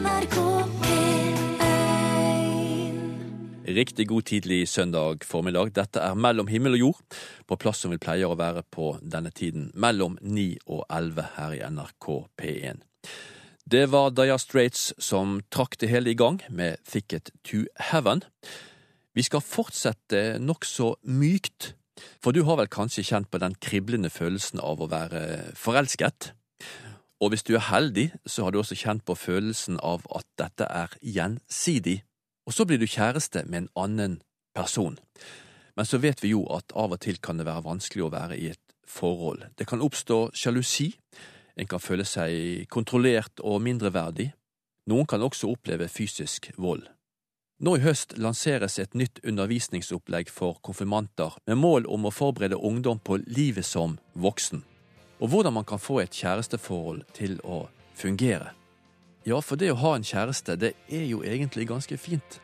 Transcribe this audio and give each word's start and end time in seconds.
NRK 0.00 0.36
P1. 0.80 1.36
Riktig 3.64 4.06
god 4.08 4.24
tidlig 4.24 4.68
søndag 4.68 5.24
formiddag. 5.28 5.74
Dette 5.76 6.00
er 6.00 6.16
Mellom 6.16 6.48
himmel 6.48 6.78
og 6.78 6.80
jord, 6.80 7.18
på 7.44 7.58
plass 7.60 7.82
som 7.84 7.92
vi 7.92 8.00
pleier 8.00 8.32
å 8.32 8.38
være 8.40 8.62
på 8.72 8.94
denne 9.02 9.32
tiden, 9.36 9.68
mellom 9.74 10.16
9 10.22 10.56
og 10.72 10.86
11 10.88 11.28
her 11.36 11.58
i 11.58 11.60
NRK 11.68 12.08
P1. 12.40 12.80
Det 13.70 13.84
var 13.92 14.14
Daya 14.16 14.40
Straits 14.40 14.94
som 14.96 15.42
trakk 15.52 15.76
det 15.82 15.92
hele 15.92 16.14
i 16.14 16.18
gang 16.18 16.40
med 16.48 16.80
Thicket 16.88 17.34
to 17.44 17.66
Heaven. 17.92 18.24
Vi 19.12 19.22
skal 19.26 19.44
fortsette 19.44 20.40
nokså 20.40 20.94
mykt, 21.04 21.74
for 22.24 22.32
du 22.32 22.46
har 22.48 22.56
vel 22.62 22.72
kanskje 22.72 23.04
kjent 23.04 23.28
på 23.28 23.42
den 23.42 23.52
kriblende 23.60 24.08
følelsen 24.08 24.64
av 24.64 24.80
å 24.80 24.88
være 24.88 25.52
forelsket? 25.60 26.32
Og 27.20 27.32
hvis 27.32 27.44
du 27.44 27.54
er 27.54 27.66
heldig, 27.68 28.10
så 28.26 28.46
har 28.46 28.52
du 28.52 28.60
også 28.60 28.78
kjent 28.80 29.04
på 29.04 29.14
følelsen 29.18 29.76
av 29.84 30.06
at 30.16 30.26
dette 30.40 30.64
er 30.64 30.94
gjensidig. 31.04 32.00
Og 32.48 32.56
så 32.56 32.64
blir 32.64 32.80
du 32.80 32.88
kjæreste 32.88 33.44
med 33.44 33.64
en 33.64 33.70
annen 33.76 34.14
person. 34.56 34.96
Men 35.76 35.86
så 35.86 36.00
vet 36.00 36.22
vi 36.24 36.32
jo 36.32 36.46
at 36.52 36.72
av 36.72 36.96
og 36.96 37.00
til 37.04 37.20
kan 37.22 37.38
det 37.38 37.46
være 37.46 37.66
vanskelig 37.68 38.06
å 38.06 38.12
være 38.14 38.38
i 38.40 38.48
et 38.54 38.74
forhold. 38.88 39.44
Det 39.56 39.68
kan 39.68 39.84
oppstå 39.84 40.30
sjalusi, 40.34 40.90
en 41.56 41.68
kan 41.68 41.82
føle 41.82 42.06
seg 42.08 42.66
kontrollert 42.72 43.42
og 43.44 43.60
mindreverdig. 43.62 44.30
Noen 44.90 45.06
kan 45.06 45.22
også 45.22 45.52
oppleve 45.52 45.90
fysisk 45.92 46.50
vold. 46.56 46.86
Nå 47.60 47.74
i 47.76 47.82
høst 47.84 48.14
lanseres 48.16 48.78
et 48.80 48.94
nytt 48.96 49.20
undervisningsopplegg 49.20 50.30
for 50.32 50.56
konfirmanter 50.64 51.36
med 51.44 51.60
mål 51.60 51.88
om 51.92 52.08
å 52.08 52.14
forberede 52.14 52.56
ungdom 52.56 53.02
på 53.04 53.18
livet 53.28 53.68
som 53.68 53.98
voksen, 54.16 54.62
og 55.20 55.28
hvordan 55.28 55.52
man 55.52 55.64
kan 55.68 55.78
få 55.78 56.00
et 56.00 56.16
kjæresteforhold 56.16 57.04
til 57.16 57.38
å 57.44 57.66
fungere. 57.94 58.54
Ja, 59.28 59.40
for 59.44 59.60
det 59.60 59.68
å 59.74 59.80
ha 59.82 59.94
en 59.96 60.06
kjæreste, 60.06 60.56
det 60.56 60.72
er 60.88 61.04
jo 61.04 61.20
egentlig 61.22 61.68
ganske 61.68 61.96
fint. 62.00 62.40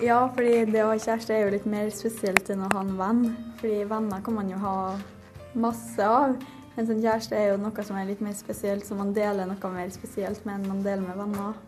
Ja, 0.00 0.22
fordi 0.32 0.62
det 0.70 0.84
å 0.84 0.92
ha 0.92 0.98
kjæreste 0.98 1.34
er 1.34 1.42
jo 1.44 1.54
litt 1.56 1.66
mer 1.68 1.90
spesielt 1.92 2.48
enn 2.54 2.62
å 2.64 2.70
ha 2.72 2.84
en 2.84 2.94
venn. 2.96 3.24
Fordi 3.58 3.82
venner 3.90 4.22
kan 4.24 4.38
man 4.38 4.52
jo 4.52 4.60
ha 4.62 4.76
masse 5.58 6.06
av. 6.06 6.38
Mens 6.76 6.88
en 6.88 7.02
kjæreste 7.02 7.36
er 7.36 7.50
jo 7.50 7.58
noe 7.60 7.84
som 7.84 7.98
er 7.98 8.08
litt 8.08 8.22
mer 8.24 8.36
spesielt, 8.38 8.86
så 8.86 8.96
man 8.96 9.12
deler 9.16 9.50
noe 9.50 9.74
mer 9.74 9.90
spesielt 9.92 10.46
med 10.46 10.60
enn 10.60 10.70
man 10.70 10.86
deler 10.86 11.04
med 11.04 11.18
venner. 11.18 11.58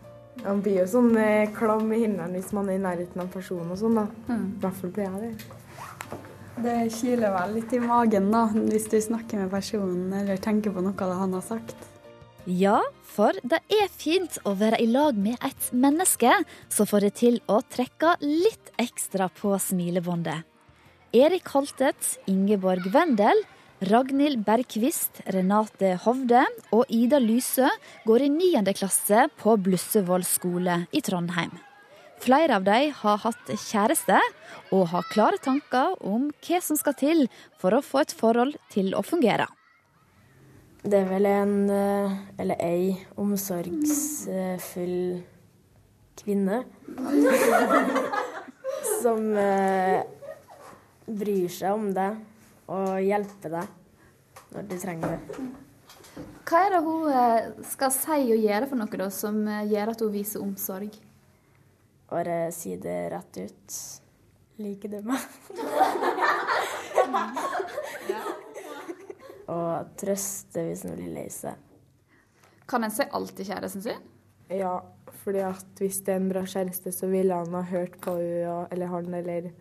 Man 0.41 0.63
blir 0.63 0.81
jo 0.81 0.87
sånn 0.95 1.11
eh, 1.19 1.51
klam 1.55 1.91
i 1.93 2.01
himmelen 2.01 2.33
hvis 2.35 2.49
man 2.55 2.71
er 2.71 2.79
i 2.79 2.83
nærheten 2.83 3.21
av 3.23 3.29
personen 3.31 3.71
og 3.71 3.79
sånn, 3.79 3.99
da. 3.99 4.07
I 4.35 4.63
hvert 4.63 4.79
fall 4.79 4.95
blir 4.95 5.05
jeg 5.05 5.21
det. 5.21 5.51
Det 6.55 6.75
kiler 6.95 7.33
vel 7.35 7.57
litt 7.57 7.73
i 7.75 7.81
magen 7.83 8.29
da, 8.31 8.45
hvis 8.53 8.87
du 8.91 8.95
snakker 9.03 9.43
med 9.43 9.51
personen 9.51 10.13
eller 10.15 10.39
tenker 10.39 10.71
på 10.71 10.83
noe 10.85 11.09
han 11.19 11.35
har 11.35 11.43
sagt. 11.43 11.75
Ja, 12.45 12.77
for 13.01 13.33
det 13.41 13.59
er 13.73 13.89
fint 13.89 14.37
å 14.45 14.53
være 14.55 14.77
i 14.83 14.85
lag 14.87 15.17
med 15.17 15.41
et 15.43 15.71
menneske 15.73 16.31
som 16.69 16.87
får 16.87 17.07
det 17.07 17.13
til 17.17 17.39
å 17.49 17.57
trekke 17.65 18.13
litt 18.21 18.69
ekstra 18.77 19.31
på 19.33 19.55
smilebåndet. 19.57 20.45
Erik 21.15 21.49
Holtet, 21.55 22.19
Ingeborg 22.29 22.85
Wendel, 22.93 23.41
Ragnhild 23.89 24.45
Bergquist, 24.45 25.23
Renate 25.33 25.95
Hovde 26.05 26.45
og 26.71 26.85
Ida 26.93 27.19
Lysø 27.23 27.67
går 28.05 28.27
i 28.27 28.31
9. 28.31 28.65
klasse 28.77 29.27
på 29.41 29.57
Blussevoll 29.59 30.27
skole 30.27 30.83
i 30.95 31.01
Trondheim. 31.03 31.64
Flere 32.25 32.55
av 32.57 32.63
dem 32.65 32.89
har 33.03 33.19
hatt 33.21 33.49
kjæreste 33.53 34.17
og 34.73 34.87
har 34.89 35.05
klare 35.11 35.37
tanker 35.37 35.93
om 36.01 36.31
hva 36.47 36.61
som 36.63 36.77
skal 36.79 36.95
til 36.97 37.27
for 37.61 37.75
å 37.77 37.83
få 37.85 38.01
et 38.01 38.15
forhold 38.17 38.55
til 38.73 38.95
å 38.97 39.03
fungere. 39.05 39.45
Det 40.81 41.03
er 41.03 41.09
vel 41.09 41.25
en, 41.29 41.69
eh, 41.69 42.15
eller 42.41 42.57
ei, 42.65 42.97
omsorgsfull 43.21 45.21
kvinne. 46.17 46.63
Som 49.03 49.37
eh, 49.37 50.01
bryr 51.05 51.49
seg 51.53 51.77
om 51.77 51.91
deg 51.93 52.17
og 52.73 53.01
hjelper 53.05 53.59
deg 53.59 53.67
når 54.55 54.69
du 54.69 54.75
trenger 54.81 55.13
det. 55.13 55.19
Hva 56.45 56.57
er 56.65 56.71
det 56.73 56.85
hun 56.85 57.01
eh, 57.21 57.41
skal 57.69 57.91
si 57.93 58.33
og 58.33 58.47
gjøre 58.49 58.69
for 58.71 58.77
noe 58.81 59.03
da, 59.05 59.09
som 59.13 59.35
gjør 59.45 59.93
at 59.93 60.01
hun 60.01 60.15
viser 60.15 60.41
omsorg? 60.41 60.93
Bare 62.15 62.47
si 62.55 62.77
det 62.79 63.11
rett 63.11 63.43
ut. 63.43 63.75
Liker 64.63 64.87
du 64.87 65.03
meg? 65.03 65.19
og 69.51 69.91
trøste 69.99 70.63
hvis 70.63 70.87
hun 70.87 70.95
blir 70.95 71.11
lei 71.11 71.27
seg. 71.33 71.59
Kan 72.71 72.87
en 72.87 72.93
si 72.95 73.03
alt 73.03 73.35
til 73.35 73.43
kjæresten 73.49 73.83
sin? 73.83 73.99
Ja, 74.47 74.79
fordi 75.25 75.41
at 75.43 75.81
hvis 75.81 75.99
det 76.05 76.13
er 76.13 76.19
en 76.21 76.29
bra 76.31 76.45
kjæreste, 76.47 76.91
så 76.95 77.05
ville 77.11 77.35
han 77.35 77.51
ha 77.57 77.63
hørt 77.67 77.99
på 77.99 78.15
henne, 78.15 78.63
eller 78.71 78.87
han, 78.93 79.11
eller 79.19 79.51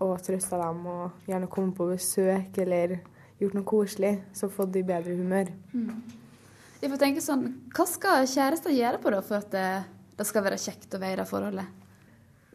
og 0.00 0.22
trøsta 0.24 0.56
dem, 0.60 0.84
og 0.84 1.10
gjerne 1.30 1.48
kommet 1.48 1.76
på 1.78 1.86
besøk, 1.94 2.58
eller 2.60 2.98
gjort 3.40 3.54
noe 3.56 3.70
koselig, 3.72 4.20
så 4.36 4.52
fått 4.52 4.74
de 4.76 4.82
bedre 4.84 5.16
humør. 5.16 5.48
Jeg 6.80 6.88
får 6.92 7.00
tenke 7.00 7.20
sånn, 7.24 7.44
Hva 7.72 7.84
skal 7.88 8.28
kjærester 8.28 8.72
gjøre 8.76 9.00
på 9.00 9.08
da 9.16 9.20
for 9.24 9.40
at 9.40 9.52
det, 10.20 10.28
skal 10.28 10.44
være 10.46 10.60
kjekt 10.60 10.94
å 10.96 11.00
være 11.02 11.16
i 11.16 11.20
det 11.22 11.28
forholdet? 11.30 11.86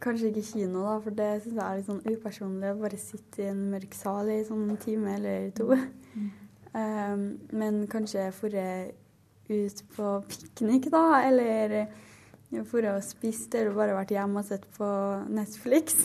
Kanskje 0.02 0.28
ikke 0.30 0.44
kino, 0.44 0.82
da, 0.84 0.96
for 1.04 1.16
det 1.16 1.28
syns 1.40 1.54
jeg 1.56 1.64
er 1.64 1.78
litt 1.78 1.88
sånn 1.88 2.02
upersonlig. 2.04 2.72
å 2.72 2.80
Bare 2.82 3.00
sitte 3.00 3.42
i 3.42 3.50
en 3.52 3.62
mørk 3.72 3.96
sal 3.96 4.32
i 4.32 4.42
sånn 4.46 4.66
en 4.70 4.80
time 4.82 5.14
eller 5.16 5.48
to. 5.56 5.70
Um, 6.76 7.22
men 7.56 7.86
kanskje 7.88 8.26
dra 8.42 8.66
ut 9.48 9.78
på 9.94 10.10
piknik, 10.28 10.90
da, 10.92 11.22
eller 11.24 11.76
dra 12.50 12.96
og 12.96 13.04
spist 13.06 13.54
eller 13.56 13.74
bare 13.76 13.96
vært 13.96 14.12
hjemme 14.12 14.42
og 14.42 14.48
sett 14.48 14.66
på 14.76 14.88
Netflix. 15.32 16.04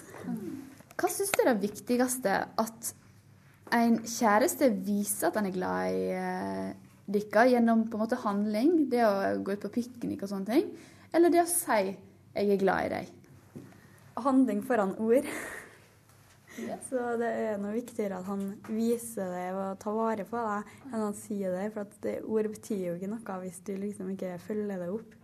Hva 0.96 1.10
syns 1.12 1.34
du 1.36 1.42
er 1.44 1.52
det 1.52 1.66
viktigste? 1.66 2.38
At 2.62 2.94
en 3.76 4.00
kjæreste 4.06 4.72
viser 4.86 5.30
at 5.30 5.40
han 5.40 5.50
er 5.50 5.56
glad 5.56 5.98
i 5.98 6.08
eh, 6.16 6.72
dere 7.12 7.46
gjennom 7.52 7.86
på 7.90 7.98
en 7.98 8.04
måte 8.06 8.20
handling? 8.24 8.86
Det 8.92 9.04
å 9.04 9.14
gå 9.44 9.56
ut 9.56 9.64
på 9.66 9.76
piknik 9.80 10.24
og 10.24 10.32
sånne 10.32 10.56
ting? 10.56 10.72
Eller 11.14 11.30
det 11.30 11.42
å 11.44 11.48
si 11.50 11.98
'jeg 12.36 12.52
er 12.52 12.58
glad 12.58 12.86
i 12.86 12.90
deg'? 12.90 13.10
Handling 14.18 14.62
foran 14.62 14.96
ord. 14.98 15.26
Så 16.90 17.18
det 17.18 17.28
er 17.28 17.58
noe 17.58 17.74
viktigere 17.74 18.20
at 18.20 18.28
han 18.28 18.42
viser 18.68 19.30
det 19.32 19.48
og 19.56 19.80
tar 19.80 19.96
vare 19.96 20.26
på 20.28 20.38
det, 20.38 20.74
enn 20.92 21.06
han 21.06 21.16
sier 21.16 21.56
det. 21.56 21.72
For 21.74 21.82
at 21.82 21.94
det, 22.04 22.16
ord 22.24 22.50
betyr 22.52 22.82
jo 22.88 22.96
ikke 22.98 23.12
noe 23.12 23.40
hvis 23.44 23.62
du 23.68 23.74
liksom 23.80 24.12
ikke 24.12 24.38
følger 24.48 24.84
det 24.84 24.90
opp. 24.92 25.16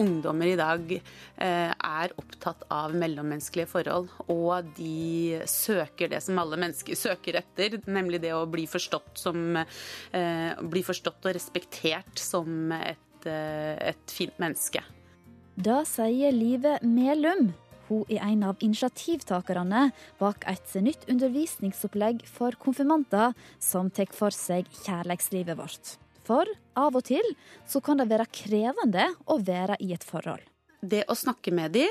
Ungdommer 0.00 0.50
i 0.50 0.58
dag 0.58 0.92
eh, 0.96 1.70
er 1.72 2.14
opptatt 2.20 2.64
av 2.72 2.94
mellommenneskelige 2.96 3.70
forhold, 3.70 4.10
og 4.32 4.70
de 4.76 5.40
søker 5.50 6.10
det 6.12 6.22
som 6.24 6.40
alle 6.42 6.58
mennesker 6.60 6.98
søker 7.06 7.40
etter, 7.42 7.78
nemlig 7.90 8.22
det 8.24 8.34
å 8.36 8.46
bli 8.50 8.66
forstått, 8.70 9.12
som, 9.20 9.56
eh, 9.60 10.50
bli 10.60 10.84
forstått 10.86 11.30
og 11.30 11.36
respektert 11.36 12.20
som 12.20 12.72
et, 12.80 13.26
eh, 13.26 13.76
et 13.92 14.16
fint 14.16 14.36
menneske. 14.42 14.84
Da 15.60 15.82
sier 15.84 16.32
Live 16.32 16.78
Melum. 16.86 17.50
Hun 17.90 18.04
er 18.06 18.22
en 18.22 18.44
av 18.46 18.60
initiativtakerne 18.62 19.88
bak 20.20 20.44
et 20.48 20.76
nytt 20.78 21.08
undervisningsopplegg 21.10 22.22
for 22.30 22.54
konfirmanter 22.62 23.34
som 23.58 23.90
tar 23.90 24.12
for 24.14 24.30
seg 24.30 24.70
kjærlighetslivet 24.84 25.58
vårt. 25.58 25.96
For 26.30 26.46
av 26.78 26.94
og 26.94 27.06
til 27.08 27.26
så 27.66 27.82
kan 27.82 27.98
det 27.98 28.10
være 28.10 28.30
krevende 28.30 29.08
å 29.26 29.40
være 29.42 29.80
i 29.82 29.90
et 29.96 30.06
forhold. 30.06 30.44
Det 30.80 31.02
å 31.10 31.16
snakke 31.18 31.50
med 31.52 31.74
de 31.74 31.88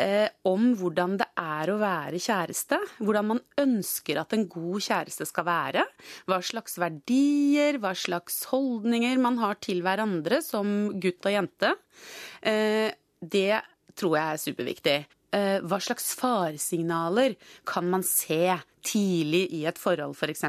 eh, 0.00 0.28
om 0.48 0.70
hvordan 0.78 1.18
det 1.20 1.26
er 1.38 1.70
å 1.70 1.76
være 1.82 2.20
kjæreste, 2.22 2.78
hvordan 3.04 3.28
man 3.34 3.42
ønsker 3.60 4.22
at 4.22 4.32
en 4.32 4.46
god 4.48 4.86
kjæreste 4.86 5.26
skal 5.28 5.46
være, 5.48 5.84
hva 6.24 6.40
slags 6.40 6.78
verdier, 6.80 7.76
hva 7.82 7.92
slags 7.92 8.46
holdninger 8.48 9.20
man 9.22 9.36
har 9.44 9.60
til 9.60 9.84
hverandre 9.84 10.40
som 10.44 10.96
gutt 10.96 11.28
og 11.28 11.36
jente, 11.36 11.74
eh, 12.40 12.96
det 13.20 13.60
tror 13.96 14.16
jeg 14.16 14.26
er 14.32 14.42
superviktig. 14.42 14.98
Eh, 15.36 15.58
hva 15.68 15.78
slags 15.84 16.14
faresignaler 16.16 17.36
kan 17.68 17.92
man 17.92 18.04
se 18.06 18.56
tidlig 18.86 19.42
i 19.58 19.64
et 19.68 19.78
forhold, 19.80 20.14
f.eks.? 20.16 20.44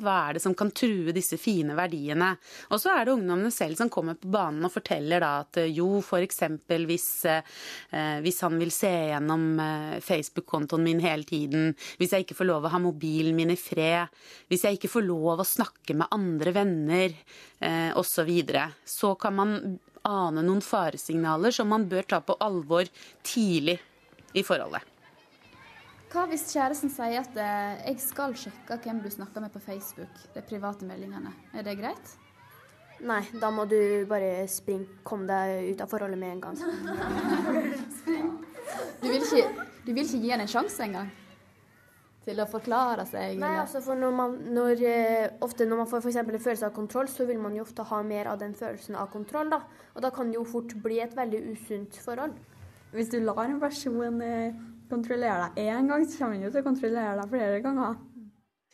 Hva 0.00 0.14
er 0.16 0.36
det 0.36 0.42
som 0.42 0.54
kan 0.56 0.72
true 0.74 1.12
disse 1.14 1.38
fine 1.40 1.76
verdiene? 1.76 2.32
Og 2.72 2.80
så 2.82 2.94
er 2.94 3.04
det 3.04 3.14
ungdommene 3.14 3.52
selv 3.54 3.78
som 3.78 3.90
kommer 3.92 4.18
på 4.18 4.30
banen 4.32 4.64
og 4.64 4.72
forteller 4.74 5.22
da 5.24 5.32
at 5.42 5.60
eh, 5.60 5.72
jo, 5.76 6.00
f.eks. 6.00 6.42
Hvis, 6.88 7.08
eh, 7.30 8.18
hvis 8.24 8.40
han 8.46 8.58
vil 8.60 8.72
se 8.74 8.92
gjennom 9.12 9.46
eh, 9.62 9.98
Facebook-kontoen 10.04 10.84
min 10.86 11.02
hele 11.04 11.28
tiden, 11.28 11.72
hvis 12.00 12.16
jeg 12.16 12.26
ikke 12.26 12.38
får 12.40 12.50
lov 12.50 12.68
å 12.68 12.72
ha 12.74 12.82
mobilen 12.82 13.36
min 13.36 13.52
i 13.54 13.60
fred, 13.60 14.12
hvis 14.48 14.66
jeg 14.66 14.78
ikke 14.78 14.92
får 14.96 15.06
lov 15.06 15.44
å 15.44 15.48
snakke 15.48 15.96
med 15.98 16.10
andre 16.14 16.54
venner 16.56 17.18
osv., 17.94 18.14
så, 18.14 18.22
videre, 18.22 18.68
så 18.86 19.14
kan 19.18 19.34
man 19.34 19.54
ane 20.06 20.44
noen 20.44 20.62
faresignaler 20.62 21.54
som 21.54 21.70
man 21.72 21.88
bør 21.90 22.06
ta 22.14 22.20
på 22.22 22.36
alvor 22.44 22.86
tidlig 23.26 23.80
i 24.38 24.44
forholdet. 24.46 24.93
Hva 26.14 26.28
hvis 26.30 26.44
kjæresten 26.52 26.92
sier 26.94 27.24
at 27.24 27.38
eh, 27.42 27.80
jeg 27.88 27.98
skal 27.98 28.36
sjekke 28.38 28.76
hvem 28.84 29.00
du 29.02 29.08
snakker 29.10 29.42
med 29.42 29.50
på 29.50 29.58
Facebook, 29.58 30.20
de 30.30 30.42
private 30.46 30.86
meldingene. 30.86 31.32
Er 31.50 31.66
det 31.66 31.74
greit? 31.80 32.12
Nei, 33.02 33.24
da 33.42 33.50
må 33.50 33.64
du 33.66 34.06
bare 34.06 34.44
springe. 34.46 35.00
Kom 35.02 35.24
deg 35.26 35.72
ut 35.72 35.82
av 35.82 35.90
forholdet 35.90 36.20
med 36.20 36.36
en 36.36 36.44
gang. 36.44 36.60
Du 39.02 39.10
vil 39.10 39.20
ikke, 39.20 39.66
du 39.84 39.90
vil 39.92 40.06
ikke 40.06 40.18
gi 40.22 40.30
henne 40.32 40.46
en 40.46 40.50
sjanse 40.50 40.80
engang? 40.86 41.10
Til 42.24 42.38
å 42.40 42.46
forklare 42.48 43.04
seg? 43.04 43.34
Nei, 43.36 43.50
eller? 43.50 43.58
altså 43.60 43.82
for 43.84 44.00
når 44.00 44.14
man, 44.16 44.38
når, 44.56 44.80
eh, 44.88 45.34
ofte 45.44 45.66
når 45.68 45.82
man 45.82 45.90
får 45.90 46.00
for 46.00 46.12
eksempel 46.12 46.38
en 46.38 46.44
følelse 46.46 46.70
av 46.70 46.72
kontroll, 46.78 47.10
så 47.12 47.26
vil 47.28 47.42
man 47.42 47.58
jo 47.58 47.66
ofte 47.66 47.84
ha 47.90 48.00
mer 48.06 48.30
av 48.32 48.40
den 48.40 48.56
følelsen 48.56 48.96
av 48.96 49.10
kontroll. 49.12 49.52
da. 49.52 49.60
Og 49.92 50.06
da 50.06 50.10
kan 50.14 50.32
det 50.32 50.38
jo 50.38 50.46
fort 50.48 50.72
bli 50.86 51.02
et 51.04 51.12
veldig 51.18 51.42
usunt 51.52 52.00
forhold. 52.06 52.38
Hvis 52.94 53.12
du 53.12 53.18
lar 53.20 53.44
en 53.44 53.60
person 53.60 54.22
eh, 54.24 54.56
kontrollere 54.94 55.50
deg 55.50 55.64
én 55.66 55.90
gang, 55.90 56.06
så 56.06 56.20
kommer 56.20 56.38
han 56.38 56.46
jo 56.46 56.52
til 56.54 56.62
å 56.62 56.68
kontrollere 56.68 57.16
deg 57.20 57.32
flere 57.34 57.62
ganger. 57.64 57.98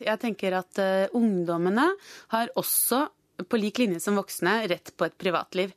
Jeg 0.01 0.21
tenker 0.21 0.57
at 0.57 0.81
uh, 0.81 1.17
ungdommene 1.17 1.89
har 2.33 2.53
også 2.57 3.03
på 3.49 3.57
lik 3.57 3.81
linje 3.81 4.01
som 4.03 4.17
voksne 4.17 4.55
rett 4.69 4.93
på 4.97 5.05
et 5.07 5.17
privatliv. 5.17 5.73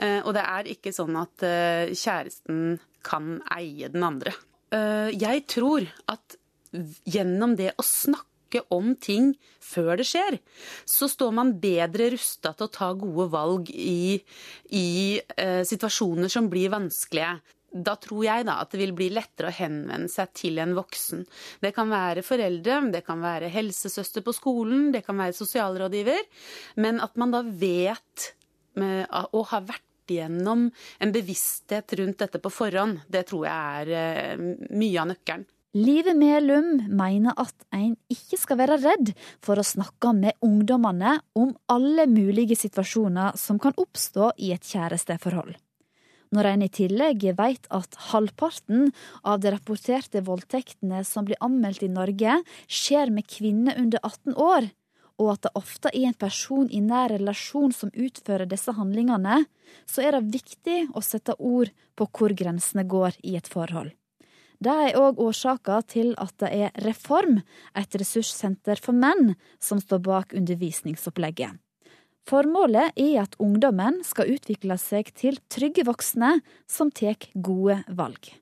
Uh, 0.00 0.20
og 0.24 0.32
det 0.36 0.44
er 0.44 0.70
ikke 0.72 0.94
sånn 0.96 1.16
at 1.20 1.44
uh, 1.44 1.92
kjæresten 1.92 2.78
kan 3.06 3.38
eie 3.54 3.90
den 3.92 4.02
andre. 4.02 4.32
Jeg 5.14 5.44
tror 5.46 5.84
at 6.10 6.34
gjennom 7.06 7.54
det 7.56 7.70
å 7.78 7.84
snakke 7.86 8.64
om 8.74 8.94
ting 8.98 9.32
før 9.62 9.96
det 10.00 10.06
skjer, 10.08 10.38
så 10.88 11.08
står 11.10 11.34
man 11.38 11.54
bedre 11.62 12.10
rusta 12.14 12.52
til 12.56 12.66
å 12.66 12.72
ta 12.72 12.90
gode 12.98 13.28
valg 13.32 13.70
i, 13.70 14.18
i 14.74 14.88
eh, 15.36 15.62
situasjoner 15.66 16.32
som 16.32 16.50
blir 16.52 16.72
vanskelige. 16.74 17.36
Da 17.84 17.96
tror 18.00 18.24
jeg 18.24 18.46
da 18.48 18.60
at 18.62 18.72
det 18.72 18.80
vil 18.80 18.94
bli 18.96 19.10
lettere 19.12 19.50
å 19.50 19.56
henvende 19.56 20.10
seg 20.12 20.32
til 20.36 20.60
en 20.62 20.76
voksen. 20.76 21.26
Det 21.62 21.72
kan 21.76 21.90
være 21.92 22.24
foreldre, 22.26 22.80
det 22.94 23.02
kan 23.06 23.20
være 23.24 23.50
helsesøster 23.52 24.24
på 24.26 24.34
skolen, 24.36 24.90
det 24.94 25.04
kan 25.06 25.18
være 25.20 25.36
sosialrådgiver. 25.36 26.22
Men 26.80 27.02
at 27.04 27.18
man 27.20 27.34
da 27.34 27.42
vet 27.46 28.32
og 28.76 29.42
har 29.50 29.66
vært 29.66 30.12
igjennom 30.12 30.68
en 31.02 31.12
bevissthet 31.12 31.96
rundt 31.98 32.22
dette 32.22 32.40
på 32.42 32.52
forhånd, 32.52 33.02
det 33.10 33.26
tror 33.30 33.46
jeg 33.48 33.82
er 33.82 33.92
eh, 33.96 34.48
mye 34.76 35.02
av 35.02 35.10
nøkkelen. 35.12 35.46
Live 35.76 36.14
Melum 36.16 36.78
mener 36.88 37.34
at 37.36 37.66
en 37.76 37.98
ikke 38.08 38.38
skal 38.40 38.56
være 38.62 38.78
redd 38.80 39.10
for 39.44 39.60
å 39.60 39.66
snakke 39.66 40.14
med 40.16 40.38
ungdommene 40.46 41.18
om 41.36 41.52
alle 41.68 42.06
mulige 42.08 42.56
situasjoner 42.56 43.36
som 43.36 43.60
kan 43.60 43.76
oppstå 43.76 44.30
i 44.40 44.54
et 44.56 44.64
kjæresteforhold. 44.64 45.52
Når 46.34 46.48
en 46.50 46.64
i 46.66 46.70
tillegg 46.72 47.22
vet 47.38 47.68
at 47.74 47.98
halvparten 48.10 48.90
av 49.22 49.42
de 49.42 49.52
rapporterte 49.54 50.24
voldtektene 50.26 51.04
som 51.06 51.26
blir 51.28 51.38
anmeldt 51.44 51.84
i 51.86 51.92
Norge, 51.92 52.40
skjer 52.66 53.12
med 53.14 53.28
kvinner 53.30 53.78
under 53.78 54.02
18 54.02 54.34
år, 54.34 54.70
og 55.16 55.32
at 55.32 55.46
det 55.46 55.54
ofte 55.56 55.92
er 55.94 56.10
en 56.10 56.18
person 56.18 56.66
i 56.68 56.82
nær 56.84 57.14
relasjon 57.14 57.72
som 57.72 57.92
utfører 57.94 58.48
disse 58.50 58.74
handlingene, 58.76 59.44
så 59.88 60.04
er 60.04 60.16
det 60.16 60.34
viktig 60.34 60.80
å 60.92 61.02
sette 61.04 61.36
ord 61.38 61.72
på 61.96 62.08
hvor 62.10 62.34
grensene 62.36 62.84
går 62.84 63.16
i 63.24 63.36
et 63.38 63.48
forhold. 63.48 63.94
Det 64.60 64.72
er 64.72 64.96
òg 64.96 65.18
årsaka 65.20 65.82
til 65.88 66.14
at 66.20 66.32
det 66.40 66.48
er 66.48 66.84
Reform, 66.84 67.42
et 67.76 67.96
ressurssenter 68.00 68.80
for 68.80 68.96
menn, 68.96 69.34
som 69.60 69.80
står 69.80 70.00
bak 70.04 70.32
undervisningsopplegget. 70.36 71.60
Formålet 72.26 72.96
er 72.98 73.20
at 73.22 73.36
ungdommen 73.38 74.00
skal 74.06 74.32
utvikle 74.34 74.74
seg 74.82 75.12
til 75.14 75.38
trygge 75.52 75.84
voksne 75.86 76.40
som 76.66 76.90
tar 76.90 77.14
gode 77.34 77.78
valg. 77.94 78.32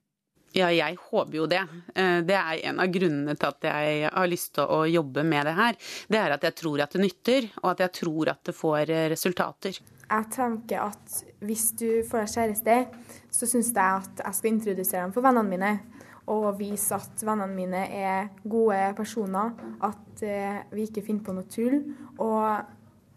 Ja, 0.54 0.68
jeg 0.70 0.94
håper 1.10 1.34
jo 1.34 1.46
det. 1.50 1.60
Eh, 1.94 2.20
Det 2.22 2.34
er 2.38 2.60
en 2.70 2.78
av 2.80 2.86
grunnene 2.94 3.34
til 3.36 3.48
at 3.48 3.66
jeg 3.66 4.08
har 4.08 4.28
lyst 4.30 4.54
til 4.54 4.70
å 4.70 4.84
jobbe 4.86 5.24
med 5.26 5.44
det 5.46 5.54
her. 5.58 5.74
Det 6.08 6.18
er 6.20 6.30
at 6.30 6.46
jeg 6.46 6.54
tror 6.54 6.80
at 6.80 6.94
det 6.94 7.02
nytter, 7.02 7.48
og 7.62 7.72
at 7.72 7.82
jeg 7.82 7.92
tror 7.98 8.30
at 8.30 8.44
det 8.44 8.54
får 8.54 8.90
eh, 8.94 9.08
resultater. 9.10 9.80
Jeg 10.04 10.30
tenker 10.30 10.80
at 10.84 11.24
hvis 11.42 11.72
du 11.74 11.88
får 12.06 12.22
deg 12.22 12.32
kjæreste, 12.36 12.76
så 13.34 13.46
syns 13.50 13.72
jeg 13.74 13.98
at 13.98 14.22
jeg 14.24 14.38
skal 14.38 14.52
introdusere 14.52 15.02
dem 15.02 15.12
for 15.12 15.26
vennene 15.26 15.50
mine. 15.50 15.72
Og 16.30 16.54
vise 16.56 16.94
at 16.96 17.20
vennene 17.20 17.52
mine 17.52 17.82
er 17.90 18.30
gode 18.48 18.94
personer, 18.96 19.52
at 19.82 20.22
eh, 20.22 20.62
vi 20.72 20.86
ikke 20.86 21.02
finner 21.04 21.26
på 21.26 21.34
noe 21.36 21.50
tull. 21.50 21.80
Og 22.22 22.64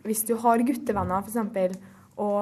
hvis 0.07 0.23
du 0.27 0.35
har 0.41 0.63
guttevenner 0.65 1.25
f.eks., 1.25 1.77
og 2.17 2.41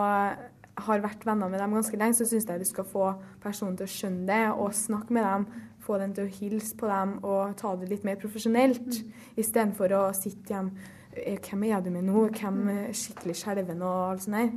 har 0.86 1.02
vært 1.04 1.24
venner 1.28 1.50
med 1.52 1.60
dem 1.60 1.74
ganske 1.76 1.98
lenge, 2.00 2.18
så 2.20 2.28
syns 2.28 2.48
jeg 2.48 2.62
du 2.62 2.68
skal 2.68 2.88
få 2.88 3.14
personen 3.44 3.78
til 3.80 3.88
å 3.88 3.92
skjønne 3.92 4.28
det 4.28 4.44
og 4.54 4.76
snakke 4.76 5.16
med 5.16 5.24
dem. 5.28 5.48
Få 5.86 6.00
dem 6.02 6.14
til 6.16 6.26
å 6.26 6.36
hilse 6.40 6.76
på 6.80 6.90
dem 6.90 7.18
og 7.24 7.56
ta 7.60 7.76
det 7.80 7.90
litt 7.92 8.06
mer 8.08 8.20
profesjonelt, 8.22 9.02
istedenfor 9.38 9.94
å 9.96 10.04
sitte 10.18 10.56
hjemme 10.56 10.92
«Eh, 11.16 11.38
Hvem 11.40 11.64
er 11.70 11.80
du 11.84 11.92
med 11.94 12.10
nå? 12.10 12.28
Hvem 12.36 12.68
er 12.74 12.96
skikkelig 12.98 13.38
skjelven 13.40 13.84
og 13.86 14.12
alt 14.12 14.26
sånt 14.26 14.36
der? 14.36 14.50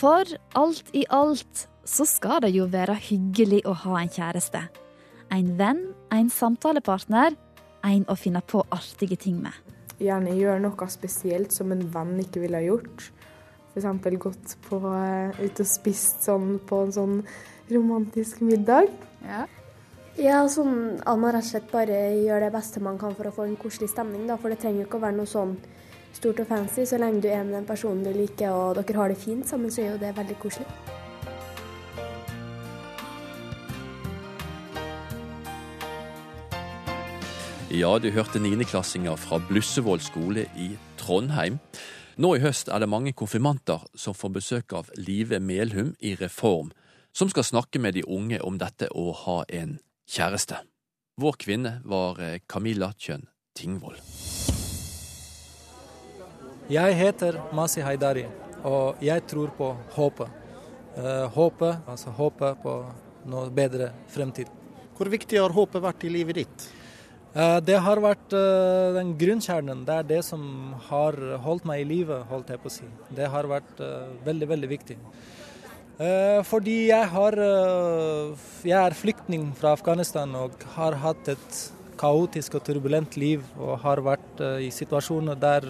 For 0.00 0.24
alt 0.56 0.94
i 0.96 1.04
alt 1.12 1.66
så 1.84 2.06
skal 2.08 2.40
det 2.42 2.54
jo 2.56 2.64
være 2.72 2.96
hyggelig 3.10 3.66
å 3.68 3.74
ha 3.84 3.98
en 4.00 4.10
kjæreste. 4.10 4.64
En 5.30 5.54
venn, 5.58 5.84
en 6.10 6.30
samtalepartner, 6.32 7.36
en 7.86 8.04
å 8.10 8.16
finne 8.18 8.42
på 8.42 8.64
artige 8.74 9.18
ting 9.20 9.38
med. 9.44 9.54
Gjerne 10.00 10.34
gjøre 10.34 10.62
noe 10.64 10.88
spesielt 10.90 11.54
som 11.54 11.72
en 11.72 11.84
venn 11.92 12.16
ikke 12.22 12.42
ville 12.42 12.58
ha 12.58 12.64
gjort. 12.64 13.10
F.eks. 13.70 14.18
gått 14.18 14.56
på, 14.66 14.80
eh, 14.90 15.44
ut 15.44 15.60
og 15.62 15.68
spist 15.68 16.24
sånn 16.26 16.58
på 16.66 16.82
en 16.84 16.92
sånn 16.92 17.16
romantisk 17.70 18.40
middag. 18.42 18.90
Ja. 19.22 19.46
Ja, 20.18 20.40
sånn 20.50 20.98
at 20.98 21.18
man 21.18 21.32
rett 21.32 21.46
og 21.46 21.50
slett 21.52 21.70
bare 21.70 22.00
gjør 22.18 22.42
det 22.44 22.52
beste 22.52 22.82
man 22.82 22.98
kan 22.98 23.14
for 23.14 23.30
å 23.30 23.34
få 23.34 23.46
en 23.46 23.56
koselig 23.56 23.92
stemning, 23.92 24.26
da. 24.26 24.36
For 24.36 24.50
det 24.50 24.58
trenger 24.60 24.82
jo 24.82 24.88
ikke 24.88 24.98
å 24.98 25.06
være 25.06 25.16
noe 25.20 25.30
sånn 25.30 25.54
stort 26.12 26.42
og 26.42 26.50
fancy. 26.50 26.84
Så 26.84 26.98
lenge 26.98 27.22
du 27.22 27.28
er 27.30 27.44
med 27.44 27.54
den 27.54 27.68
personen 27.68 28.02
du 28.04 28.10
liker 28.12 28.50
og 28.50 28.80
dere 28.82 28.98
har 28.98 29.14
det 29.14 29.22
fint 29.22 29.46
sammen, 29.46 29.70
så 29.70 29.84
er 29.84 29.92
jo 29.94 30.02
det 30.02 30.16
veldig 30.18 30.40
koselig. 30.42 30.66
Ja, 37.70 37.92
du 38.02 38.08
hørte 38.10 38.40
niendeklassinger 38.42 39.14
fra 39.14 39.36
Blussevoll 39.46 40.00
skole 40.02 40.42
i 40.58 40.72
Trondheim. 40.98 41.60
Nå 42.18 42.32
i 42.34 42.40
høst 42.42 42.66
er 42.66 42.82
det 42.82 42.88
mange 42.90 43.12
konfirmanter 43.14 43.84
som 43.94 44.16
får 44.18 44.32
besøk 44.34 44.74
av 44.74 44.88
Live 44.98 45.38
Melhum 45.38 45.92
i 46.02 46.16
Reform, 46.18 46.72
som 47.14 47.30
skal 47.30 47.46
snakke 47.46 47.78
med 47.78 47.94
de 47.94 48.02
unge 48.02 48.40
om 48.42 48.58
dette 48.58 48.88
å 48.90 49.12
ha 49.20 49.36
en 49.46 49.76
kjæreste. 50.10 50.58
Vår 51.22 51.38
kvinne 51.38 51.76
var 51.86 52.18
eh, 52.18 52.40
Camilla 52.50 52.90
Kjønn 52.98 53.28
Tingvoll. 53.54 54.02
Jeg 56.74 56.98
heter 56.98 57.38
Masi 57.54 57.86
Haidari, 57.86 58.26
og 58.66 58.98
jeg 58.98 59.28
tror 59.30 59.54
på 59.54 59.70
håpet. 59.94 60.42
Eh, 60.98 61.30
håpet, 61.38 61.86
altså 61.86 62.18
håpet 62.18 62.66
på 62.66 62.76
noe 63.30 63.46
bedre 63.54 63.92
fremtid. 64.10 64.50
Hvor 64.98 65.14
viktig 65.14 65.38
har 65.38 65.54
håpet 65.54 65.86
vært 65.86 66.10
i 66.10 66.14
livet 66.18 66.42
ditt? 66.42 66.70
Eh, 67.30 67.58
det 67.62 67.76
har 67.78 68.00
vært 68.02 68.32
eh, 68.34 68.90
den 68.96 69.12
grunnkjernen. 69.18 69.84
Det 69.86 69.98
er 70.00 70.06
det 70.08 70.22
som 70.26 70.42
har 70.88 71.14
holdt 71.44 71.66
meg 71.68 71.84
i 71.84 71.90
live, 71.92 72.24
holdt 72.30 72.50
jeg 72.50 72.62
på 72.62 72.70
å 72.70 72.74
si. 72.74 72.88
Det 73.14 73.28
har 73.30 73.46
vært 73.50 73.82
eh, 73.86 74.08
veldig, 74.26 74.50
veldig 74.54 74.72
viktig. 74.78 74.98
Fordi 76.48 76.74
jeg 76.88 77.08
har 77.12 77.34
Jeg 78.64 78.72
er 78.72 78.94
flyktning 78.96 79.50
fra 79.52 79.74
Afghanistan 79.76 80.32
og 80.32 80.54
har 80.72 80.94
hatt 80.96 81.28
et 81.28 81.58
kaotisk 82.00 82.54
og 82.56 82.64
turbulent 82.64 83.18
liv 83.20 83.44
og 83.58 83.74
har 83.82 84.00
vært 84.00 84.40
i 84.64 84.70
situasjoner 84.72 85.36
der 85.36 85.66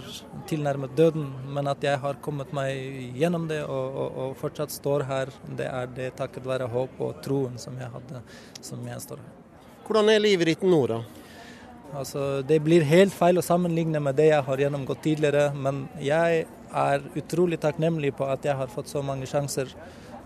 tilnærmet 0.46 0.94
døden, 0.94 1.26
men 1.50 1.66
at 1.66 1.82
jeg 1.82 1.98
har 1.98 2.22
kommet 2.22 2.54
meg 2.54 3.10
gjennom 3.18 3.48
det 3.50 3.64
og, 3.64 3.98
og, 4.04 4.20
og 4.22 4.38
fortsatt 4.38 4.70
står 4.70 5.08
her, 5.10 5.34
det 5.50 5.66
er 5.66 5.90
det 5.98 6.12
takket 6.22 6.46
være 6.46 6.70
håp 6.70 7.02
og 7.02 7.18
troen 7.26 7.58
som 7.58 7.74
jeg 7.82 7.90
hadde, 7.90 8.22
som 8.62 8.86
jeg 8.86 9.02
står 9.02 9.24
her. 9.24 9.34
Hvordan 9.82 10.14
er 10.14 10.22
livet 10.22 10.52
ditt 10.52 10.62
nå, 10.62 10.84
da? 10.86 11.02
Altså, 11.90 12.42
det 12.46 12.60
blir 12.62 12.86
helt 12.86 13.14
feil 13.14 13.40
å 13.40 13.44
sammenligne 13.44 14.00
med 14.02 14.14
det 14.18 14.28
jeg 14.30 14.46
har 14.46 14.62
gjennomgått 14.62 15.02
tidligere, 15.02 15.48
men 15.54 15.88
jeg 16.02 16.44
er 16.70 17.02
utrolig 17.18 17.58
takknemlig 17.62 18.12
på 18.18 18.28
at 18.30 18.46
jeg 18.46 18.54
har 18.56 18.70
fått 18.70 18.92
så 18.92 19.02
mange 19.02 19.26
sjanser, 19.26 19.72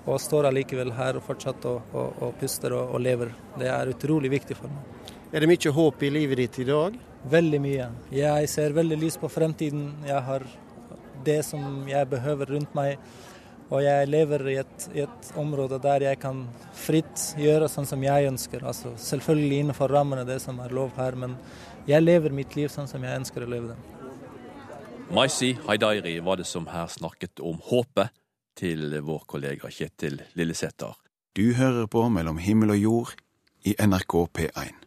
og 0.04 0.20
står 0.20 0.50
allikevel 0.50 0.92
her 0.92 1.16
og 1.16 1.24
fortsatt 1.24 1.64
og, 1.70 1.94
og, 1.96 2.18
og 2.20 2.34
puster 2.40 2.74
og, 2.76 2.92
og 2.92 3.00
lever. 3.00 3.32
Det 3.56 3.70
er 3.72 3.92
utrolig 3.94 4.28
viktig 4.34 4.58
for 4.58 4.68
meg. 4.68 5.12
Er 5.32 5.42
det 5.42 5.48
mye 5.50 5.72
håp 5.78 6.02
i 6.04 6.10
livet 6.12 6.42
ditt 6.42 6.58
i 6.60 6.68
dag? 6.68 6.98
Veldig 7.32 7.60
mye. 7.64 7.88
Jeg 8.12 8.50
ser 8.52 8.76
veldig 8.76 8.98
lyst 9.00 9.18
på 9.22 9.30
fremtiden. 9.32 9.88
Jeg 10.04 10.20
har 10.28 10.44
det 11.24 11.40
som 11.48 11.88
jeg 11.88 12.10
behøver 12.12 12.52
rundt 12.52 12.76
meg. 12.76 13.00
Og 13.72 13.80
jeg 13.80 14.08
lever 14.10 14.44
i 14.52 14.56
et, 14.60 14.88
i 14.92 15.02
et 15.04 15.30
område 15.40 15.78
der 15.82 16.04
jeg 16.04 16.20
kan 16.20 16.42
fritt 16.76 17.30
gjøre 17.40 17.68
sånn 17.72 17.88
som 17.88 18.02
jeg 18.04 18.28
ønsker. 18.28 18.64
Altså, 18.66 18.92
selvfølgelig 19.00 19.62
innenfor 19.62 19.92
rammene 19.92 20.26
det 20.28 20.40
som 20.44 20.60
er 20.60 20.74
lov 20.76 20.92
her, 20.98 21.16
men 21.16 21.38
jeg 21.88 22.04
lever 22.04 22.34
mitt 22.34 22.56
liv 22.58 22.68
sånn 22.72 22.90
som 22.90 23.02
jeg 23.04 23.22
ønsker 23.22 23.44
å 23.44 23.50
leve 23.50 23.72
det. 23.72 23.78
Maisi 25.14 25.52
Haidairi 25.66 26.18
var 26.24 26.40
det 26.40 26.46
som 26.48 26.68
her 26.72 26.88
snakket 26.92 27.40
om 27.44 27.58
håpet 27.70 28.12
til 28.56 28.94
vår 29.04 29.24
kollega 29.28 29.70
Kjetil 29.72 30.20
Lillesæter. 30.38 30.94
Du 31.36 31.52
hører 31.58 31.88
på 31.90 32.06
Mellom 32.08 32.38
himmel 32.38 32.76
og 32.76 32.80
jord 32.80 33.14
i 33.66 33.74
NRK 33.80 34.14
P1. 34.38 34.80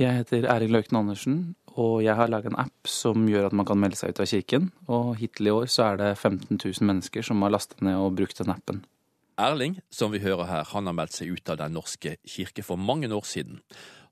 Jeg 0.00 0.18
heter 0.18 0.48
Erik 0.50 0.72
Løkten 0.74 0.98
Andersen, 0.98 1.36
og 1.80 2.02
jeg 2.04 2.14
har 2.14 2.30
laget 2.30 2.52
en 2.52 2.60
app 2.62 2.88
som 2.88 3.26
gjør 3.26 3.48
at 3.48 3.56
man 3.56 3.66
kan 3.66 3.80
melde 3.80 3.98
seg 3.98 4.14
ut 4.14 4.20
av 4.22 4.28
kirken. 4.30 4.68
Og 4.86 5.14
hittil 5.18 5.50
i 5.50 5.54
år 5.54 5.70
så 5.70 5.88
er 5.88 6.00
det 6.00 6.10
15 6.14 6.58
000 6.60 6.86
mennesker 6.86 7.26
som 7.26 7.42
har 7.42 7.54
lastet 7.54 7.82
ned 7.82 7.98
og 7.98 8.14
brukt 8.18 8.38
den 8.38 8.52
appen. 8.54 8.84
Erling, 9.40 9.80
som 9.90 10.12
vi 10.14 10.22
hører 10.22 10.46
her, 10.46 10.68
han 10.70 10.86
har 10.86 10.94
meldt 10.94 11.16
seg 11.16 11.32
ut 11.34 11.50
av 11.50 11.58
Den 11.58 11.74
norske 11.74 12.14
kirke 12.22 12.62
for 12.62 12.78
mange 12.78 13.10
år 13.10 13.26
siden. 13.26 13.58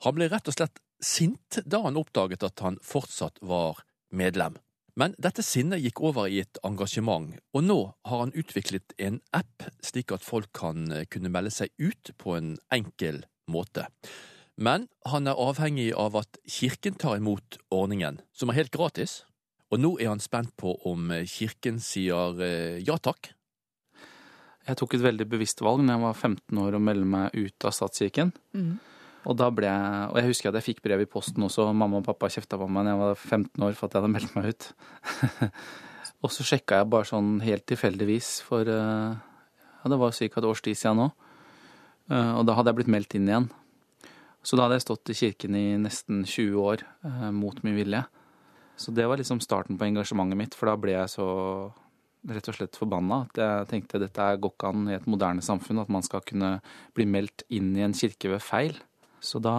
Han 0.03 0.17
ble 0.17 0.27
rett 0.33 0.51
og 0.51 0.57
slett 0.57 0.83
sint 1.03 1.61
da 1.63 1.85
han 1.85 1.99
oppdaget 1.99 2.43
at 2.47 2.63
han 2.67 2.81
fortsatt 2.83 3.39
var 3.47 3.85
medlem. 4.11 4.59
Men 4.99 5.15
dette 5.23 5.45
sinnet 5.47 5.81
gikk 5.81 6.03
over 6.05 6.27
i 6.29 6.43
et 6.43 6.59
engasjement, 6.67 7.31
og 7.55 7.63
nå 7.65 7.79
har 8.11 8.25
han 8.27 8.35
utviklet 8.37 8.93
en 9.01 9.23
app 9.33 9.65
slik 9.81 10.13
at 10.13 10.27
folk 10.27 10.51
kan 10.53 10.91
kunne 11.09 11.33
melde 11.33 11.55
seg 11.55 11.73
ut 11.81 12.13
på 12.21 12.37
en 12.37 12.57
enkel 12.75 13.23
måte. 13.49 13.87
Men 14.61 14.89
han 15.09 15.29
er 15.29 15.39
avhengig 15.41 15.91
av 15.97 16.17
at 16.21 16.41
kirken 16.45 16.99
tar 17.01 17.17
imot 17.21 17.57
ordningen, 17.73 18.21
som 18.37 18.53
er 18.53 18.61
helt 18.61 18.75
gratis. 18.75 19.23
Og 19.73 19.81
nå 19.81 19.95
er 19.99 20.11
han 20.13 20.21
spent 20.21 20.53
på 20.61 20.75
om 20.89 21.09
kirken 21.25 21.81
sier 21.81 22.37
eh, 22.45 22.83
ja 22.85 22.99
takk. 23.01 23.33
Jeg 24.69 24.79
tok 24.79 24.95
et 24.95 25.03
veldig 25.03 25.27
bevisst 25.27 25.63
valg 25.65 25.81
når 25.83 25.97
jeg 25.97 26.03
var 26.05 26.19
15 26.19 26.61
år 26.63 26.77
og 26.77 26.85
meldte 26.85 27.09
meg 27.15 27.35
ut 27.35 27.67
av 27.67 27.75
statskirken. 27.75 28.31
Mm. 28.55 28.75
Og 29.23 29.39
da 29.39 29.49
ble 29.55 29.71
jeg, 29.71 30.05
og 30.11 30.19
jeg 30.19 30.29
husker 30.29 30.51
at 30.51 30.59
jeg 30.59 30.67
fikk 30.69 30.83
brev 30.85 31.03
i 31.05 31.09
posten 31.11 31.47
også, 31.47 31.69
mamma 31.71 32.01
og 32.01 32.07
pappa 32.07 32.31
kjefta 32.31 32.59
på 32.59 32.69
meg 32.71 32.87
da 32.87 32.95
jeg 32.95 33.01
var 33.01 33.17
15 33.17 33.67
år 33.67 33.77
for 33.79 33.87
at 33.87 33.97
jeg 33.97 34.03
hadde 34.03 34.13
meldt 34.13 34.37
meg 34.37 34.49
ut. 34.51 34.69
og 36.27 36.35
så 36.35 36.47
sjekka 36.47 36.83
jeg 36.83 36.91
bare 36.93 37.09
sånn 37.09 37.37
helt 37.43 37.67
tilfeldigvis 37.71 38.31
for 38.47 38.69
eh, 38.71 39.17
ja, 39.17 39.91
det 39.91 39.99
var 39.99 40.15
ca. 40.15 40.29
et 40.29 40.49
års 40.53 40.63
tid 40.63 40.79
siden 40.79 41.01
nå. 41.05 41.09
Eh, 42.11 42.33
og 42.37 42.47
da 42.47 42.59
hadde 42.59 42.75
jeg 42.75 42.83
blitt 42.83 42.95
meldt 42.95 43.19
inn 43.19 43.31
igjen. 43.31 43.51
Så 44.43 44.59
da 44.59 44.67
hadde 44.67 44.81
jeg 44.81 44.87
stått 44.87 45.13
i 45.13 45.19
kirken 45.19 45.57
i 45.59 45.67
nesten 45.79 46.25
20 46.27 46.59
år 46.59 46.83
eh, 47.07 47.29
mot 47.35 47.59
min 47.63 47.77
vilje. 47.79 48.03
Så 48.77 48.91
det 48.95 49.07
var 49.07 49.21
liksom 49.21 49.41
starten 49.45 49.79
på 49.79 49.87
engasjementet 49.87 50.39
mitt, 50.39 50.57
for 50.59 50.71
da 50.71 50.79
ble 50.81 50.97
jeg 50.97 51.13
så 51.13 51.27
rett 52.31 52.49
og 52.51 52.55
slett 52.55 52.79
forbanna 52.79 53.25
at 53.27 53.39
jeg 53.39 53.69
tenkte 53.71 54.01
dette 54.03 54.27
går 54.39 54.53
ikke 54.55 54.71
an 54.71 54.89
i 54.91 54.95
et 54.95 55.07
moderne 55.11 55.43
samfunn 55.43 55.83
at 55.83 55.91
man 55.91 56.05
skal 56.07 56.23
kunne 56.27 56.57
bli 56.95 57.07
meldt 57.11 57.43
inn 57.51 57.73
i 57.75 57.83
en 57.87 57.95
kirke 57.99 58.31
ved 58.31 58.43
feil. 58.43 58.79
Så 59.23 59.39
da, 59.43 59.55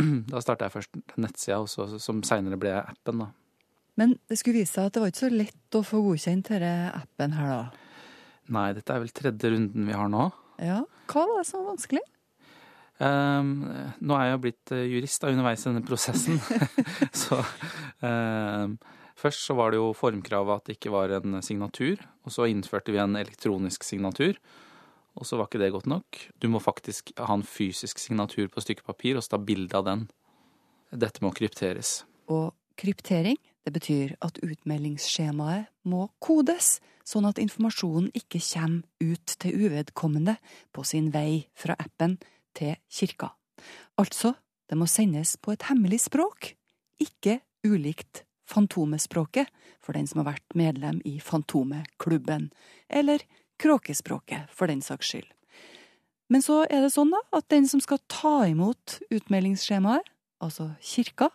da 0.32 0.40
starta 0.44 0.68
jeg 0.68 0.76
først 0.78 1.00
nettsida, 1.20 1.60
også, 1.60 2.00
som 2.00 2.24
seinere 2.24 2.60
ble 2.60 2.74
appen. 2.80 3.24
da. 3.26 3.30
Men 4.00 4.16
det 4.28 4.38
skulle 4.40 4.62
vise 4.62 4.72
seg 4.78 4.88
at 4.88 4.96
det 4.96 5.02
var 5.02 5.12
ikke 5.12 5.24
så 5.26 5.32
lett 5.32 5.76
å 5.76 5.84
få 5.84 6.00
godkjent 6.04 6.48
denne 6.54 6.92
appen 6.96 7.36
her, 7.36 7.52
da? 7.52 7.90
Nei, 8.52 8.70
dette 8.76 8.94
er 8.94 9.04
vel 9.04 9.12
tredje 9.14 9.52
runden 9.52 9.88
vi 9.88 9.96
har 9.96 10.08
nå. 10.12 10.30
Ja, 10.62 10.82
Hva 11.12 11.26
var 11.28 11.42
det 11.42 11.48
som 11.48 11.62
var 11.62 11.74
vanskelig? 11.74 12.02
Um, 13.00 13.62
nå 14.04 14.16
er 14.16 14.26
jeg 14.28 14.34
jo 14.34 14.40
blitt 14.44 14.72
eh, 14.74 14.88
jurist 14.92 15.22
da, 15.22 15.30
underveis 15.32 15.64
i 15.64 15.70
denne 15.70 15.84
prosessen. 15.86 16.38
så 17.24 17.40
um, 18.04 18.76
først 19.18 19.46
så 19.48 19.56
var 19.58 19.72
det 19.72 19.80
jo 19.80 19.92
formkravet 19.96 20.60
at 20.60 20.68
det 20.68 20.76
ikke 20.78 20.92
var 20.94 21.14
en 21.18 21.40
signatur. 21.42 22.02
Og 22.22 22.34
så 22.34 22.46
innførte 22.50 22.94
vi 22.94 23.00
en 23.02 23.18
elektronisk 23.18 23.86
signatur. 23.86 24.38
Og 25.18 25.28
så 25.28 25.36
var 25.36 25.48
ikke 25.48 25.60
det 25.60 25.72
godt 25.74 25.90
nok. 25.90 26.20
Du 26.40 26.48
må 26.48 26.60
faktisk 26.62 27.12
ha 27.20 27.34
en 27.34 27.44
fysisk 27.44 28.00
signatur 28.00 28.48
på 28.52 28.62
stykket 28.64 28.86
papir 28.86 29.18
og 29.18 29.24
så 29.24 29.34
ta 29.34 29.42
bilde 29.42 29.76
av 29.76 29.88
den. 29.88 30.06
Dette 30.92 31.24
må 31.24 31.32
krypteres. 31.36 32.02
Og 32.32 32.52
kryptering, 32.80 33.36
det 33.66 33.74
betyr 33.74 34.14
at 34.24 34.40
utmeldingsskjemaet 34.44 35.68
må 35.88 36.06
kodes, 36.22 36.78
sånn 37.04 37.26
at 37.28 37.40
informasjonen 37.42 38.12
ikke 38.16 38.40
kommer 38.40 38.86
ut 39.02 39.34
til 39.42 39.66
uvedkommende 39.66 40.36
på 40.72 40.84
sin 40.86 41.10
vei 41.14 41.48
fra 41.58 41.76
appen 41.82 42.16
til 42.56 42.76
kirka. 42.92 43.32
Altså, 44.00 44.34
det 44.68 44.78
må 44.78 44.88
sendes 44.88 45.36
på 45.36 45.54
et 45.54 45.66
hemmelig 45.68 46.04
språk, 46.08 46.54
ikke 47.02 47.40
ulikt 47.66 48.24
Fantomespråket 48.48 49.48
for 49.82 49.96
den 49.96 50.08
som 50.08 50.22
har 50.22 50.34
vært 50.34 50.56
medlem 50.58 51.00
i 51.08 51.18
Fantomeklubben, 51.22 52.50
eller 52.90 53.22
Kråkespråket 53.62 54.50
for 54.50 54.68
den 54.68 54.82
saks 54.82 55.12
skyld. 55.12 55.28
Men 56.32 56.42
så 56.42 56.62
er 56.64 56.82
det 56.82 56.94
sånn 56.94 57.12
da, 57.12 57.20
at 57.36 57.46
den 57.52 57.68
som 57.68 57.82
skal 57.84 58.00
ta 58.10 58.46
imot 58.48 58.98
utmeldingsskjemaet, 59.12 60.08
altså 60.42 60.72
kirka, 60.82 61.28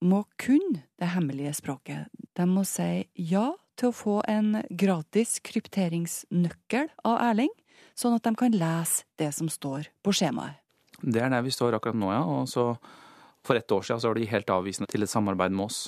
må 0.00 0.22
kunne 0.40 0.84
det 1.00 1.10
hemmelige 1.12 1.52
språket. 1.58 2.08
De 2.36 2.46
må 2.48 2.64
si 2.68 3.06
ja 3.16 3.50
til 3.80 3.90
å 3.90 3.96
få 3.96 4.16
en 4.28 4.60
gratis 4.68 5.38
krypteringsnøkkel 5.44 6.88
av 7.08 7.18
Erling, 7.30 7.52
sånn 7.98 8.16
at 8.16 8.26
de 8.26 8.34
kan 8.38 8.56
lese 8.56 9.06
det 9.20 9.30
som 9.36 9.48
står 9.50 9.90
på 10.04 10.14
skjemaet. 10.16 10.58
Det 11.00 11.22
er 11.22 11.32
der 11.32 11.44
vi 11.44 11.52
står 11.54 11.78
akkurat 11.78 11.96
nå, 11.96 12.10
ja. 12.12 12.20
Og 12.24 12.48
så 12.50 12.74
for 13.46 13.56
ett 13.56 13.72
år 13.72 13.82
siden 13.86 14.02
så 14.02 14.10
var 14.10 14.20
de 14.20 14.28
helt 14.28 14.52
avvisende 14.52 14.90
til 14.90 15.04
et 15.04 15.12
samarbeid 15.12 15.54
med 15.54 15.70
oss. 15.70 15.80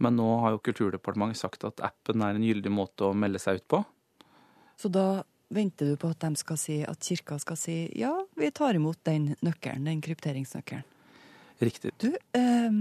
Men 0.00 0.16
nå 0.16 0.28
har 0.42 0.54
jo 0.54 0.62
Kulturdepartementet 0.64 1.40
sagt 1.40 1.64
at 1.68 1.80
appen 1.84 2.24
er 2.24 2.36
en 2.36 2.44
gyldig 2.44 2.72
måte 2.72 3.08
å 3.08 3.16
melde 3.16 3.40
seg 3.40 3.60
ut 3.60 3.66
på. 3.68 3.82
Så 4.80 4.88
da 4.92 5.22
venter 5.52 5.90
du 5.90 5.98
på 6.00 6.12
at 6.12 6.22
de 6.22 6.40
skal 6.40 6.58
si 6.60 6.78
at 6.86 7.04
kirka 7.04 7.36
skal 7.42 7.58
si 7.58 7.82
ja, 7.98 8.12
vi 8.38 8.52
tar 8.54 8.78
imot 8.78 9.00
den 9.08 9.34
nøkkelen, 9.44 9.88
den 9.88 10.02
krypteringsnøkkelen. 10.04 10.86
Riktig. 11.60 11.92
Du, 12.00 12.08
eh, 12.36 12.76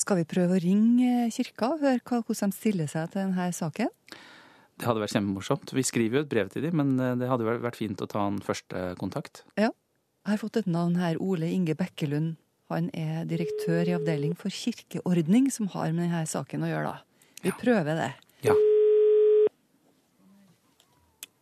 skal 0.00 0.22
vi 0.22 0.28
prøve 0.28 0.56
å 0.56 0.62
ringe 0.62 1.28
kirka 1.34 1.74
og 1.74 1.82
høre 1.84 2.00
hvordan 2.00 2.52
de 2.52 2.56
stiller 2.56 2.88
seg 2.88 3.10
til 3.12 3.26
denne 3.26 3.50
saken? 3.52 3.92
Det 4.80 4.88
hadde 4.88 5.02
vært 5.02 5.14
kjempemorsomt. 5.14 5.72
Vi 5.76 5.84
skriver 5.86 6.20
jo 6.20 6.24
et 6.24 6.30
brev 6.32 6.50
til 6.52 6.64
dem, 6.66 6.78
men 6.80 6.94
eh, 7.00 7.14
det 7.20 7.28
hadde 7.30 7.46
vært 7.48 7.78
fint 7.78 8.00
å 8.02 8.08
ta 8.10 8.24
en 8.30 8.40
første 8.44 8.92
kontakt. 9.00 9.44
Ja. 9.60 9.70
Jeg 10.22 10.36
har 10.36 10.38
fått 10.38 10.60
et 10.60 10.68
navn 10.70 10.96
her. 11.00 11.18
Ole 11.18 11.50
Inge 11.50 11.74
Bekkelund. 11.78 12.36
Han 12.72 12.88
er 12.96 13.26
direktør 13.28 13.88
i 13.90 13.96
avdeling 13.96 14.36
for 14.38 14.54
kirkeordning, 14.54 15.50
som 15.52 15.68
har 15.74 15.90
med 15.92 16.06
denne 16.06 16.22
saken 16.30 16.64
å 16.64 16.70
gjøre, 16.70 16.92
da. 16.94 17.32
Vi 17.42 17.50
ja. 17.50 17.56
prøver 17.58 17.98
det. 17.98 18.12
Ja. 18.46 18.54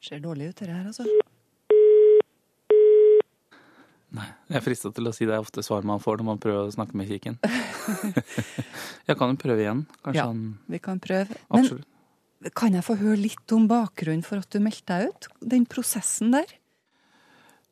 Ser 0.00 0.24
dårlig 0.24 0.50
ut, 0.50 0.56
dette 0.56 0.72
her, 0.72 0.88
altså. 0.88 1.04
Nei, 4.10 4.26
jeg 4.50 4.58
er 4.58 4.64
frista 4.64 4.90
til 4.90 5.06
å 5.06 5.12
si 5.14 5.28
det 5.28 5.36
er 5.36 5.44
ofte 5.44 5.62
svar 5.62 5.84
man 5.86 6.00
får 6.02 6.18
når 6.18 6.26
man 6.32 6.40
prøver 6.42 6.66
å 6.66 6.74
snakke 6.74 6.98
med 6.98 7.06
kirken. 7.12 7.36
jeg 9.08 9.18
kan 9.20 9.30
jo 9.30 9.38
prøve 9.38 9.62
igjen. 9.62 9.84
Kanskje 10.00 10.18
ja, 10.18 10.26
han 10.32 10.40
vi 10.72 10.80
kan 10.82 10.98
prøve. 11.04 11.36
Men 11.46 11.60
Absolutt. 11.60 11.89
Kan 12.56 12.76
jeg 12.76 12.86
få 12.86 12.96
høre 13.00 13.20
litt 13.20 13.52
om 13.52 13.66
bakgrunnen 13.70 14.24
for 14.24 14.40
at 14.40 14.50
du 14.52 14.62
meldte 14.64 14.96
deg 14.96 15.10
ut? 15.10 15.28
Den 15.52 15.66
prosessen 15.68 16.32
der? 16.32 16.56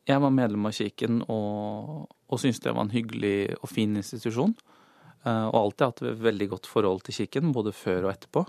Jeg 0.09 0.21
var 0.21 0.33
medlem 0.33 0.65
av 0.65 0.73
kirken 0.77 1.21
og, 1.29 2.09
og 2.29 2.41
syntes 2.41 2.61
det 2.63 2.73
var 2.73 2.85
en 2.85 2.93
hyggelig 2.93 3.55
og 3.59 3.69
fin 3.71 3.97
institusjon. 3.99 4.55
Eh, 5.25 5.45
og 5.49 5.57
alltid 5.59 5.85
hatt 5.85 6.03
et 6.05 6.21
veldig 6.23 6.49
godt 6.53 6.69
forhold 6.69 7.03
til 7.05 7.21
kirken, 7.21 7.53
både 7.55 7.73
før 7.75 8.07
og 8.07 8.13
etterpå. 8.13 8.45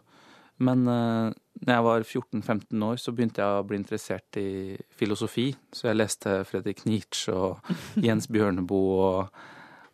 Men 0.61 0.85
uh, 0.85 1.33
når 1.65 1.73
jeg 1.73 1.85
var 1.87 2.03
14-15 2.05 2.85
år, 2.85 2.99
så 3.01 3.15
begynte 3.17 3.41
jeg 3.41 3.61
å 3.61 3.65
bli 3.65 3.79
interessert 3.81 4.37
i 4.37 4.77
filosofi. 4.93 5.47
Så 5.73 5.89
jeg 5.89 5.97
leste 5.97 6.43
Fredrik 6.49 6.85
Nietzsche 6.85 7.33
og 7.33 7.71
Jens 8.07 8.29
Bjørneboe 8.29 8.99
og, 9.07 9.41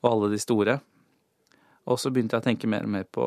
og, 0.01 0.09
alle 0.11 0.33
de 0.35 0.41
store. 0.43 0.81
Og 1.87 2.01
så 2.03 2.11
begynte 2.11 2.35
jeg 2.35 2.43
å 2.43 2.49
tenke 2.49 2.71
mer 2.71 2.87
og 2.87 2.93
mer 2.97 3.07
på, 3.07 3.27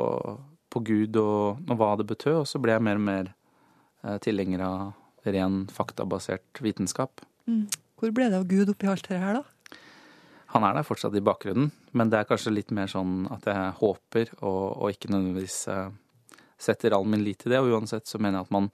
på 0.69 0.81
Gud 0.85 1.19
og, 1.21 1.61
og, 1.65 1.75
hva 1.79 1.93
det 1.99 2.07
betød, 2.09 2.41
og 2.43 2.49
så 2.49 2.61
ble 2.61 2.75
jeg 2.75 2.85
mer 2.85 2.99
og 2.99 3.05
mer 3.05 3.31
uh, 4.05 4.17
tilhenger 4.23 4.63
av 4.65 5.29
ren 5.29 5.63
faktabasert 5.73 6.61
vitenskap. 6.63 7.23
Mm. 7.49 7.65
Hvor 7.99 8.13
ble 8.15 8.29
det 8.31 8.39
av 8.39 8.47
Gud 8.49 8.71
oppi 8.71 8.87
alt 8.89 9.03
dette 9.07 9.19
her, 9.21 9.41
da? 9.41 9.77
Han 10.53 10.65
er 10.65 10.79
der 10.79 10.85
fortsatt 10.87 11.13
i 11.13 11.21
bakgrunnen, 11.21 11.69
men 11.93 12.09
det 12.09 12.21
er 12.21 12.29
kanskje 12.29 12.53
litt 12.55 12.71
mer 12.73 12.89
sånn 12.89 13.27
at 13.33 13.43
jeg 13.45 13.73
håper, 13.81 14.31
og, 14.39 14.63
og 14.81 14.95
ikke 14.95 15.11
nødvendigvis 15.11 15.59
uh, 15.69 15.89
setter 16.57 16.95
all 16.95 17.05
min 17.05 17.23
lit 17.25 17.43
til 17.43 17.53
det. 17.53 17.61
Og 17.61 17.75
uansett 17.75 18.09
så 18.09 18.21
mener 18.21 18.39
jeg 18.39 18.49
at 18.49 18.55
man 18.55 18.71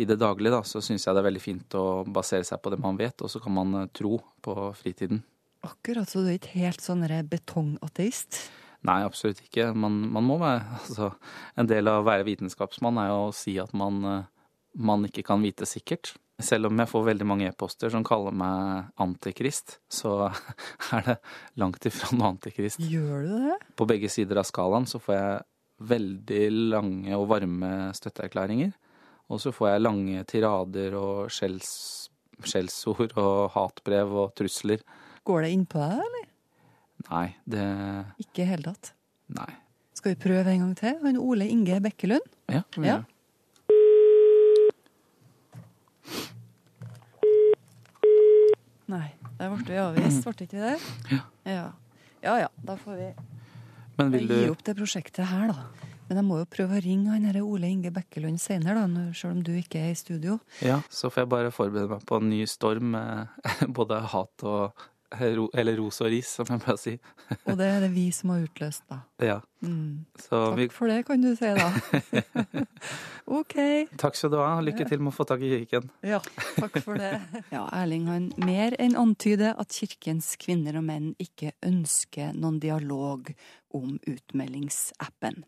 i 0.00 0.06
det 0.08 0.16
daglige 0.20 0.54
da, 0.54 0.62
så 0.64 0.80
syns 0.84 1.04
jeg 1.06 1.14
det 1.14 1.20
er 1.20 1.28
veldig 1.28 1.42
fint 1.42 1.76
å 1.76 1.84
basere 2.08 2.46
seg 2.48 2.60
på 2.64 2.72
det 2.72 2.80
man 2.80 2.98
vet, 3.00 3.20
og 3.20 3.32
så 3.32 3.42
kan 3.44 3.56
man 3.56 3.74
eh, 3.82 3.90
tro 3.92 4.16
på 4.44 4.56
fritiden. 4.78 5.20
Akkurat, 5.62 6.08
så 6.08 6.24
du 6.24 6.30
er 6.32 6.38
ikke 6.40 6.56
helt 6.56 6.82
sånn 6.82 7.04
betongateist? 7.30 8.40
Nei, 8.88 8.98
absolutt 9.06 9.42
ikke. 9.44 9.70
Man, 9.78 10.00
man, 10.12 10.26
må 10.26 10.38
være 10.42 10.64
altså, 10.80 11.12
En 11.58 11.70
del 11.70 11.90
av 11.90 12.02
å 12.02 12.08
være 12.08 12.26
vitenskapsmann 12.26 12.98
er 13.02 13.12
jo 13.12 13.20
å 13.28 13.36
si 13.36 13.56
at 13.62 13.72
man, 13.78 14.02
eh, 14.08 14.26
man 14.82 15.06
ikke 15.08 15.24
kan 15.26 15.42
vite 15.44 15.68
sikkert. 15.68 16.14
Selv 16.42 16.70
om 16.70 16.80
jeg 16.80 16.90
får 16.90 17.04
veldig 17.06 17.26
mange 17.28 17.46
e-poster 17.46 17.92
som 17.92 18.02
kaller 18.06 18.34
meg 18.34 18.90
antikrist, 19.02 19.76
så 19.92 20.16
er 20.96 21.06
det 21.06 21.16
langt 21.62 21.86
ifra 21.86 22.10
noe 22.16 22.32
antikrist. 22.34 22.82
Gjør 22.82 23.26
du 23.28 23.34
det? 23.50 23.58
På 23.78 23.86
begge 23.86 24.10
sider 24.10 24.40
av 24.42 24.48
skalaen 24.48 24.88
så 24.90 24.98
får 25.02 25.18
jeg 25.18 25.42
veldig 25.92 26.44
lange 26.72 27.18
og 27.18 27.28
varme 27.30 27.72
støtteerklæringer. 27.96 28.72
Og 29.32 29.40
så 29.40 29.52
får 29.54 29.70
jeg 29.70 29.84
lange 29.84 30.24
tirader 30.28 30.96
og 30.98 31.30
skjells, 31.32 31.70
skjellsord 32.42 33.14
og 33.20 33.54
hatbrev 33.54 34.12
og 34.24 34.34
trusler. 34.38 34.82
Går 35.22 35.46
det 35.46 35.54
innpå 35.54 35.78
deg, 35.78 36.02
eller? 36.02 36.21
Nei, 37.08 37.26
det 37.48 37.64
Ikke 38.22 38.44
i 38.44 38.48
hele 38.48 38.72
tatt? 38.72 38.92
Nei. 39.32 39.50
Skal 39.96 40.14
vi 40.14 40.20
prøve 40.22 40.52
en 40.52 40.64
gang 40.64 40.76
til? 40.78 40.96
Han 41.02 41.18
Ole 41.20 41.48
Inge 41.50 41.80
Bekkelund? 41.84 42.26
Ja. 42.50 42.62
Vi 42.76 42.88
ja. 42.88 43.00
Nei. 48.92 49.08
Der 49.38 49.50
ble 49.50 49.64
vi 49.66 49.78
avvist, 49.80 50.26
ble 50.26 50.46
ikke 50.46 50.58
vi 50.58 50.66
det? 50.66 50.74
Ja. 51.10 51.22
ja. 51.48 51.68
Ja 52.22 52.34
ja, 52.44 52.50
da 52.62 52.76
får 52.78 52.98
vi 53.00 53.08
Men 53.98 54.12
vil 54.14 54.28
du... 54.30 54.36
gi 54.36 54.50
opp 54.52 54.60
det 54.62 54.76
prosjektet 54.78 55.26
her, 55.26 55.50
da. 55.50 55.88
Men 56.06 56.20
jeg 56.20 56.26
må 56.28 56.38
jo 56.42 56.46
prøve 56.50 56.76
å 56.76 56.82
ringe 56.82 57.14
han 57.14 57.38
Ole 57.40 57.70
Inge 57.72 57.90
Bekkelund 57.94 58.40
senere, 58.42 58.84
da, 58.90 59.04
sjøl 59.16 59.38
om 59.38 59.42
du 59.46 59.52
ikke 59.56 59.80
er 59.80 59.94
i 59.94 59.98
studio. 59.98 60.38
Ja, 60.60 60.80
så 60.92 61.10
får 61.10 61.24
jeg 61.24 61.30
bare 61.32 61.52
forberede 61.54 61.88
meg 61.94 62.06
på 62.06 62.18
en 62.20 62.28
ny 62.30 62.42
storm 62.50 62.92
med 62.94 63.32
både 63.78 64.02
hat 64.12 64.46
og 64.46 64.84
ro, 65.20 65.48
Eller 65.54 65.76
ros 65.76 66.00
og 66.02 66.10
ris, 66.12 66.28
som 66.38 66.48
jeg 66.48 66.62
pleier 66.62 66.78
å 66.78 66.80
si. 66.80 66.94
Og 67.50 67.56
det 67.60 67.68
er 67.68 67.80
det 67.84 67.90
vi 67.94 68.06
som 68.14 68.32
har 68.34 68.42
utløst, 68.46 68.84
da. 68.90 69.00
Ja. 69.22 69.38
Mm. 69.62 70.04
Så 70.18 70.40
vi, 70.56 70.66
Takk 70.66 70.76
for 70.76 70.90
det, 70.90 70.98
kan 71.08 71.22
du 71.22 71.30
si 71.38 71.52
da. 71.58 71.68
OK. 73.38 73.56
takk 74.00 74.18
skal 74.18 74.32
du 74.32 74.38
ha. 74.40 74.50
Lykke 74.64 74.86
til 74.88 75.02
med 75.02 75.12
å 75.12 75.16
få 75.16 75.26
tak 75.28 75.44
i 75.44 75.52
kirken. 75.52 75.88
Ja, 76.06 76.20
takk 76.58 76.80
for 76.84 77.00
det. 77.00 77.14
Ja, 77.54 77.66
Erling 77.76 78.08
han 78.10 78.30
mer 78.40 78.76
enn 78.82 78.96
antyder 78.98 79.56
at 79.60 79.74
kirkens 79.76 80.34
kvinner 80.40 80.80
og 80.80 80.86
menn 80.88 81.12
ikke 81.22 81.54
ønsker 81.66 82.32
noen 82.36 82.60
dialog 82.62 83.30
om 83.76 83.98
utmeldingsappen. 84.08 85.44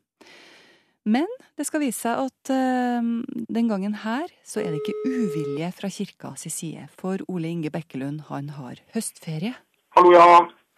Men 1.05 1.29
det 1.59 1.67
skal 1.69 1.83
vise 1.85 2.01
seg 2.01 2.25
at 2.25 2.51
uh, 2.51 3.05
den 3.53 3.69
gangen 3.69 3.97
her 4.05 4.31
så 4.47 4.63
er 4.63 4.73
det 4.73 4.81
ikke 4.81 5.13
uvilje 5.13 5.69
fra 5.77 5.91
kirka 5.93 6.33
si 6.41 6.53
side, 6.53 6.87
for 6.97 7.21
Ole 7.29 7.51
Inge 7.53 7.73
Bekkelund 7.73 8.25
han 8.31 8.49
har 8.57 8.81
høstferie. 8.95 9.53
Hallo, 9.95 10.15
ja. 10.17 10.29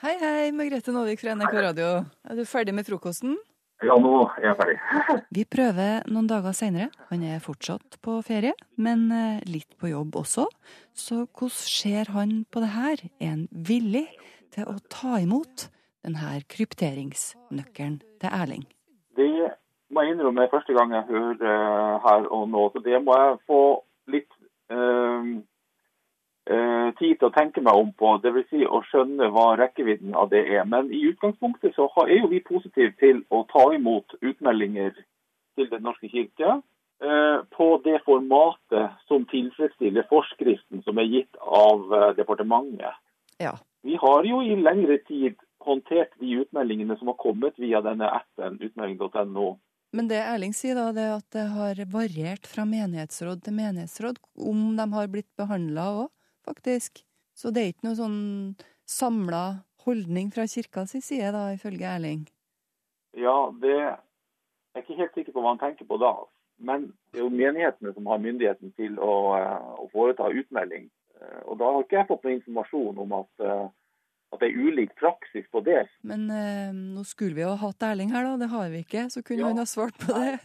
Hei, 0.03 0.17
hei, 0.21 0.49
Margrethe 0.53 0.93
Nåvik 0.93 1.23
fra 1.23 1.37
NRK 1.39 1.55
Radio. 1.71 1.93
Er 2.27 2.37
du 2.37 2.43
ferdig 2.45 2.75
med 2.77 2.85
frokosten? 2.89 3.39
Ja, 3.85 3.95
nå 4.01 4.11
er 4.41 4.49
jeg 4.51 4.59
ferdig. 4.59 4.77
Vi 5.37 5.45
prøver 5.49 6.05
noen 6.11 6.29
dager 6.29 6.57
seinere. 6.57 6.91
Han 7.11 7.23
er 7.25 7.41
fortsatt 7.45 7.99
på 8.05 8.19
ferie, 8.27 8.53
men 8.81 9.07
eh, 9.13 9.43
litt 9.49 9.77
på 9.81 9.93
jobb 9.93 10.17
også. 10.21 10.47
Så 10.97 11.23
hvordan 11.29 11.57
ser 11.57 12.13
han 12.17 12.39
på 12.51 12.65
det 12.65 12.73
her? 12.75 13.05
Er 13.21 13.33
han 13.35 13.47
villig 13.53 14.07
til 14.57 14.69
å 14.69 14.79
ta 14.93 15.21
imot 15.23 15.69
denne 16.05 16.41
krypteringsnøkkelen 16.51 18.01
til 18.21 18.33
Erling? 18.33 18.67
Det 19.17 19.29
må 19.97 20.05
jeg 20.05 20.15
innrømme 20.15 20.45
er 20.45 20.53
første 20.53 20.77
gang 20.77 20.93
jeg 20.93 21.09
hører 21.09 22.01
her 22.05 22.27
og 22.29 22.49
nå, 22.53 22.69
så 22.75 22.83
det 22.85 23.01
må 23.05 23.17
jeg 23.17 23.39
få 23.49 23.61
litt 24.13 24.29
eh, 24.71 25.31
eh, 26.53 26.89
tid 27.01 27.17
til 27.17 27.29
å 27.31 27.35
tenke 27.35 27.65
meg 27.65 27.81
om 27.81 27.93
på. 27.97 28.13
Dvs. 28.23 28.49
Si 28.53 28.63
å 28.69 28.83
skjønne 28.91 29.31
hva 29.33 29.49
rekkevidden 29.59 30.15
av 30.19 30.31
det 30.35 30.45
er. 30.53 30.65
Men 30.69 30.93
i 30.93 31.03
utgangspunktet 31.11 31.75
så 31.75 31.89
har- 31.95 32.11
er 32.11 32.21
jo 32.21 32.31
vi 32.33 32.41
positive 32.45 32.93
til 33.01 33.25
å 33.31 33.47
ta 33.51 33.73
imot 33.75 34.15
utmeldinger 34.21 34.95
til 35.57 35.71
Den 35.71 35.83
norske 35.83 36.09
kirke 36.13 36.61
eh, 37.01 37.39
på 37.57 37.67
det 37.85 38.03
formatet 38.05 38.93
som 39.09 39.25
tilfredsstiller 39.25 40.05
forskriften 40.11 40.83
som 40.85 40.99
er 40.99 41.09
gitt 41.09 41.37
av 41.41 41.93
eh, 41.93 42.13
departementet. 42.17 42.93
Ja. 43.41 43.57
Vi 43.83 43.97
har 43.97 44.25
jo 44.25 44.41
i 44.43 44.57
lengre 44.57 44.99
tid 45.09 45.37
håndtert 45.67 46.13
de 46.21 46.43
utmeldingene 46.43 46.97
som 46.99 47.09
har 47.09 47.19
kommet 47.21 47.59
via 47.59 47.81
denne 47.81 48.09
appen 48.09 48.59
utmelding.no. 48.61 49.57
Men 49.97 50.11
det 50.11 50.19
Erling 50.21 50.53
sier, 50.53 50.77
da, 50.77 50.91
det 50.93 51.05
er 51.07 51.15
at 51.17 51.29
det 51.33 51.45
har 51.55 51.79
variert 51.89 52.49
fra 52.51 52.67
menighetsråd 52.69 53.41
til 53.47 53.55
menighetsråd 53.57 54.19
om 54.45 54.75
de 54.77 54.87
har 54.93 55.09
blitt 55.09 55.31
behandla 55.41 55.87
òg, 56.03 56.11
faktisk. 56.45 57.01
Så 57.37 57.53
det 57.53 57.63
er 57.63 57.73
ikke 57.73 57.89
noe 57.89 57.97
sånn 57.97 58.19
samla 58.85 59.45
holdning 59.87 60.29
fra 60.35 60.45
kirka 60.51 60.85
si 60.91 61.01
side, 61.01 61.33
da, 61.33 61.49
ifølge 61.57 61.89
Erling. 61.89 62.27
Ja, 63.17 63.49
det 63.63 63.73
jeg 64.77 64.83
er 64.83 64.85
ikke 64.85 65.01
helt 65.01 65.15
sikker 65.17 65.33
på 65.33 65.41
hva 65.41 65.55
han 65.55 65.63
tenker 65.63 65.89
på 65.89 65.97
da. 65.97 66.13
Men 66.61 66.91
det 67.13 67.23
er 67.23 67.25
jo 67.25 67.33
menighetene 67.33 67.95
som 67.97 68.09
har 68.11 68.21
myndigheten 68.21 68.75
til 68.77 68.99
å, 69.01 69.15
eh, 69.39 69.69
å 69.81 69.89
foreta 69.93 70.29
utmelding. 70.29 70.91
Eh, 71.17 71.41
Og 71.49 71.57
da 71.59 71.71
har 71.73 71.85
ikke 71.85 71.97
jeg 71.97 72.09
fått 72.11 72.25
noe 72.25 72.37
informasjon 72.37 72.99
om 72.99 73.13
at, 73.13 73.33
eh, 73.41 73.69
at 74.35 74.43
det 74.43 74.49
er 74.51 74.59
ulik 74.59 74.95
praksis 74.99 75.47
på 75.53 75.63
det. 75.67 75.85
Men 76.07 76.27
eh, 76.33 76.73
nå 76.75 77.05
skulle 77.07 77.37
vi 77.37 77.45
jo 77.45 77.53
ha 77.55 77.61
hatt 77.69 77.87
Erling 77.87 78.13
her, 78.15 78.27
da. 78.27 78.35
Det 78.43 78.51
har 78.53 78.73
vi 78.73 78.83
ikke. 78.83 79.07
Så 79.13 79.23
kunne 79.27 79.47
han 79.47 79.63
ha 79.63 79.67
svart 79.69 79.97
på 80.03 80.17
det. 80.17 80.37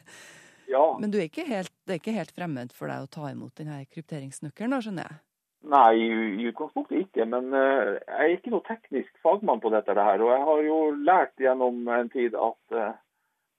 Ja, 0.71 0.85
Men 1.01 1.11
du 1.11 1.17
er 1.19 1.27
ikke 1.27 1.43
helt, 1.49 1.73
det 1.83 1.97
er 1.97 1.99
ikke 1.99 2.15
helt 2.15 2.31
fremmed 2.31 2.71
for 2.71 2.87
deg 2.87 3.03
å 3.03 3.11
ta 3.11 3.27
imot 3.27 3.57
denne 3.59 3.81
krypteringsnøkkelen, 3.91 4.71
da, 4.71 4.79
skjønner 4.85 5.09
jeg? 5.09 5.17
Nei, 5.71 5.89
i, 5.99 6.45
utgangspunktet 6.49 7.07
ikke. 7.07 7.25
Men 7.27 7.51
eh, 7.57 7.97
jeg 7.97 8.27
er 8.27 8.35
ikke 8.37 8.53
noe 8.53 8.67
teknisk 8.69 9.11
fagmann 9.25 9.61
på 9.63 9.73
dette 9.73 9.97
her. 9.97 10.23
Og 10.23 10.31
jeg 10.31 10.45
har 10.47 10.63
jo 10.67 10.77
lært 11.01 11.43
gjennom 11.43 11.83
en 11.91 12.13
tid 12.13 12.37
at 12.39 12.77
eh, 12.77 12.93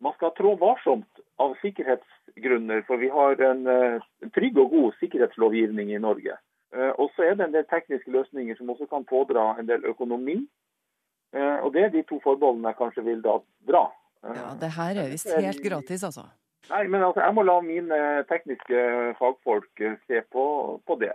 man 0.02 0.16
skal 0.16 0.32
trå 0.38 0.54
varsomt 0.62 1.22
av 1.42 1.52
sikkerhetsgrunner. 1.60 2.86
For 2.88 3.02
vi 3.02 3.12
har 3.12 3.44
en, 3.50 3.68
en 3.68 4.32
trygg 4.34 4.58
og 4.64 4.72
god 4.72 4.98
sikkerhetslovgivning 5.02 5.92
i 5.92 6.00
Norge. 6.02 6.38
Eh, 6.72 6.92
og 6.98 7.10
så 7.14 7.26
er 7.28 7.36
det 7.36 7.46
en 7.46 7.56
del 7.56 7.66
tekniske 7.68 8.12
løsninger 8.12 8.56
som 8.56 8.70
også 8.72 8.88
kan 8.90 9.04
pådra 9.08 9.52
en 9.60 9.68
del 9.68 9.84
økonomi. 9.88 10.38
Eh, 11.36 11.58
og 11.64 11.72
det 11.74 11.86
er 11.86 11.90
de 11.92 12.04
to 12.08 12.20
forbeholdene 12.24 12.72
jeg 12.72 12.78
kanskje 12.78 13.04
vil 13.08 13.24
da 13.24 13.38
dra. 13.68 13.82
Eh, 14.24 14.38
Ja, 14.38 14.54
det 14.60 14.72
her 14.76 15.02
er 15.02 15.10
visst 15.12 15.28
helt 15.32 15.62
gratis, 15.64 16.04
altså. 16.04 16.28
Nei, 16.70 16.86
men 16.86 17.02
altså, 17.02 17.20
jeg 17.20 17.34
må 17.34 17.42
la 17.42 17.58
mine 17.60 17.98
tekniske 18.30 18.82
fagfolk 19.18 19.82
se 20.06 20.22
på, 20.30 20.44
på 20.86 20.96
det. 21.00 21.12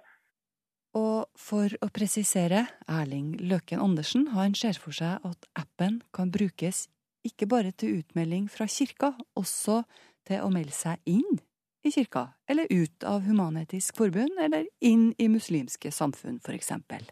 Og 0.97 1.25
for 1.39 1.71
å 1.81 1.89
presisere, 1.93 2.65
Erling 2.89 3.37
Løken 3.39 3.79
Andersen 3.79 4.27
han 4.33 4.55
ser 4.57 4.77
for 4.81 4.95
seg 4.95 5.23
at 5.25 5.49
appen 5.55 6.01
kan 6.13 6.33
brukes 6.33 6.87
ikke 7.27 7.47
bare 7.49 7.71
til 7.71 8.01
utmelding 8.01 8.47
fra 8.51 8.67
kirka, 8.71 9.13
også 9.35 9.81
til 10.27 10.43
å 10.43 10.51
melde 10.51 10.75
seg 10.75 10.99
inn 11.05 11.39
i 11.87 11.93
kirka, 11.93 12.27
eller 12.49 12.67
ut 12.69 13.03
av 13.07 13.23
Human-Etisk 13.25 13.97
Forbund, 13.97 14.39
eller 14.41 14.67
inn 14.83 15.09
i 15.17 15.29
muslimske 15.31 15.91
samfunn, 15.93 16.39
eksempel. 16.53 17.07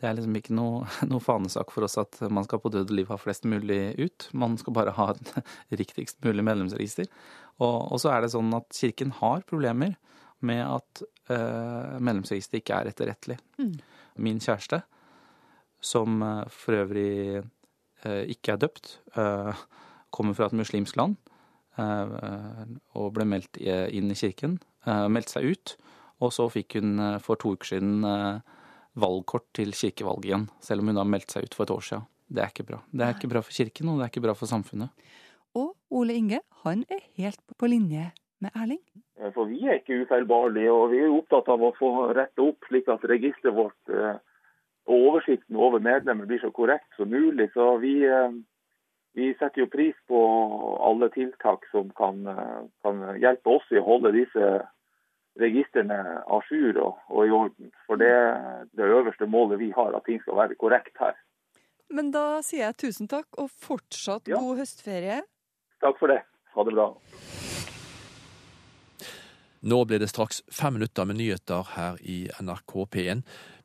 Det 0.00 0.08
er 0.08 0.16
liksom 0.18 0.36
ikke 0.38 0.54
noe, 0.56 0.84
noe 1.10 1.22
fanesak 1.22 1.72
for 1.74 1.86
oss 1.86 1.96
at 2.00 2.20
man 2.32 2.46
skal 2.46 2.62
på 2.62 2.72
død 2.74 2.90
og 2.90 2.98
liv 2.98 3.12
ha 3.12 3.18
flest 3.20 3.46
mulig 3.48 3.94
ut. 4.00 4.28
Man 4.36 4.58
skal 4.60 4.76
bare 4.76 4.94
ha 4.96 5.10
et 5.14 5.34
riktigst 5.80 6.20
mulig 6.26 6.44
medlemsregister. 6.46 7.08
Og, 7.62 7.92
og 7.94 8.00
så 8.02 8.14
er 8.14 8.24
det 8.24 8.32
sånn 8.34 8.52
at 8.56 8.68
kirken 8.74 9.14
har 9.20 9.46
problemer 9.48 9.94
med 10.44 10.60
at 10.66 11.04
eh, 11.32 11.94
medlemsregisteret 12.00 12.60
ikke 12.60 12.80
er 12.80 12.90
etterrettelig. 12.90 13.38
Mm. 13.60 13.76
Min 14.26 14.42
kjæreste, 14.42 14.82
som 15.84 16.20
eh, 16.26 16.42
for 16.52 16.80
øvrig 16.82 17.14
eh, 17.38 18.24
ikke 18.34 18.56
er 18.56 18.64
døpt, 18.66 18.98
eh, 19.16 19.64
kommer 20.14 20.36
fra 20.36 20.50
et 20.50 20.58
muslimsk 20.58 20.98
land 21.00 21.16
og 21.80 23.08
ble 23.16 23.24
meldt 23.26 23.58
inn 23.58 24.12
i 24.12 24.18
kirken, 24.18 24.58
eh, 24.86 25.06
meldte 25.10 25.38
seg 25.38 25.50
ut. 25.50 25.76
Og 26.22 26.32
så 26.32 26.46
fikk 26.52 26.78
hun 26.78 26.98
eh, 27.02 27.20
for 27.22 27.40
to 27.40 27.54
uker 27.56 27.74
siden 27.74 28.04
eh, 28.06 28.40
valgkort 29.00 29.48
til 29.56 29.74
kirkevalget 29.74 30.30
igjen, 30.30 30.48
selv 30.62 30.84
om 30.84 30.92
hun 30.92 31.00
har 31.02 31.08
meldt 31.10 31.34
seg 31.34 31.48
ut 31.48 31.56
for 31.56 31.66
et 31.66 31.74
år 31.74 31.86
siden. 31.88 32.08
Det 32.34 32.42
er 32.42 32.52
ikke 32.52 32.66
bra. 32.70 32.80
Det 32.90 33.04
er 33.04 33.16
ikke 33.16 33.30
bra 33.34 33.42
for 33.44 33.56
kirken, 33.56 33.90
og 33.90 33.98
det 33.98 34.06
er 34.06 34.12
ikke 34.12 34.24
bra 34.24 34.34
for 34.38 34.50
samfunnet. 34.50 35.08
Og 35.54 35.74
Ole 35.94 36.16
Inge, 36.18 36.40
han 36.64 36.84
er 36.90 37.02
helt 37.18 37.42
på 37.58 37.68
linje 37.70 38.10
med 38.42 38.54
Erling. 38.54 38.80
Eh, 39.20 39.32
For 39.34 39.50
vi 39.50 39.66
er 39.66 39.80
ikke 39.80 40.00
ufeilbarlige, 40.04 40.72
og 40.72 40.94
vi 40.94 41.02
er 41.02 41.12
opptatt 41.12 41.50
av 41.52 41.62
å 41.62 41.74
få 41.78 41.90
retta 42.16 42.46
opp 42.46 42.70
slik 42.70 42.88
at 42.92 43.04
registeret 43.10 43.56
vårt 43.56 43.92
eh, 43.92 44.16
og 44.84 45.06
oversikten 45.08 45.56
over 45.56 45.80
medlemmer 45.80 46.28
blir 46.28 46.42
så 46.42 46.50
korrekt 46.52 46.90
som 46.98 47.08
mulig. 47.08 47.48
Så 47.54 47.70
vi, 47.80 47.94
eh, 48.04 48.34
vi 49.14 49.30
setter 49.38 49.62
jo 49.62 49.70
pris 49.70 49.96
på 50.10 50.20
alle 50.82 51.08
tiltak 51.14 51.66
som 51.70 51.90
kan, 51.98 52.24
kan 52.82 53.02
hjelpe 53.22 53.58
oss 53.58 53.68
i 53.70 53.78
å 53.78 53.86
holde 53.86 54.14
disse 54.16 54.48
registrene 55.40 55.98
à 56.26 56.40
jour 56.50 56.78
og, 56.82 56.98
og 57.10 57.26
i 57.26 57.34
orden. 57.34 57.70
For 57.86 57.98
det 57.98 58.10
er 58.10 58.66
det 58.74 58.90
øverste 58.90 59.26
målet 59.30 59.60
vi 59.62 59.70
har, 59.74 59.94
at 59.94 60.06
ting 60.06 60.20
skal 60.22 60.38
være 60.38 60.58
korrekt 60.58 60.98
her. 61.02 61.16
Men 61.94 62.10
da 62.14 62.42
sier 62.42 62.68
jeg 62.68 62.80
tusen 62.80 63.10
takk, 63.10 63.28
og 63.38 63.50
fortsatt 63.50 64.30
god 64.30 64.62
høstferie. 64.62 65.22
Takk 65.84 65.98
for 66.00 66.10
det. 66.10 66.22
Ha 66.54 66.66
det 66.66 66.74
bra. 66.74 66.88
Nå 69.64 69.80
blir 69.88 70.02
det 70.02 70.10
straks 70.10 70.42
fem 70.52 70.76
minutter 70.76 71.06
med 71.08 71.18
nyheter 71.18 71.70
her 71.74 71.98
i 72.02 72.24
NRK 72.42 72.74
P1. 72.94 73.22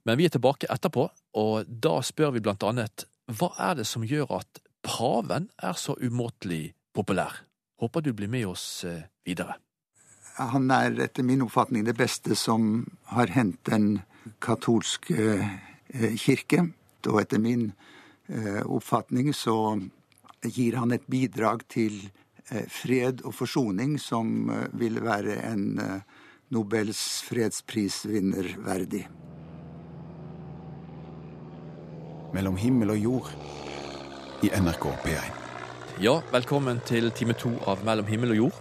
Men 0.08 0.18
vi 0.18 0.30
er 0.30 0.34
tilbake 0.34 0.70
etterpå, 0.72 1.10
og 1.38 1.68
da 1.68 2.00
spør 2.06 2.38
vi 2.38 2.44
blant 2.44 2.64
annet 2.66 3.06
hva 3.30 3.52
er 3.62 3.76
det 3.78 3.86
som 3.86 4.06
gjør 4.08 4.32
at 4.40 4.62
paven 4.82 5.50
er 5.62 5.74
så 5.74 5.96
umåtelig 6.02 6.74
populær? 6.94 7.44
Håper 7.80 8.02
du 8.02 8.14
blir 8.14 8.28
med 8.28 8.48
oss 8.48 8.84
eh, 8.84 9.08
videre. 9.26 9.56
Han 10.40 10.72
er 10.72 10.96
etter 11.04 11.24
min 11.24 11.44
oppfatning 11.44 11.86
det 11.88 11.96
beste 12.00 12.36
som 12.36 12.86
har 13.12 13.32
hendt 13.36 13.64
den 13.72 14.02
katolske 14.44 15.40
eh, 15.40 16.16
kirke. 16.20 16.66
Og 17.08 17.22
etter 17.22 17.40
min 17.40 17.70
eh, 18.28 18.64
oppfatning 18.66 19.32
så 19.36 19.80
gir 20.44 20.80
han 20.80 20.96
et 20.96 21.08
bidrag 21.08 21.68
til 21.68 22.02
fred 22.50 23.20
og 23.30 23.36
forsoning 23.38 24.00
som 24.02 24.50
vil 24.74 24.96
være 25.06 25.36
en 25.52 25.66
Nobels 26.50 27.22
fredsprisvinner 27.28 28.56
verdig. 28.66 29.04
Mellom 32.34 32.58
himmel 32.58 32.96
og 32.96 33.04
jord 33.04 33.30
i 34.42 34.50
NRK 34.50 34.86
P1. 35.04 35.38
Ja, 36.00 36.22
velkommen 36.32 36.80
til 36.88 37.12
time 37.12 37.36
to 37.36 37.52
av 37.68 37.82
Mellom 37.84 38.08
himmel 38.08 38.32
og 38.32 38.40
jord. 38.40 38.60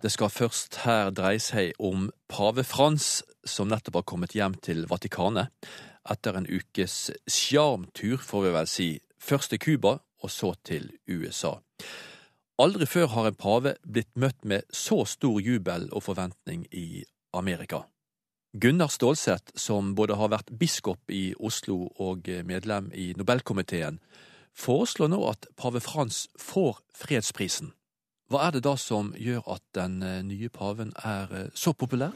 Det 0.00 0.12
skal 0.12 0.32
først 0.32 0.78
her 0.84 1.10
dreie 1.12 1.40
seg 1.40 1.76
om 1.76 2.06
pave 2.28 2.64
Frans, 2.64 3.22
som 3.44 3.68
nettopp 3.68 4.00
har 4.00 4.06
kommet 4.08 4.36
hjem 4.36 4.56
til 4.64 4.86
Vatikanet. 4.88 5.52
etter 6.10 6.36
en 6.36 6.46
ukes 6.46 7.10
sjarmtur, 7.26 8.18
får 8.20 8.42
vi 8.42 8.50
vel 8.52 8.66
si. 8.68 8.88
Først 9.18 9.50
til 9.50 9.58
Cuba, 9.58 9.98
og 10.20 10.30
så 10.30 10.54
til 10.64 10.90
USA. 11.08 11.54
Aldri 12.58 12.86
før 12.86 13.06
har 13.06 13.26
en 13.26 13.34
pave 13.34 13.74
blitt 13.84 14.12
møtt 14.16 14.44
med 14.44 14.62
så 14.70 15.04
stor 15.04 15.40
jubel 15.40 15.88
og 15.92 16.02
forventning 16.02 16.66
i 16.72 17.04
Amerika. 17.32 17.86
Gunnar 18.52 18.88
Stålseth, 18.88 19.56
som 19.56 19.94
både 19.94 20.16
har 20.16 20.28
vært 20.28 20.52
biskop 20.52 21.10
i 21.10 21.34
Oslo 21.40 21.88
og 21.98 22.28
medlem 22.44 22.92
i 22.94 23.14
Nobelkomiteen, 23.16 23.98
foreslår 24.54 25.10
nå 25.10 25.20
at 25.28 25.48
pave 25.58 25.80
Frans 25.82 26.28
får 26.38 26.78
fredsprisen. 26.96 27.72
Hva 28.30 28.46
er 28.46 28.54
det 28.56 28.64
da 28.64 28.72
som 28.80 29.12
gjør 29.20 29.42
at 29.52 29.62
den 29.76 29.98
eh, 30.02 30.22
nye 30.24 30.48
paven 30.48 30.94
er 31.04 31.32
eh, 31.34 31.50
så 31.54 31.74
populær? 31.76 32.14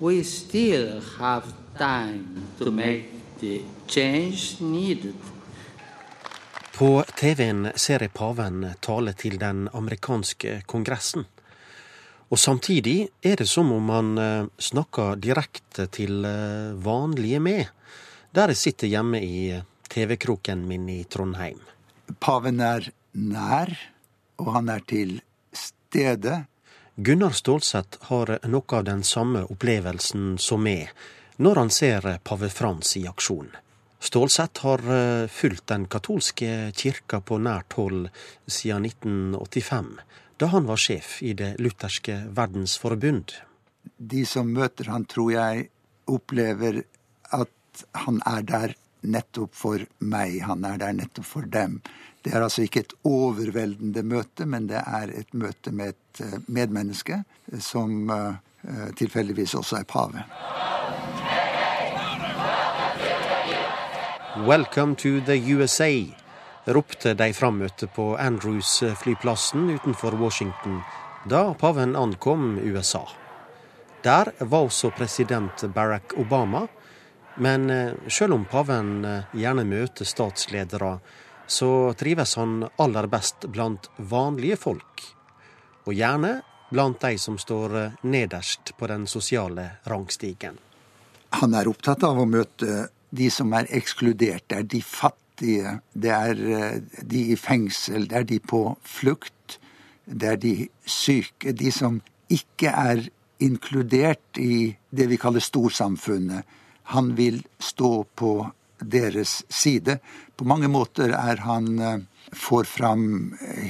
We 0.00 0.24
still 0.24 0.98
have 1.18 1.52
time 1.78 2.48
to 2.58 2.72
make 2.72 3.12
the 3.40 3.60
change 3.86 4.58
needed. 4.60 5.14
På 6.74 7.04
TV-en 7.16 7.70
ser 7.76 8.02
jeg 8.02 8.14
paven 8.16 8.64
tale 8.80 9.12
til 9.12 9.36
den 9.38 9.68
amerikanske 9.76 10.62
kongressen. 10.66 11.26
Og 12.30 12.38
samtidig 12.38 13.10
er 13.22 13.36
det 13.36 13.48
som 13.48 13.70
om 13.72 13.92
han 13.92 14.12
eh, 14.18 14.50
snakker 14.58 15.20
direkte 15.20 15.86
til 15.86 16.24
vanlige 16.82 17.40
med, 17.40 17.68
der 18.34 18.50
jeg 18.50 18.56
sitter 18.56 18.90
hjemme 18.90 19.22
i 19.22 19.60
TV-kroken 19.90 20.62
min 20.68 20.88
i 20.88 21.02
Trondheim. 21.04 21.60
Paven 22.18 22.60
er 22.62 22.90
nær, 23.12 23.72
og 24.40 24.52
han 24.54 24.70
er 24.72 24.84
til 24.86 25.18
stede. 25.52 26.44
Gunnar 26.96 27.34
Stålseth 27.36 28.06
har 28.10 28.36
noe 28.50 28.76
av 28.78 28.86
den 28.86 29.02
samme 29.06 29.44
opplevelsen 29.50 30.36
som 30.38 30.62
meg 30.66 30.90
når 31.40 31.62
han 31.62 31.70
ser 31.72 32.06
pave 32.24 32.50
Frans 32.52 32.96
i 33.00 33.06
aksjon. 33.08 33.48
Stålseth 34.00 34.64
har 34.64 34.82
eh, 34.92 35.28
fulgt 35.28 35.66
den 35.72 35.86
katolske 35.92 36.70
kirka 36.76 37.20
på 37.20 37.38
nært 37.40 37.76
hold 37.76 38.08
siden 38.46 38.86
1985 38.88 39.94
da 40.40 40.48
han 40.54 40.64
var 40.68 40.80
sjef 40.80 41.18
i 41.20 41.34
Det 41.36 41.54
lutherske 41.60 42.14
verdensforbund. 42.36 43.34
De 43.96 44.24
som 44.24 44.48
møter 44.48 44.88
han, 44.88 45.04
tror 45.04 45.32
jeg 45.34 45.66
opplever 46.08 46.80
at 47.36 47.84
han 48.06 48.22
er 48.26 48.46
der 48.48 48.74
nettopp 49.00 49.54
for 49.54 49.84
meg. 49.98 50.40
Han 50.46 50.64
er 50.64 50.78
der 50.80 50.94
nettopp 50.96 51.26
for 51.26 51.48
dem. 51.48 51.80
Det 52.22 52.34
er 52.34 52.44
altså 52.44 52.66
ikke 52.66 52.84
et 52.84 52.94
overveldende 53.08 54.02
møte, 54.04 54.46
men 54.46 54.68
det 54.68 54.82
er 54.84 55.12
et 55.22 55.32
møte 55.32 55.72
med 55.72 55.94
et 55.94 56.20
eh, 56.20 56.38
medmenneske 56.52 57.22
som 57.64 58.10
uh, 58.12 58.34
tilfeldigvis 58.96 59.54
også 59.56 59.80
er 59.80 59.86
pave. 59.88 60.24
Welcome 64.46 64.94
to 64.96 65.20
the 65.26 65.40
USA, 65.54 65.90
ropte 66.66 67.14
de 67.16 67.32
frammøtte 67.34 67.88
på 67.96 68.12
Andrews-flyplassen 68.20 69.70
utenfor 69.74 70.14
Washington 70.20 70.82
da 71.24 71.54
paven 71.54 71.96
ankom 71.96 72.58
USA. 72.58 73.02
Der 74.02 74.30
var 74.38 74.58
også 74.58 74.90
president 74.90 75.64
Barack 75.74 76.14
Obama, 76.16 76.66
men 77.36 77.70
eh, 77.70 77.92
selv 78.08 78.34
om 78.34 78.44
paven 78.44 79.04
eh, 79.04 79.34
gjerne 79.36 79.64
møter 79.68 80.08
statsledere, 80.08 80.98
så 81.46 81.70
trives 81.98 82.36
han 82.38 82.64
aller 82.78 83.08
best 83.10 83.46
blant 83.50 83.90
vanlige 83.96 84.58
folk, 84.60 85.04
og 85.86 85.94
gjerne 85.94 86.40
blant 86.70 87.00
de 87.02 87.18
som 87.18 87.38
står 87.38 87.76
eh, 87.78 87.98
nederst 88.02 88.74
på 88.78 88.90
den 88.90 89.06
sosiale 89.10 89.70
rangstigen. 89.90 90.58
Han 91.40 91.54
er 91.54 91.70
opptatt 91.70 92.04
av 92.06 92.18
å 92.18 92.26
møte 92.26 92.88
de 93.10 93.30
som 93.30 93.52
er 93.54 93.70
ekskludert. 93.74 94.48
Det 94.50 94.58
er 94.58 94.70
de 94.70 94.82
fattige 94.82 95.78
det 95.96 96.10
er 96.12 96.40
de 97.08 97.20
i 97.32 97.36
fengsel, 97.38 98.04
det 98.10 98.16
er 98.18 98.26
de 98.28 98.36
på 98.44 98.58
flukt, 98.84 99.56
det 100.04 100.34
er 100.34 100.40
de 100.42 100.54
syke, 100.84 101.54
de 101.56 101.70
som 101.72 101.96
ikke 102.28 102.68
er 102.68 103.06
inkludert 103.40 104.36
i 104.38 104.74
det 104.90 105.06
vi 105.08 105.18
kaller 105.20 105.40
storsamfunnet. 105.40 106.44
Han 106.90 107.14
vil 107.14 107.42
stå 107.58 108.04
på 108.14 108.50
deres 108.80 109.44
side. 109.48 109.98
På 110.36 110.44
mange 110.44 110.68
måter 110.68 111.12
er 111.14 111.42
han 111.44 111.78
eh, 111.78 112.00
får 112.32 112.64
fram 112.64 113.04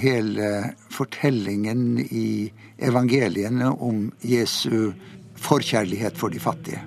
hele 0.00 0.74
fortellingen 0.88 1.98
i 2.00 2.48
evangeliene 2.78 3.68
om 3.76 4.06
Jesu 4.24 4.92
forkjærlighet 5.37 6.16
for 6.16 6.33
de 6.33 6.40
fattige. 6.40 6.80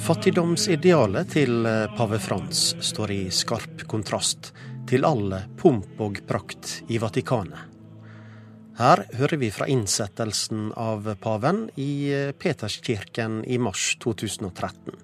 Fattigdomsidealet 0.00 1.34
til 1.36 1.66
eh, 1.68 1.88
pave 1.96 2.18
Frans 2.24 2.70
står 2.80 3.12
i 3.18 3.22
skarp 3.30 3.84
kontrast 3.90 4.54
til 4.88 5.04
all 5.04 5.36
pomp 5.60 6.00
og 6.00 6.24
prakt 6.26 6.80
i 6.88 6.98
Vatikanet. 6.98 7.69
Her 8.80 9.04
hører 9.18 9.36
vi 9.36 9.50
fra 9.52 9.68
innsettelsen 9.68 10.70
av 10.80 11.10
paven 11.20 11.66
i 11.76 12.08
eh, 12.14 12.32
Peterskirken 12.32 13.42
i 13.44 13.58
mars 13.60 13.96
2013. 14.00 14.96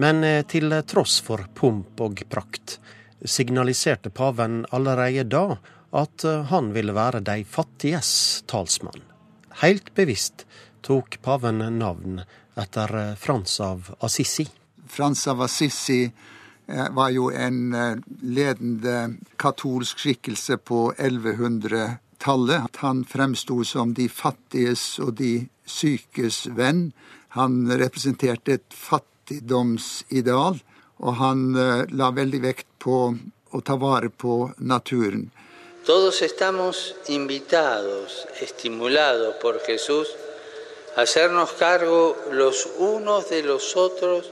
Men 0.00 0.24
eh, 0.24 0.40
til 0.48 0.72
tross 0.88 1.18
for 1.20 1.44
pomp 1.54 2.00
og 2.00 2.24
prakt 2.32 2.78
signaliserte 3.20 4.08
paven 4.08 4.64
allerede 4.72 5.28
da 5.28 5.44
at 5.90 6.24
han 6.48 6.70
ville 6.72 6.94
være 6.96 7.20
de 7.26 7.42
fattiges 7.44 8.10
talsmann. 8.48 9.02
Helt 9.60 9.94
bevisst 9.94 10.46
tok 10.80 11.18
paven 11.22 11.58
navn 11.78 12.22
etter 12.56 12.96
eh, 13.00 13.14
Frans 13.14 13.60
av 13.60 13.94
Assisi. 14.00 14.46
Frans 14.88 15.26
av 15.28 15.42
Assisi 15.42 16.04
eh, 16.04 16.86
var 16.90 17.10
jo 17.10 17.30
en 17.30 17.74
eh, 17.74 17.96
ledende 18.22 19.16
katolsk 19.36 19.98
skikkelse 19.98 20.56
på 20.64 20.92
1100-tallet. 20.96 22.06
Han 22.24 23.04
fremsto 23.04 23.64
som 23.64 23.94
de 23.94 24.08
fattiges 24.08 24.98
og 24.98 25.14
de 25.20 25.48
sykes 25.66 26.46
venn. 26.56 26.92
Han 27.36 27.70
representerte 27.70 28.58
et 28.58 28.74
fattigdomsideal, 28.74 30.60
og 31.00 31.14
han 31.16 31.44
la 31.90 32.10
veldig 32.10 32.40
vekt 32.42 32.66
på 32.78 32.96
å 33.50 33.60
ta 33.60 33.76
vare 33.80 34.10
på 34.10 34.50
naturen. 34.58 35.30
Todos 35.86 36.20
estamos 36.22 36.94
invitados, 37.08 38.26
estimulados 38.42 39.34
por 39.40 39.58
Jesús 39.66 40.08
hacernos 40.96 41.52
cargo 41.52 42.16
los 42.32 42.68
unos 42.78 43.30
de 43.30 43.42
los 43.42 43.76
otros 43.76 44.30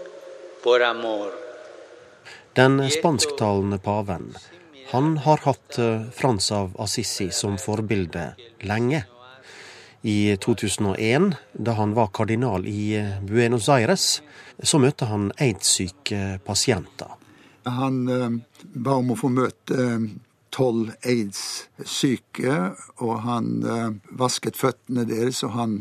por 0.63 0.83
amor. 0.83 1.33
Den 2.55 2.91
spansktalende 2.91 3.79
paven 3.79 4.35
han 4.93 5.17
har 5.25 5.43
hatt 5.45 5.79
eh, 5.79 6.09
Frans 6.17 6.53
av 6.53 6.77
Assisi 6.81 7.31
som 7.31 7.59
forbilde 7.59 8.33
lenge. 8.61 9.05
I 10.03 10.37
2001, 10.37 11.35
da 11.53 11.75
han 11.77 11.93
var 11.95 12.13
kardinal 12.15 12.67
i 12.67 12.95
eh, 12.97 13.19
Buenos 13.23 13.69
Aires, 13.69 14.23
så 14.63 14.81
møtte 14.81 15.11
han 15.11 15.31
aids-syke 15.39 16.39
pasienter. 16.47 17.13
Han 17.69 18.07
ba 18.09 18.95
om 18.97 19.13
å 19.13 19.17
få 19.19 19.29
møte 19.29 19.85
tolv 20.55 20.95
aids-syke, 21.05 22.55
og 23.05 23.15
han 23.27 23.51
vasket 24.17 24.57
føttene 24.57 25.05
deres, 25.07 25.43
og 25.45 25.53
han 25.53 25.75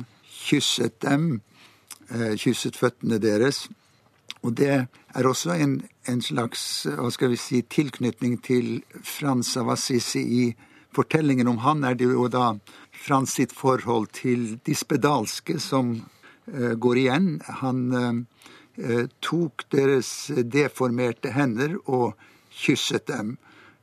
kysset 0.47 1.01
dem, 1.01 1.41
eh, 2.09 2.35
kysset 2.35 2.75
føttene 2.75 3.19
deres. 3.19 3.67
Og 4.45 4.53
det 4.59 4.73
er 4.73 5.27
også 5.27 5.55
en, 5.57 5.79
en, 6.07 6.21
slags 6.21 6.61
hva 6.85 7.09
skal 7.13 7.33
vi 7.33 7.39
si, 7.41 7.61
tilknytning 7.63 8.37
til 8.45 8.81
Frans 9.03 9.55
av 9.57 9.71
Assisi. 9.73 10.21
I 10.21 10.43
fortellingen 10.95 11.49
om 11.49 11.61
han 11.65 11.83
er 11.87 11.97
det 11.97 12.09
jo 12.09 12.27
da 12.31 12.53
Frans 12.97 13.37
sitt 13.37 13.53
forhold 13.55 14.11
til 14.17 14.57
de 14.65 14.75
spedalske 14.77 15.59
som 15.61 15.95
uh, 15.97 16.73
går 16.73 17.01
igjen. 17.03 17.27
Han 17.61 17.83
uh, 17.93 19.03
tok 19.25 19.67
deres 19.73 20.31
deformerte 20.45 21.33
hender 21.33 21.77
og 21.85 22.13
kysset 22.57 23.07
dem. 23.09 23.35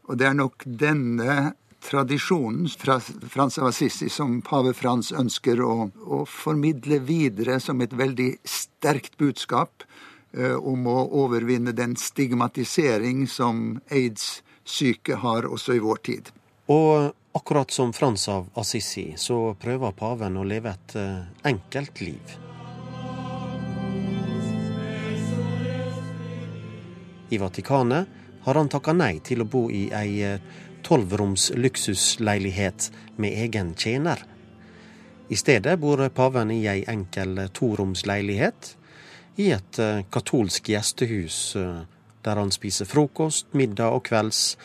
Og 0.08 0.18
det 0.20 0.28
er 0.28 0.38
nok 0.38 0.66
denne 0.66 1.54
tradisjonen 1.84 2.68
fra 2.68 2.96
Frans 3.00 3.58
av 3.60 3.68
Assisi 3.68 4.08
som 4.12 4.38
pave 4.44 4.72
Frans 4.76 5.12
ønsker 5.12 5.60
å, 5.60 5.88
å 5.92 6.24
formidle 6.28 7.00
videre 7.04 7.58
som 7.60 7.82
et 7.84 7.92
veldig 7.96 8.30
sterkt 8.48 9.18
budskap 9.20 9.84
om 10.34 10.86
å 10.90 10.96
overvinne 11.22 11.70
den 11.72 11.92
stigmatisering 11.96 13.26
som 13.30 13.76
aids-syke 13.86 15.20
har 15.22 15.46
også 15.46 15.76
i 15.76 15.82
vår 15.84 16.00
tid. 16.02 16.30
Og 16.74 17.12
akkurat 17.38 17.70
som 17.70 17.92
Frans 17.94 18.28
av 18.28 18.48
Assisi, 18.58 19.12
så 19.16 19.54
prøver 19.60 19.94
paven 19.94 20.36
å 20.40 20.46
leve 20.46 20.72
et 20.74 20.96
uh, 20.98 21.22
enkelt 21.46 22.00
liv. 22.02 22.34
I 27.30 27.38
Vatikanet 27.38 28.06
har 28.44 28.54
han 28.54 28.68
takka 28.68 28.92
nei 28.92 29.18
til 29.24 29.42
å 29.42 29.48
bo 29.48 29.66
i 29.72 29.86
ei 29.94 30.38
tolvroms 30.84 31.50
luksusleilighet 31.56 32.90
med 33.16 33.32
egen 33.46 33.74
tjener. 33.74 34.20
I 35.28 35.36
stedet 35.36 35.78
bor 35.80 36.02
paven 36.14 36.52
i 36.52 36.66
ei 36.68 36.84
enkel 36.90 37.46
toromsleilighet 37.56 38.74
i 39.36 39.50
et 39.50 39.78
eh, 39.78 40.04
katolsk 40.10 40.68
gjestehus, 40.68 41.56
eh, 41.56 41.80
der 42.22 42.36
han 42.36 42.52
spiser 42.54 42.88
frokost, 42.88 43.50
middag 43.52 43.96
og 43.96 44.04
kvelds 44.08 44.56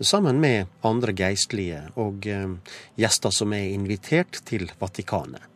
sammen 0.00 0.40
med 0.42 0.66
andre 0.82 1.14
geistlige 1.16 1.84
og 2.00 2.26
eh, 2.26 2.48
gjester 2.98 3.34
som 3.34 3.52
er 3.52 3.74
invitert 3.74 4.40
til 4.48 4.70
Vatikanet. 4.80 5.50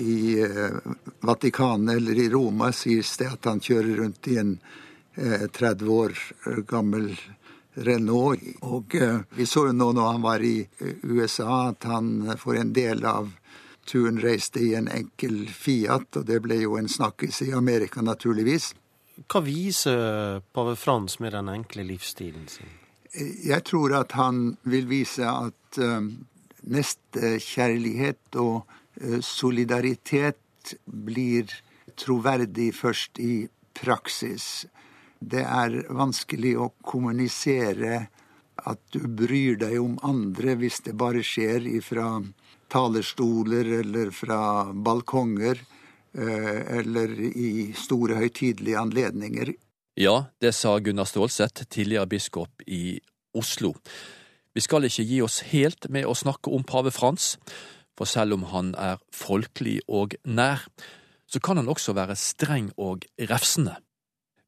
I 0.00 0.40
Vatikanet 1.20 1.98
eller 1.98 2.16
i 2.16 2.30
Roma 2.32 2.70
sies 2.72 3.10
det 3.20 3.26
at 3.34 3.44
han 3.44 3.60
kjører 3.60 3.98
rundt 3.98 4.28
i 4.32 4.38
en 4.40 4.54
30 5.12 5.90
år 5.92 6.14
gammel 6.64 7.10
Renault. 7.76 8.40
Og 8.64 8.96
vi 9.36 9.44
så 9.44 9.66
jo 9.68 9.74
nå 9.76 9.90
når 9.92 10.08
han 10.14 10.24
var 10.24 10.46
i 10.48 10.54
USA 11.04 11.58
at 11.74 11.84
han 11.92 12.32
for 12.40 12.56
en 12.56 12.72
del 12.72 13.04
av 13.04 13.28
turen 13.86 14.20
reiste 14.22 14.60
i 14.60 14.74
en 14.78 14.88
enkel 14.88 15.46
Fiat, 15.48 16.16
og 16.16 16.26
det 16.28 16.40
ble 16.44 16.60
jo 16.62 16.76
en 16.78 16.88
snakkis 16.90 17.42
i 17.46 17.52
Amerika, 17.56 18.02
naturligvis. 18.02 18.72
Hva 19.28 19.42
viser 19.44 20.40
pave 20.54 20.76
Frans 20.76 21.18
med 21.20 21.34
den 21.36 21.50
enkle 21.52 21.84
livsstilen 21.86 22.48
sin? 22.48 22.78
Jeg 23.12 23.64
tror 23.68 23.92
at 23.98 24.14
han 24.16 24.56
vil 24.64 24.86
vise 24.88 25.26
at 25.28 25.80
uh, 25.82 26.00
nestekjærlighet 26.62 28.38
og 28.40 28.62
uh, 28.64 29.20
solidaritet 29.20 30.74
blir 30.86 31.52
troverdig 31.98 32.70
først 32.74 33.20
i 33.20 33.34
praksis. 33.76 34.64
Det 35.20 35.44
er 35.44 35.82
vanskelig 35.92 36.54
å 36.58 36.72
kommunisere 36.82 38.06
at 38.62 38.80
du 38.94 39.04
bryr 39.08 39.58
deg 39.60 39.78
om 39.80 39.98
andre 40.06 40.56
hvis 40.60 40.80
det 40.86 40.94
bare 40.98 41.22
skjer 41.26 41.66
ifra 41.68 42.20
talerstoler 42.72 43.68
eller 43.82 44.10
fra 44.16 44.40
balkonger 44.72 45.60
eh, 46.16 46.78
eller 46.78 47.12
i 47.20 47.72
store 47.76 48.16
høytidelige 48.22 48.80
anledninger. 48.80 49.52
Ja, 50.00 50.32
det 50.40 50.54
sa 50.56 50.78
Gunnar 50.80 51.04
Stålseth, 51.04 51.66
tidligere 51.68 52.08
biskop 52.08 52.64
i 52.66 52.96
Oslo. 53.36 53.74
Vi 54.52 54.60
skal 54.64 54.88
ikke 54.88 55.04
gi 55.08 55.20
oss 55.24 55.42
helt 55.52 55.88
med 55.92 56.08
å 56.08 56.16
snakke 56.16 56.52
om 56.52 56.64
pave 56.64 56.92
Frans, 56.92 57.36
for 57.96 58.08
selv 58.08 58.38
om 58.38 58.48
han 58.52 58.72
er 58.80 59.00
folkelig 59.12 59.80
og 59.88 60.16
nær, 60.24 60.64
så 61.28 61.40
kan 61.40 61.60
han 61.60 61.68
også 61.68 61.94
være 61.96 62.16
streng 62.16 62.70
og 62.80 63.04
refsende. 63.28 63.76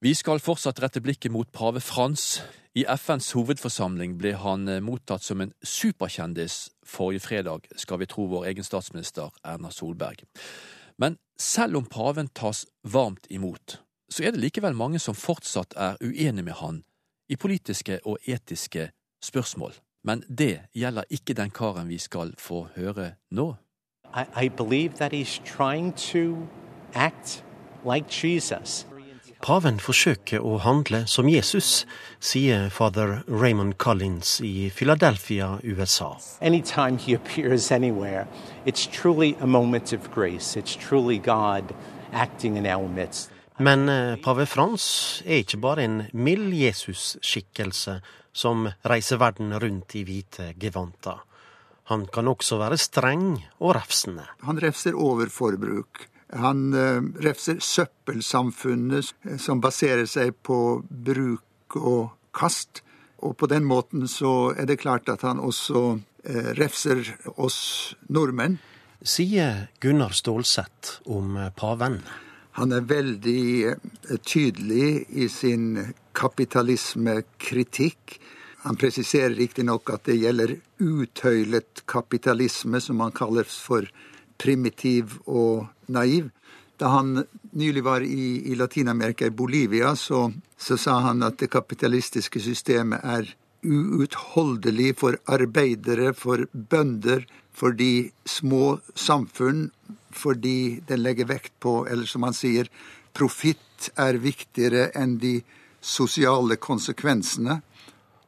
Vi 0.04 0.10
skal 0.12 0.36
fortsatt 0.36 0.82
rette 0.84 1.00
blikket 1.00 1.32
mot 1.32 1.48
pave 1.48 1.80
Frans. 1.80 2.42
I 2.76 2.82
FNs 2.84 3.30
hovedforsamling 3.32 4.18
ble 4.20 4.34
han 4.36 4.68
eh, 4.68 4.82
mottatt 4.84 5.24
som 5.24 5.40
en 5.40 5.54
superkjendis 5.64 6.56
forrige 6.84 7.22
fredag, 7.24 7.70
skal 7.80 8.02
vi 8.02 8.08
tro 8.12 8.26
vår 8.28 8.44
egen 8.50 8.68
statsminister 8.68 9.32
Erna 9.48 9.72
Solberg. 9.72 10.26
Men 11.00 11.16
selv 11.40 11.80
om 11.80 11.88
paven 11.88 12.28
tas 12.36 12.66
varmt 12.84 13.30
imot, 13.32 13.78
så 14.12 14.26
er 14.26 14.36
det 14.36 14.44
likevel 14.44 14.76
mange 14.76 15.00
som 15.00 15.16
fortsatt 15.16 15.72
er 15.72 15.96
uenige 16.04 16.50
med 16.50 16.60
han 16.60 16.84
i 17.32 17.40
politiske 17.40 18.02
og 18.04 18.20
etiske 18.28 18.90
spørsmål. 19.24 19.72
Men 20.04 20.20
det 20.28 20.66
gjelder 20.76 21.08
ikke 21.08 21.40
den 21.40 21.48
karen 21.48 21.88
vi 21.88 21.96
skal 21.96 22.36
få 22.36 22.66
høre 22.76 23.14
nå. 23.32 23.54
I, 24.12 24.28
I 24.36 24.48
believe 24.52 25.00
that 25.00 25.16
he's 25.16 25.40
trying 25.48 25.96
to 26.12 26.44
act 26.92 27.40
Jesus. 28.22 28.84
Paven 29.44 29.76
forsøker 29.76 30.40
å 30.40 30.54
handle 30.64 31.02
som 31.04 31.26
Jesus, 31.28 31.82
sier 32.16 32.70
fader 32.72 33.18
Raymond 33.28 33.74
Collins 33.76 34.38
i 34.40 34.70
Philadelphia, 34.72 35.58
USA. 35.60 36.16
He 36.40 36.62
anywhere, 37.70 38.26
it's 38.64 38.86
truly 38.86 39.36
a 39.40 39.46
moment 39.46 39.92
of 39.92 40.10
grace. 40.14 40.56
It's 40.56 40.74
truly 40.74 41.18
God 41.18 41.74
acting 42.12 42.56
in 42.56 42.66
our 42.66 42.88
midst. 42.88 43.30
Men 43.58 43.88
eh, 43.88 44.16
pave 44.16 44.46
Frans 44.46 45.22
er 45.26 45.44
ikke 45.44 45.60
bare 45.60 45.84
en 45.84 46.00
mild 46.12 46.54
Jesus-skikkelse 46.56 48.00
som 48.32 48.64
reiser 48.82 49.20
verden 49.20 49.52
rundt 49.60 49.94
i 49.94 50.06
hvite 50.08 50.54
gevanter. 50.56 51.20
Han 51.92 52.08
kan 52.08 52.32
også 52.32 52.56
være 52.64 52.80
streng 52.80 53.28
og 53.60 53.76
refsende. 53.76 54.24
Han 54.48 54.56
refser 54.56 54.96
overforbruk. 54.96 56.08
Han 56.34 56.74
uh, 56.74 56.98
refser 57.22 57.60
søppelsamfunnet 57.62 59.12
eh, 59.22 59.36
som 59.38 59.60
baserer 59.62 60.06
seg 60.10 60.34
på 60.42 60.82
bruk 60.88 61.76
og 61.78 62.10
kast. 62.34 62.82
Og 63.24 63.36
på 63.38 63.46
den 63.50 63.64
måten 63.64 64.08
så 64.10 64.52
er 64.58 64.66
det 64.68 64.80
klart 64.82 65.08
at 65.12 65.22
han 65.26 65.40
også 65.40 65.82
uh, 65.94 66.50
refser 66.58 67.14
oss 67.36 67.94
nordmenn. 68.10 68.58
Sier 69.04 69.68
Gunnar 69.84 70.12
Stålseth 70.16 71.02
om 71.12 71.36
paven. 71.56 72.00
Han 72.56 72.72
er 72.72 72.80
veldig 72.86 73.74
tydelig 74.22 75.06
i 75.10 75.28
sin 75.28 75.94
kapitalismekritikk. 76.14 78.20
Han 78.64 78.76
presiserer 78.80 79.34
riktignok 79.36 79.90
at 79.92 80.06
det 80.08 80.16
gjelder 80.22 80.56
uthøylet 80.80 81.82
kapitalisme, 81.90 82.80
som 82.80 83.00
han 83.04 83.12
kaller 83.12 83.44
for 83.44 83.84
primitiv 84.40 85.18
og 85.26 85.68
naiv. 85.88 86.30
Da 86.76 86.90
han 86.90 87.24
nylig 87.52 87.84
var 87.86 88.02
i, 88.02 88.50
i 88.50 88.56
Latin-Amerika, 88.58 89.26
i 89.26 89.30
Bolivia, 89.30 89.94
så, 89.96 90.32
så, 90.58 90.76
sa 90.76 90.98
han 91.06 91.22
at 91.22 91.38
det 91.38 91.52
kapitalistiske 91.52 92.42
systemet 92.42 93.04
er 93.04 93.30
uutholdelig 93.64 94.96
for 94.98 95.16
arbeidere, 95.30 96.12
for 96.14 96.46
bønder, 96.52 97.24
for 97.54 97.76
de 97.78 98.10
små 98.26 98.80
samfunn, 98.94 99.68
fordi 100.10 100.80
den 100.88 101.02
legger 101.02 101.30
vekt 101.30 101.54
på, 101.62 101.84
eller 101.86 102.10
som 102.10 102.26
han 102.26 102.34
sier, 102.34 102.68
profitt 103.14 103.92
er 103.94 104.18
viktigere 104.18 104.88
enn 104.98 105.18
de 105.22 105.38
sosiale 105.80 106.58
konsekvensene. 106.58 107.60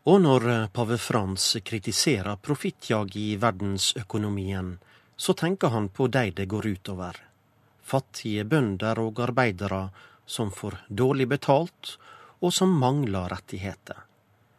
Og 0.07 0.21
når 0.23 0.69
pave 0.71 0.99
Frans 1.03 1.57
kritiserer 1.67 2.39
profittjag 2.39 3.17
i 3.19 3.33
verdensøkonomien, 3.43 4.77
så 5.17 5.35
tenker 5.35 5.73
han 5.75 5.89
på 5.91 6.07
de 6.07 6.31
det 6.37 6.47
går 6.47 6.69
utover. 6.77 7.17
Fattige 7.87 8.45
bønder 8.45 8.99
og 8.99 9.21
arbeidere 9.23 9.87
som 10.27 10.51
får 10.51 10.81
dårlig 10.89 11.29
betalt, 11.31 11.97
og 12.43 12.53
som 12.53 12.73
mangler 12.81 13.31
rettigheter. 13.31 14.03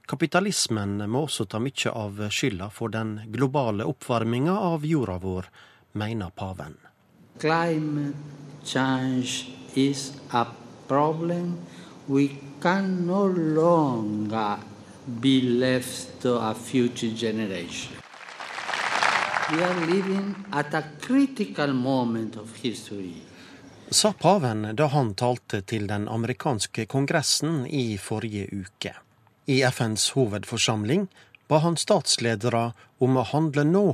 Kapitalismen 0.08 1.02
må 1.12 1.26
også 1.28 1.46
ta 1.52 1.60
mye 1.60 1.92
av 1.92 2.22
skylda 2.32 2.70
for 2.72 2.94
den 2.94 3.18
globale 3.34 3.84
oppvarminga 3.92 4.56
av 4.70 4.86
jorda 4.88 5.18
vår, 5.20 5.50
mener 6.00 6.32
paven. 6.32 6.78
Climate 7.38 8.16
change 8.63 9.52
is 9.76 10.13
problem 10.88 11.58
we 12.08 12.30
can 12.62 13.06
no 13.06 13.28
longer 13.28 14.58
be 15.06 15.42
left 15.42 16.22
to 16.22 16.38
a. 16.40 17.97
We 19.52 19.64
are 19.64 19.86
living 19.86 20.36
at 20.52 20.74
a 20.74 20.84
critical 21.02 21.74
moment 21.74 22.36
of 22.36 22.56
history. 22.56 23.14
Sa 23.90 24.14
paven 24.14 24.76
da 24.76 24.88
han 24.88 25.14
talte 25.16 25.62
til 25.62 25.88
den 25.88 26.08
amerikanske 26.12 26.84
kongressen 26.86 27.62
i 27.68 27.98
forrige 27.98 28.50
uke. 28.52 28.92
I 29.46 29.62
FNs 29.64 30.10
hovedforsamling 30.18 31.08
ba 31.48 31.62
han 31.64 31.80
statsledere 31.80 32.74
om 33.00 33.16
å 33.16 33.24
handle 33.32 33.64
nå 33.64 33.86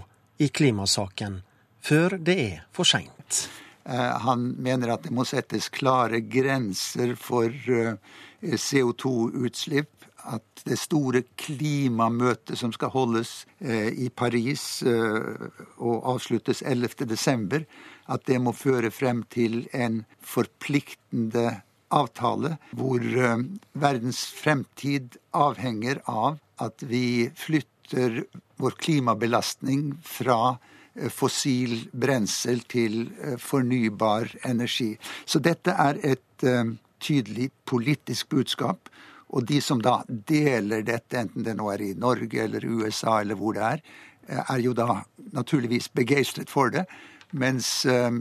i 0.42 0.50
klimasaken, 0.50 1.44
før 1.86 2.18
det 2.18 2.39
er 2.48 2.66
for 2.74 2.89
seint. 2.89 3.44
Eh, 3.86 4.13
han 4.26 4.56
mener 4.58 4.96
at 4.96 5.06
det 5.06 5.13
må 5.13 5.22
settes 5.30 5.70
klare 5.70 6.24
grenser 6.26 7.13
for 7.13 7.54
eh, 7.54 7.94
CO2-utslipp 8.42 10.03
at 10.30 10.64
det 10.68 10.78
store 10.80 11.24
klimamøtet 11.40 12.58
som 12.60 12.72
skal 12.76 12.94
holdes 12.94 13.44
eh, 13.60 13.90
i 13.92 14.10
Paris 14.10 14.84
eh, 14.88 15.50
og 15.78 16.08
avsluttes 16.16 16.64
11.12., 16.64 17.66
at 18.14 18.26
det 18.28 18.40
må 18.44 18.52
føre 18.56 18.92
frem 18.92 19.24
til 19.32 19.64
en 19.72 20.02
forpliktende 20.20 21.62
avtale 21.94 22.58
hvor 22.76 23.04
eh, 23.04 23.46
verdens 23.80 24.26
fremtid 24.38 25.18
avhenger 25.36 26.02
av 26.10 26.40
at 26.64 26.84
vi 26.88 27.30
flytter 27.36 28.24
vår 28.62 28.78
klimabelastning 28.80 29.92
fra 30.08 30.56
eh, 30.96 31.12
fossil 31.12 31.90
brensel 31.92 32.64
til 32.70 33.08
eh, 33.22 33.38
fornybar 33.42 34.32
energi. 34.50 34.94
Så 35.26 35.44
dette 35.44 35.76
er 35.76 36.00
et 36.16 36.48
eh, 36.48 36.76
tydelig 37.04 37.52
politisk 37.68 38.32
budskap 38.32 38.90
og 39.34 39.48
de 39.50 39.60
som 39.65 39.82
da 39.82 40.02
deler 40.08 40.86
dette, 40.86 41.17
enten 41.17 41.46
det 41.46 41.56
nå 41.58 41.72
er 41.74 41.82
i 41.82 41.93
Norge 41.98 42.43
eller 42.43 42.65
USA 42.65 43.19
eller 43.22 43.39
hvor 43.39 43.58
det 43.58 43.65
er, 43.65 43.84
eh, 44.28 44.43
er 44.43 44.62
jo 44.62 44.76
da 44.78 45.02
naturligvis 45.34 45.89
begeistret 45.89 46.54
for 46.54 46.74
det. 46.74 46.86
Mens 47.34 47.86
um, 47.89 48.19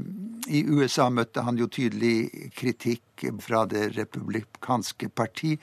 i 0.49 0.63
USA 0.65 1.11
møtte 1.13 1.43
han 1.45 1.59
jo 1.61 1.67
tydelig 1.69 2.49
kritikk 2.57 3.27
fra 3.45 3.67
det 3.69 3.91
republikanske 3.99 5.11
parti. 5.13 5.59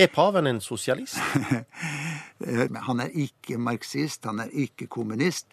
Er 0.00 0.08
paven 0.08 0.48
en 0.48 0.62
sosialist? 0.64 1.20
han 2.88 3.04
er 3.04 3.12
ikke 3.12 3.60
marxist, 3.60 4.24
han 4.24 4.40
er 4.46 4.48
ikke 4.64 4.88
kommunist. 4.88 5.44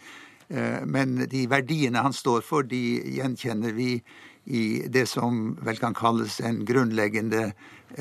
Men 0.88 1.18
de 1.28 1.44
verdiene 1.52 2.04
han 2.04 2.16
står 2.16 2.44
for, 2.48 2.64
de 2.64 2.80
gjenkjenner 3.18 3.76
vi 3.76 3.98
i 4.46 4.88
det 4.92 5.06
som 5.08 5.54
vel 5.64 5.78
kan 5.80 5.96
kalles 5.96 6.40
en 6.44 6.64
grunnleggende 6.66 7.52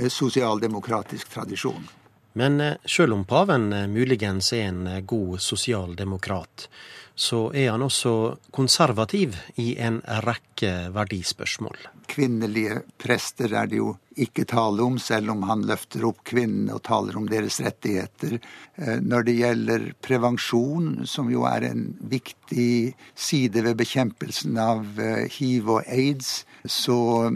sosialdemokratisk 0.08 1.30
tradisjon. 1.30 1.84
Men 2.32 2.62
sjøl 2.88 3.12
om 3.12 3.26
paven 3.28 3.68
muligens 3.92 4.52
er 4.56 4.70
en 4.70 4.86
god 5.06 5.42
sosialdemokrat, 5.44 6.66
så 7.14 7.50
er 7.54 7.70
han 7.74 7.82
også 7.84 8.12
konservativ 8.54 9.36
i 9.60 9.74
en 9.82 10.00
rekke 10.24 10.92
verdispørsmål. 10.94 11.76
Kvinnelige 12.12 12.80
prester 13.00 13.52
er 13.56 13.68
det 13.70 13.80
jo 13.80 13.94
ikke 14.20 14.44
tale 14.48 14.84
om, 14.84 14.98
selv 15.00 15.32
om 15.32 15.44
han 15.48 15.64
løfter 15.68 16.04
opp 16.08 16.20
kvinnene 16.28 16.76
og 16.76 16.82
taler 16.84 17.16
om 17.16 17.26
deres 17.28 17.60
rettigheter. 17.64 18.38
Eh, 18.76 18.98
når 19.00 19.28
det 19.28 19.36
gjelder 19.38 19.86
prevensjon, 20.04 21.06
som 21.08 21.30
jo 21.32 21.46
er 21.48 21.68
en 21.70 21.86
viktig 22.12 22.92
side 23.14 23.64
ved 23.64 23.78
bekjempelsen 23.80 24.58
av 24.60 25.00
eh, 25.00 25.28
hiv 25.32 25.70
og 25.78 25.84
aids, 25.86 26.42
så 26.64 27.30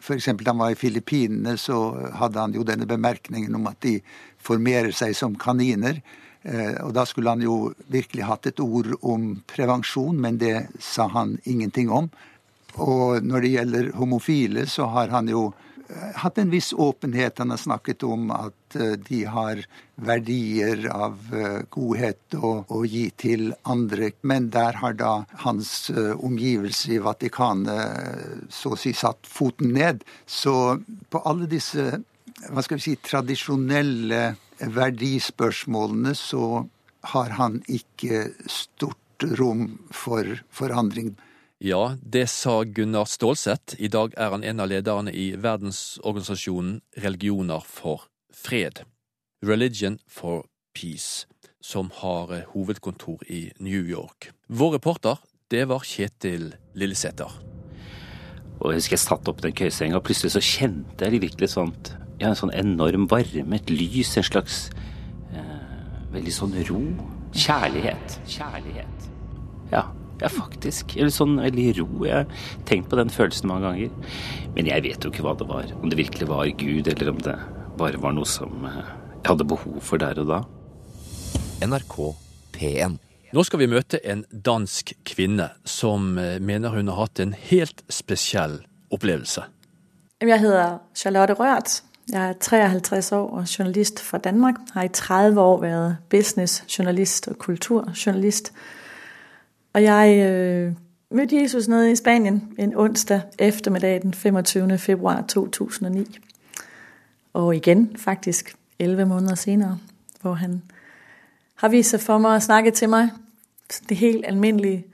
F.eks. 0.00 0.26
da 0.42 0.50
han 0.50 0.58
var 0.60 0.74
i 0.74 0.78
Filippinene, 0.78 1.54
så 1.56 1.78
hadde 2.18 2.42
han 2.42 2.56
jo 2.56 2.66
denne 2.66 2.88
bemerkningen 2.88 3.54
om 3.56 3.68
at 3.70 3.78
de 3.86 3.98
formerer 4.42 4.90
seg 4.96 5.14
som 5.16 5.36
kaniner. 5.38 6.02
Eh, 6.48 6.80
og 6.84 6.94
da 6.96 7.04
skulle 7.06 7.34
han 7.34 7.44
jo 7.44 7.74
virkelig 7.92 8.24
hatt 8.24 8.48
et 8.48 8.60
ord 8.64 8.94
om 9.02 9.30
prevensjon, 9.50 10.16
men 10.16 10.40
det 10.40 10.68
sa 10.80 11.08
han 11.12 11.36
ingenting 11.44 11.92
om. 11.92 12.08
Og 12.80 13.24
når 13.24 13.44
det 13.44 13.54
gjelder 13.56 13.90
homofile, 13.98 14.64
så 14.70 14.86
har 14.94 15.12
han 15.12 15.28
jo 15.28 15.48
eh, 15.50 16.14
hatt 16.22 16.40
en 16.40 16.52
viss 16.52 16.70
åpenhet. 16.72 17.42
Han 17.42 17.52
har 17.52 17.60
snakket 17.60 18.06
om 18.08 18.30
at 18.32 18.78
eh, 18.80 18.96
de 19.10 19.22
har 19.28 19.60
verdier 19.98 20.86
av 20.94 21.18
godhet 21.74 22.38
å, 22.38 22.52
å 22.64 22.82
gi 22.86 23.08
til 23.18 23.48
andre. 23.68 24.12
Men 24.22 24.48
der 24.54 24.78
har 24.80 24.94
da 24.96 25.14
hans 25.44 25.90
omgivelse 25.90 26.94
i 26.94 27.00
Vatikanet 27.02 28.46
så 28.54 28.76
å 28.76 28.78
si 28.78 28.94
satt 28.94 29.26
foten 29.26 29.74
ned. 29.74 30.06
Så 30.24 30.54
på 31.10 31.24
alle 31.26 31.50
disse 31.50 31.98
hva 32.46 32.62
skal 32.62 32.78
vi 32.78 32.84
si, 32.84 32.94
tradisjonelle 33.02 34.22
verdispørsmålene 34.60 36.14
så 36.18 36.66
har 37.12 37.34
han 37.38 37.60
ikke 37.68 38.32
stort 38.50 39.24
rom 39.38 39.78
for 39.94 40.38
forandring. 40.50 41.16
Ja, 41.58 41.96
det 42.02 42.28
sa 42.30 42.62
Gunnar 42.62 43.08
Stålseth. 43.10 43.74
I 43.78 43.90
dag 43.90 44.14
er 44.16 44.30
han 44.30 44.44
en 44.46 44.62
av 44.62 44.70
lederne 44.70 45.10
i 45.10 45.32
verdensorganisasjonen 45.34 46.78
Religioner 47.02 47.64
for 47.66 48.06
fred, 48.30 48.84
Religion 49.42 49.98
for 50.06 50.46
Peace, 50.74 51.26
som 51.60 51.90
har 51.98 52.30
eh, 52.34 52.46
hovedkontor 52.54 53.26
i 53.26 53.48
New 53.58 53.82
York. 53.90 54.30
Vår 54.46 54.76
reporter, 54.78 55.18
det 55.50 55.64
var 55.66 55.82
Kjetil 55.82 56.52
Lillesæter. 56.78 57.32
Og 58.58 58.70
jeg 58.70 58.78
husker 58.78 58.94
jeg 58.94 59.06
satt 59.06 59.30
opp 59.30 59.42
den 59.42 59.54
køysenga, 59.54 59.98
og 59.98 60.06
plutselig 60.06 60.36
så 60.36 60.42
kjente 60.42 61.06
jeg 61.06 61.22
virkelig 61.26 61.50
sånt 61.54 61.92
ja, 62.18 62.30
en 62.30 62.38
sånn 62.38 62.54
enorm 62.56 63.06
varme, 63.10 63.58
et 63.58 63.70
lys, 63.70 64.16
en 64.18 64.26
slags 64.26 64.58
eh, 65.32 65.54
veldig 66.14 66.34
sånn 66.34 66.56
ro. 66.68 66.82
Kjærlighet. 67.38 68.18
Kjærlighet. 68.26 69.08
Ja, 69.72 69.84
ja, 70.18 70.30
faktisk. 70.32 70.96
Eller 70.98 71.12
sånn 71.14 71.36
veldig 71.40 71.68
ro. 71.78 71.88
Jeg 72.06 72.24
har 72.24 72.46
tenkt 72.68 72.90
på 72.90 72.98
den 72.98 73.12
følelsen 73.12 73.50
mange 73.50 73.68
ganger. 73.68 74.14
Men 74.56 74.70
jeg 74.70 74.86
vet 74.88 75.04
jo 75.04 75.12
ikke 75.12 75.26
hva 75.26 75.36
det 75.38 75.46
var. 75.50 75.70
Om 75.78 75.92
det 75.92 76.00
virkelig 76.00 76.30
var 76.30 76.48
Gud, 76.58 76.90
eller 76.90 77.12
om 77.12 77.20
det 77.22 77.36
bare 77.78 78.00
var 78.02 78.16
noe 78.16 78.28
som 78.28 78.64
eh, 78.66 78.80
jeg 79.18 79.28
hadde 79.30 79.50
behov 79.50 79.78
for 79.84 80.00
der 80.02 80.18
og 80.22 80.32
da. 80.32 80.40
NRK 81.62 81.98
P1. 82.54 82.98
Nå 83.34 83.44
skal 83.44 83.60
vi 83.60 83.68
møte 83.68 84.00
en 84.08 84.22
dansk 84.32 84.94
kvinne 85.06 85.50
som 85.68 86.14
eh, 86.18 86.38
mener 86.40 86.72
hun 86.74 86.88
har 86.90 87.02
hatt 87.04 87.20
en 87.22 87.34
helt 87.36 87.84
spesiell 87.92 88.62
opplevelse. 88.94 89.44
Jeg 90.18 90.32
heter 90.32 90.80
Charlotte 90.96 91.36
Rørt. 91.38 91.82
Jeg 92.12 92.28
er 92.28 92.32
53 92.32 93.12
år 93.12 93.30
og 93.30 93.58
journalist 93.58 94.00
fra 94.00 94.18
Danmark. 94.18 94.54
Har 94.72 94.82
i 94.82 94.88
30 94.88 95.40
år 95.40 95.60
været 95.60 95.96
businessjournalist 96.10 97.28
og 97.28 97.38
kulturjournalist. 97.38 98.52
Og 99.72 99.82
jeg 99.82 100.26
øh, 100.26 100.72
mødte 101.10 101.36
Jesus 101.42 101.68
nede 101.68 101.92
i 101.92 101.96
Spanien 101.96 102.52
en 102.58 102.76
onsdag 102.76 103.20
eftermiddag 103.38 104.02
den 104.02 104.14
25. 104.14 104.78
februar 104.78 105.24
2009. 105.28 106.18
Og 107.32 107.56
igen 107.56 107.96
faktisk 107.96 108.56
11 108.78 109.06
måneder 109.06 109.34
senere, 109.34 109.78
hvor 110.20 110.32
han 110.32 110.62
har 111.54 111.68
vist 111.68 111.90
sig 111.90 112.00
for 112.00 112.18
mig 112.18 112.34
og 112.34 112.42
snakket 112.42 112.74
til 112.74 112.88
mig. 112.88 113.10
Det 113.88 113.96
helt 113.96 114.26
almindelige, 114.26 114.86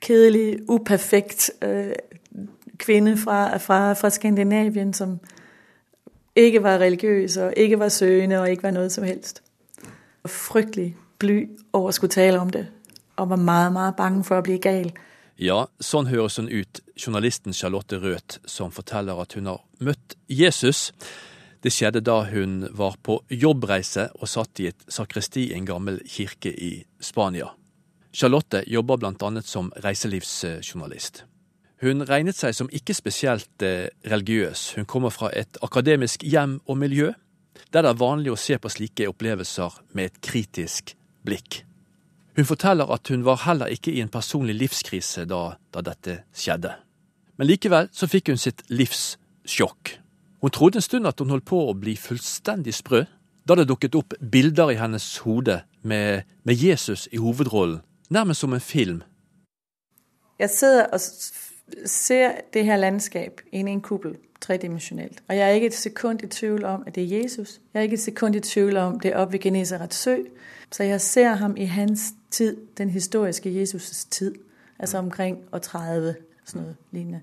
kedelige, 0.00 0.70
uperfekt 0.70 1.50
øh, 1.62 1.92
kvinde 2.76 3.16
fra, 3.16 3.56
fra, 3.56 3.92
fra 3.92 4.10
Skandinavien, 4.10 4.92
som 4.92 5.20
ikke 6.36 6.62
var 6.62 6.78
religiøs 6.82 7.36
og 7.36 7.52
ikke 7.56 7.78
var 7.78 7.88
søgende 7.88 8.40
og 8.40 8.50
ikke 8.50 8.68
var 8.68 8.76
noe 8.76 8.90
som 8.90 9.04
helst. 9.04 9.42
Fryktelig 10.26 10.94
bly 11.18 11.38
over 11.72 11.92
å 11.92 11.96
skulle 11.96 12.14
tale 12.14 12.40
om 12.40 12.50
det, 12.50 12.66
og 13.16 13.30
var 13.30 13.40
meget, 13.40 13.72
meget 13.72 13.96
bange 13.96 14.24
for 14.24 14.40
å 14.40 14.46
bli 14.46 14.58
gal. 14.58 14.90
Ja, 15.38 15.66
sånn 15.82 16.08
høres 16.10 16.38
hun 16.38 16.48
ut, 16.48 16.80
journalisten 16.94 17.54
Charlotte 17.54 17.98
Røth, 17.98 18.38
som 18.46 18.70
forteller 18.74 19.18
at 19.20 19.34
hun 19.34 19.50
har 19.50 19.62
møtt 19.82 20.14
Jesus. 20.30 20.92
Det 21.64 21.72
skjedde 21.72 22.04
da 22.04 22.20
hun 22.28 22.68
var 22.76 22.98
på 23.02 23.18
jobbreise 23.30 24.10
og 24.20 24.30
satt 24.30 24.60
i 24.62 24.68
et 24.70 24.86
sakristi 24.88 25.48
i 25.48 25.56
en 25.58 25.66
gammel 25.66 26.00
kirke 26.06 26.52
i 26.52 26.84
Spania. 27.00 27.50
Charlotte 28.14 28.62
jobber 28.70 29.02
annet 29.10 29.46
som 29.46 29.72
reiselivsjournalist. 29.82 31.24
Hun 31.82 32.04
regnet 32.06 32.38
seg 32.38 32.54
som 32.54 32.70
ikke 32.72 32.94
spesielt 32.94 33.62
eh, 33.66 33.90
religiøs. 34.06 34.74
Hun 34.78 34.86
kommer 34.86 35.10
fra 35.10 35.30
et 35.34 35.58
akademisk 35.62 36.22
hjem 36.22 36.60
og 36.66 36.78
miljø, 36.78 37.12
der 37.74 37.82
det 37.82 37.90
er 37.90 37.98
vanlig 37.98 38.32
å 38.32 38.38
se 38.38 38.58
på 38.58 38.70
slike 38.70 39.08
opplevelser 39.10 39.80
med 39.92 40.10
et 40.10 40.20
kritisk 40.22 40.94
blikk. 41.26 41.64
Hun 42.36 42.46
forteller 42.46 42.90
at 42.90 43.10
hun 43.10 43.24
var 43.26 43.42
heller 43.46 43.70
ikke 43.70 43.92
i 43.94 44.00
en 44.02 44.10
personlig 44.10 44.56
livskrise 44.58 45.26
da, 45.30 45.56
da 45.74 45.82
dette 45.86 46.22
skjedde. 46.34 46.72
Men 47.38 47.50
likevel 47.50 47.90
så 47.94 48.08
fikk 48.10 48.30
hun 48.30 48.40
sitt 48.40 48.62
livs 48.70 49.16
sjokk. 49.46 49.96
Hun 50.42 50.52
trodde 50.54 50.78
en 50.78 50.86
stund 50.86 51.08
at 51.10 51.18
hun 51.22 51.30
holdt 51.32 51.46
på 51.48 51.60
å 51.68 51.76
bli 51.78 51.96
fullstendig 51.98 52.74
sprø, 52.76 53.04
da 53.44 53.56
det 53.58 53.68
dukket 53.68 53.96
opp 53.98 54.14
bilder 54.20 54.72
i 54.72 54.78
hennes 54.80 55.06
hode 55.24 55.60
med, 55.82 56.24
med 56.44 56.54
Jesus 56.54 57.08
i 57.12 57.20
hovedrollen, 57.20 57.82
nærmest 58.10 58.44
som 58.44 58.54
en 58.56 58.62
film. 58.62 59.02
Jeg 60.38 60.50
sitter 60.50 60.90
ser 61.86 62.32
det 62.52 62.64
her 62.64 62.76
landskap 62.76 63.40
inn 63.52 63.68
i 63.68 63.70
en 63.70 63.80
kuppel 63.80 64.16
tredimensionelt. 64.40 65.22
Og 65.28 65.36
jeg 65.36 65.48
er 65.48 65.52
ikke 65.52 65.66
et 65.66 65.74
sekund 65.74 66.22
i 66.22 66.26
tvil 66.26 66.64
om 66.64 66.82
at 66.86 66.94
det 66.94 67.02
er 67.02 67.22
Jesus. 67.22 67.60
Jeg 67.74 67.80
er 67.80 67.82
ikke 67.82 67.94
et 67.94 68.00
sekund 68.00 68.36
i 68.36 68.40
tvil 68.40 68.76
om 68.76 69.00
det 69.00 69.12
er 69.12 69.16
oppe 69.16 69.32
ved 69.32 69.40
Genesarets 69.40 69.96
sø. 69.96 70.16
Så 70.70 70.82
jeg 70.82 71.00
ser 71.00 71.28
ham 71.28 71.56
i 71.56 71.64
hans 71.64 72.14
tid, 72.30 72.56
den 72.78 72.90
historiske 72.90 73.62
Jesus' 73.62 74.08
tid. 74.10 74.34
Altså 74.78 74.98
omkring 74.98 75.38
år 75.52 75.58
30, 75.58 76.14
sådan 76.44 76.62
noget 76.62 76.76
lignende. 76.90 77.20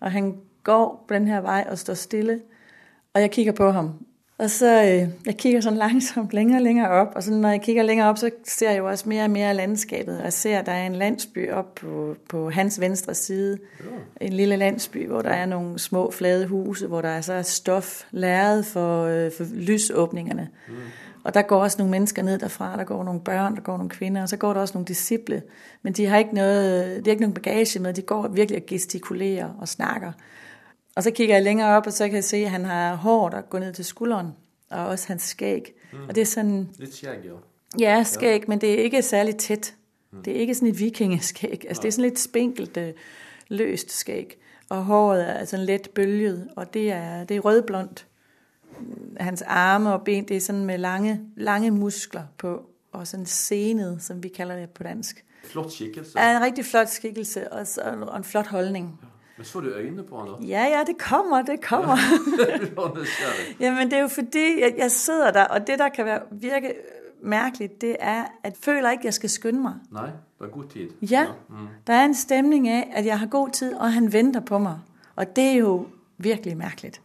Og 0.00 0.12
han 0.12 0.36
går 0.62 1.04
på 1.08 1.14
den 1.14 1.28
her 1.28 1.40
vej 1.40 1.66
og 1.70 1.78
står 1.78 1.94
stille. 1.94 2.40
Og 3.14 3.20
jeg 3.20 3.30
kigger 3.30 3.52
på 3.52 3.70
ham, 3.70 4.06
og 4.40 4.50
så 4.50 4.82
øh, 4.82 5.08
jeg 5.26 5.36
kigger 5.38 5.60
sådan 5.60 5.78
langsomt 5.78 6.32
længere 6.32 6.58
og 6.58 6.62
længere 6.62 6.88
op, 6.88 7.12
og 7.16 7.22
så 7.22 7.32
når 7.32 7.48
jeg 7.48 7.62
kigger 7.62 7.82
længere 7.82 8.08
op, 8.08 8.18
så 8.18 8.30
ser 8.44 8.70
jeg 8.70 8.78
jo 8.78 8.88
også 8.88 9.08
mere 9.08 9.24
og 9.24 9.30
mere 9.30 9.54
landskabet, 9.54 10.18
og 10.18 10.24
jeg 10.24 10.32
ser, 10.32 10.58
at 10.58 10.66
der 10.66 10.72
er 10.72 10.86
en 10.86 10.94
landsby 10.94 11.50
op 11.50 11.74
på, 11.74 12.16
på 12.28 12.50
hans 12.50 12.80
venstre 12.80 13.14
side, 13.14 13.58
ja. 14.20 14.26
en 14.26 14.32
lille 14.32 14.56
landsby, 14.56 15.06
hvor 15.06 15.22
der 15.22 15.30
er 15.30 15.46
nogle 15.46 15.78
små 15.78 16.10
flade 16.10 16.46
huse, 16.46 16.86
hvor 16.86 17.00
der 17.00 17.08
er 17.08 17.20
så 17.20 17.42
stof 17.42 18.02
læret 18.10 18.66
for, 18.66 19.04
øh, 19.04 19.32
for 19.32 19.44
lysåbningerne. 19.54 20.48
Mm. 20.68 20.74
Og 21.24 21.34
der 21.34 21.42
går 21.42 21.62
også 21.62 21.78
nogle 21.78 21.90
mennesker 21.90 22.22
ned 22.22 22.38
derfra, 22.38 22.76
der 22.76 22.84
går 22.84 23.04
nogle 23.04 23.20
børn, 23.20 23.54
der 23.54 23.60
går 23.62 23.76
nogle 23.76 23.90
kvinder, 23.90 24.22
og 24.22 24.28
så 24.28 24.36
går 24.36 24.52
der 24.52 24.60
også 24.60 24.74
nogle 24.74 24.86
disciple, 24.86 25.42
men 25.82 25.92
de 25.92 26.06
har 26.06 26.18
ikke, 26.18 26.34
noget, 26.34 26.96
de 26.96 27.02
har 27.04 27.10
ikke 27.10 27.22
nogen 27.22 27.34
bagage 27.34 27.78
med, 27.78 27.94
de 27.94 28.02
går 28.02 28.28
virkelig 28.28 28.60
og 28.62 28.66
gestikulerer 28.66 29.48
og 29.58 29.68
snakker. 29.68 30.12
Og 30.96 31.02
så 31.02 31.10
kigger 31.10 31.34
jeg 31.34 31.44
længere 31.44 31.76
op, 31.76 31.86
og 31.86 31.92
så 31.92 32.04
kan 32.04 32.14
jeg 32.14 32.24
se, 32.24 32.36
at 32.36 32.50
han 32.50 32.64
har 32.64 32.94
hår, 32.94 33.28
der 33.28 33.40
går 33.40 33.58
ned 33.58 33.72
til 33.72 33.84
skulderen, 33.84 34.28
og 34.70 34.86
også 34.86 35.08
hans 35.08 35.22
skæg. 35.22 35.74
Mm. 35.92 36.08
Og 36.08 36.14
det 36.14 36.20
er 36.20 36.26
sådan... 36.26 36.68
Lidt 36.78 36.94
skæg, 36.94 37.26
jo. 37.28 37.36
Ja, 37.78 38.02
skæg, 38.02 38.40
ja. 38.40 38.44
men 38.48 38.60
det 38.60 38.72
er 38.72 38.82
ikke 38.82 39.02
særlig 39.02 39.36
tæt. 39.36 39.74
Mm. 40.12 40.22
Det 40.22 40.36
er 40.36 40.40
ikke 40.40 40.54
sådan 40.54 40.68
et 40.68 40.78
vikingeskæg. 40.78 41.64
Altså, 41.68 41.82
det 41.82 41.88
er 41.88 41.92
sådan 41.92 42.08
lidt 42.08 42.18
spinkelt, 42.18 42.76
øh, 42.76 42.92
løst 43.48 43.90
skæg. 43.90 44.38
Og 44.68 44.84
håret 44.84 45.40
er 45.40 45.44
sådan 45.44 45.66
let 45.66 45.90
bølget, 45.94 46.48
og 46.56 46.74
det 46.74 46.92
er, 46.92 47.24
det 47.24 47.36
er 47.36 47.40
rødblondt. 47.40 48.06
Hans 49.16 49.42
arme 49.42 49.92
og 49.92 50.02
ben, 50.04 50.28
det 50.28 50.36
er 50.36 50.40
sådan 50.40 50.64
med 50.64 50.78
lange, 50.78 51.20
lange 51.36 51.70
muskler 51.70 52.22
på, 52.38 52.62
og 52.92 53.06
sådan 53.06 53.26
senet, 53.26 54.02
som 54.02 54.22
vi 54.22 54.28
kalder 54.28 54.56
det 54.56 54.70
på 54.70 54.82
dansk. 54.82 55.24
Flot 55.44 55.72
skikkelse. 55.72 56.20
Ja, 56.20 56.36
en 56.36 56.42
rigtig 56.42 56.64
flot 56.64 56.88
skikkelse, 56.88 57.52
og, 57.52 57.66
og 58.08 58.16
en 58.16 58.24
flot 58.24 58.46
holdning. 58.46 58.98
Ja. 59.02 59.06
Men 59.40 59.44
så 59.44 59.60
du 59.60 59.66
øynene 59.68 60.02
på 60.02 60.18
han 60.18 60.26
da? 60.28 60.46
Ja, 60.46 60.64
ja, 60.64 60.84
det 60.86 60.98
kommer, 60.98 61.42
det 61.42 61.60
kommer. 61.60 61.96
Ja. 63.60 63.74
men 63.74 63.90
det 63.90 63.96
er 63.96 64.00
jo 64.02 64.08
fordi, 64.08 64.60
jeg, 64.60 64.74
jeg 64.78 64.90
sidder 64.90 65.30
der, 65.30 65.44
og 65.44 65.66
det 65.66 65.78
der 65.78 65.88
kan 65.88 66.04
være, 66.04 66.20
virke 66.30 66.74
mærkeligt, 67.22 67.80
det 67.80 67.96
er, 68.00 68.20
at 68.22 68.28
jeg 68.44 68.52
føler 68.62 68.90
ikke, 68.90 69.00
at 69.00 69.04
jeg 69.04 69.14
skal 69.14 69.30
skynde 69.30 69.60
mig. 69.60 69.74
Nej. 69.92 70.06
Det 70.38 70.44
er 70.46 70.50
god 70.50 70.64
tid. 70.72 70.90
Ja, 71.10 71.26
Mm. 71.48 71.54
der 71.86 71.92
er 71.92 72.04
en 72.04 72.14
stemning 72.14 72.68
af, 72.68 72.92
at 72.96 73.06
jeg 73.06 73.18
har 73.18 73.26
god 73.26 73.48
tid, 73.50 73.74
og 73.74 73.92
han 73.92 74.12
venter 74.12 74.40
på 74.40 74.58
mig. 74.58 74.78
Og 75.16 75.36
det 75.36 75.44
er 75.44 75.52
jo 75.54 75.86
virkelig 76.18 76.56
mærkeligt. 76.56 77.00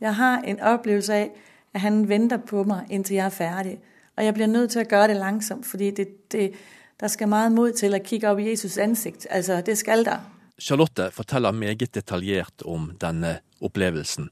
Jeg 0.00 0.14
har 0.14 0.38
en 0.38 0.60
oplevelse 0.60 1.14
af, 1.14 1.30
at 1.74 1.80
han 1.80 2.08
venter 2.08 2.36
på 2.36 2.62
mig, 2.62 2.86
indtil 2.90 3.14
jeg 3.16 3.24
er 3.26 3.30
færdig. 3.30 3.78
Og 4.16 4.24
jeg 4.24 4.34
bliver 4.34 4.46
nødt 4.46 4.70
til 4.70 4.78
at 4.78 4.88
gøre 4.88 5.08
det 5.08 5.16
langsomt, 5.16 5.66
fordi 5.66 5.90
det, 5.90 6.32
det, 6.32 6.52
der 7.00 7.06
skal 7.08 7.28
meget 7.28 7.52
mod 7.52 7.72
til 7.72 7.94
at 7.94 8.02
kigge 8.02 8.28
op 8.28 8.38
i 8.38 8.50
Jesus 8.50 8.78
ansigt. 8.78 9.26
Altså, 9.30 9.60
det 9.60 9.78
skal 9.78 10.04
der. 10.04 10.16
Charlotte 10.58 11.10
forteller 11.12 11.52
meget 11.52 11.92
detaljert 11.92 12.64
om 12.64 12.90
denne 13.00 13.40
opplevelsen, 13.60 14.30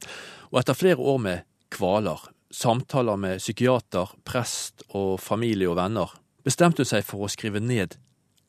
og 0.52 0.60
etter 0.60 0.78
flere 0.78 1.00
år 1.00 1.18
med 1.20 1.44
kvaler, 1.74 2.20
samtaler 2.54 3.18
med 3.20 3.42
psykiater, 3.42 4.14
prest 4.24 4.84
og 4.88 5.18
familie 5.20 5.68
og 5.68 5.78
venner, 5.80 6.12
bestemte 6.44 6.84
hun 6.84 6.88
seg 6.88 7.04
for 7.06 7.26
å 7.26 7.32
skrive 7.32 7.60
ned 7.60 7.96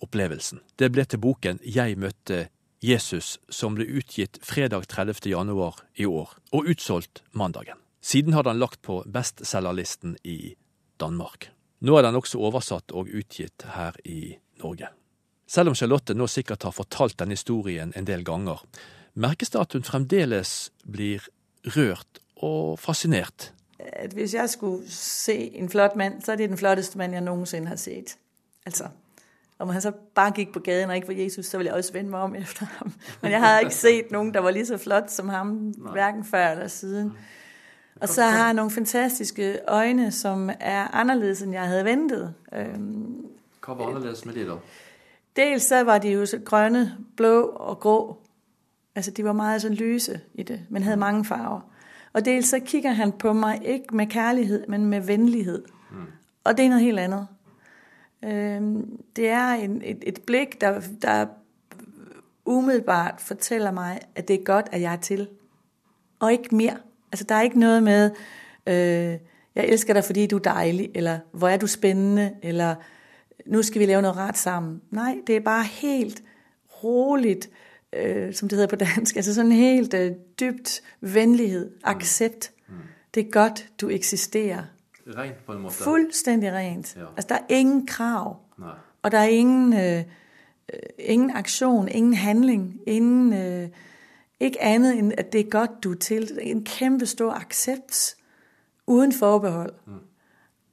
opplevelsen. 0.04 0.62
Det 0.78 0.92
ble 0.94 1.06
til 1.08 1.22
boken 1.24 1.60
Jeg 1.64 1.98
møtte 2.00 2.48
Jesus, 2.86 3.40
som 3.50 3.76
ble 3.76 3.88
utgitt 3.98 4.38
fredag 4.46 4.86
30. 4.92 5.26
januar 5.32 5.80
i 5.96 6.06
år, 6.06 6.36
og 6.54 6.70
utsolgt 6.70 7.24
mandagen. 7.32 7.80
Siden 8.06 8.36
har 8.38 8.46
den 8.46 8.60
lagt 8.62 8.84
på 8.86 9.02
bestselgerlisten 9.10 10.20
i 10.24 10.54
Danmark. 11.02 11.50
Nå 11.82 11.98
er 11.98 12.06
den 12.06 12.20
også 12.20 12.40
oversatt 12.46 12.94
og 12.94 13.10
utgitt 13.10 13.66
her 13.74 13.98
i 14.06 14.36
Norge. 14.62 14.92
Selv 15.48 15.70
om 15.70 15.76
Charlotte 15.76 16.14
nå 16.14 16.28
sikkert 16.28 16.64
har 16.64 16.74
fortalt 16.74 17.20
denne 17.20 17.38
historien 17.38 17.94
en 17.96 18.08
del 18.08 18.24
ganger, 18.26 18.64
merkes 19.14 19.54
det 19.54 19.62
at 19.62 19.74
hun 19.74 19.86
fremdeles 19.86 20.72
blir 20.92 21.28
rørt 21.76 22.22
og 22.36 22.80
fascinert. 22.80 23.52
At 23.80 24.14
hvis 24.14 24.34
jeg 24.34 24.50
skulle 24.50 24.84
se 24.90 25.56
en 25.56 25.70
flott 25.70 25.96
mann, 25.96 26.22
så 26.22 26.32
er 26.32 26.36
det 26.36 26.50
den 26.50 26.58
flotteste 26.58 26.98
mann 26.98 27.14
jeg 27.14 27.22
noensinne 27.22 27.70
har 27.70 27.76
sett. 27.80 28.18
Altså, 28.66 28.90
om 29.60 29.70
han 29.70 29.82
så 29.82 29.92
bare 29.92 30.34
gikk 30.36 30.54
på 30.54 30.60
gaden 30.60 30.90
og 30.90 30.96
ikke 30.96 31.08
var 31.08 31.22
Jesus, 31.22 31.46
så 31.46 31.58
ville 31.58 31.70
jeg 31.70 31.78
også 31.78 31.94
vende 31.94 32.12
meg 32.12 32.20
om 32.20 32.36
efter 32.36 32.66
ham. 32.66 32.94
Men 33.22 33.32
jeg 33.32 33.42
hadde 33.42 33.62
ikke 33.62 33.76
sett 33.76 34.12
noen 34.12 34.34
der 34.34 34.44
var 34.44 34.52
lige 34.52 34.66
så 34.66 34.78
flott 34.78 35.12
som 35.12 35.30
ham, 35.30 35.56
hverken 35.78 36.26
før 36.26 36.48
eller 36.52 36.68
siden. 36.68 37.14
Og 38.02 38.10
så 38.10 38.24
har 38.24 38.48
han 38.48 38.56
noen 38.56 38.72
fantastiske 38.72 39.60
øyne 39.72 40.12
som 40.12 40.50
er 40.60 40.90
annerledes 40.92 41.42
enn 41.42 41.54
jeg 41.54 41.70
hadde 41.70 41.86
ventet. 41.86 42.34
Hva 43.64 43.78
var 43.78 43.88
annerledes 43.88 44.26
med 44.26 44.36
de, 44.36 44.50
da? 44.50 44.58
Dels 45.36 45.64
så 45.64 45.84
var 45.84 45.98
de 45.98 46.10
jo 46.10 46.26
så 46.26 46.40
grønne, 46.46 46.98
blå 47.18 47.42
og 47.42 47.80
grå. 47.80 48.18
Altså 48.96 49.12
de 49.12 49.24
var 49.24 49.34
meget 49.34 49.62
sådan 49.62 49.78
lyse 49.78 50.20
i 50.34 50.44
det, 50.44 50.62
men 50.70 50.84
havde 50.84 50.98
mange 50.98 51.26
farver. 51.26 51.62
Og 52.14 52.26
dels 52.26 52.48
så 52.48 52.60
kigger 52.60 52.92
han 52.92 53.12
på 53.12 53.34
mig 53.34 53.62
ikke 53.66 53.96
med 53.96 54.08
kærlighed, 54.08 54.68
men 54.68 54.86
med 54.86 55.02
venlighed. 55.02 55.64
Mm. 55.92 55.98
Og 56.44 56.58
det 56.58 56.66
er 56.66 56.70
noget 56.70 56.84
helt 56.84 57.00
andet. 57.00 57.28
Øhm, 58.24 59.00
det 59.16 59.30
er 59.30 59.48
en, 59.48 59.82
et, 59.86 60.04
et 60.08 60.22
blik, 60.22 60.62
der, 60.62 60.82
der 61.02 61.26
umiddelbart 62.46 63.22
fortæller 63.22 63.72
mig, 63.72 64.00
at 64.16 64.28
det 64.28 64.34
er 64.34 64.44
godt, 64.44 64.70
at 64.72 64.82
jeg 64.82 64.94
er 64.94 64.98
til. 64.98 65.28
Og 66.20 66.32
ikke 66.32 66.56
mere. 66.56 66.78
Altså 67.12 67.26
der 67.30 67.36
er 67.36 67.42
ikke 67.42 67.60
noget 67.60 67.84
med, 67.84 68.12
øh, 68.68 69.20
jeg 69.56 69.66
elsker 69.66 69.94
dig, 69.94 70.04
fordi 70.04 70.28
du 70.28 70.36
er 70.36 70.42
dejlig, 70.42 70.92
eller 70.96 71.20
hvor 71.32 71.48
er 71.48 71.58
du 71.58 71.68
spændende, 71.68 72.36
eller 72.44 72.76
nu 73.46 73.64
skal 73.64 73.80
vi 73.82 73.86
lave 73.86 74.02
noget 74.02 74.18
ret 74.18 74.38
sammen. 74.38 74.82
Nej, 74.92 75.18
det 75.28 75.36
er 75.36 75.40
bare 75.40 75.64
helt 75.64 76.24
roligt, 76.84 77.50
øh, 77.94 78.34
som 78.34 78.50
det 78.50 78.56
hedder 78.56 78.70
på 78.70 78.76
dansk, 78.76 79.16
altså 79.16 79.34
sådan 79.34 79.52
helt 79.52 79.94
øh, 79.94 80.12
dybt 80.40 80.82
venlighed, 81.02 81.72
accept. 81.84 82.52
Mm. 82.68 82.76
Det 83.14 83.26
er 83.26 83.32
godt, 83.32 83.70
du 83.82 83.90
eksisterer. 83.90 84.64
Rent 85.08 85.46
på 85.46 85.52
en 85.54 85.62
måte? 85.62 85.76
Fuldstændig 85.76 86.54
rent. 86.54 86.96
Ja. 86.96 87.06
Altså 87.18 87.28
der 87.30 87.36
er 87.36 87.46
ingen 87.50 87.88
krav, 87.88 88.38
Nej. 88.60 88.70
og 89.02 89.12
der 89.12 89.18
er 89.18 89.28
ingen, 89.28 89.74
øh, 89.74 90.04
øh, 90.74 90.80
ingen 91.00 91.32
aktion, 91.32 91.88
ingen 91.88 92.14
handling, 92.14 92.80
ingen, 92.88 93.34
øh, 93.34 93.70
ikke 94.40 94.62
andet 94.62 94.98
end, 94.98 95.14
at 95.18 95.34
det 95.34 95.40
er 95.40 95.50
godt, 95.50 95.84
du 95.84 95.92
er 95.92 95.96
til. 95.96 96.40
En 96.42 96.64
kæmpe 96.66 97.06
stor 97.06 97.32
accept, 97.32 98.16
uden 98.88 99.14
forbehold. 99.14 99.74
Mm. 99.88 99.94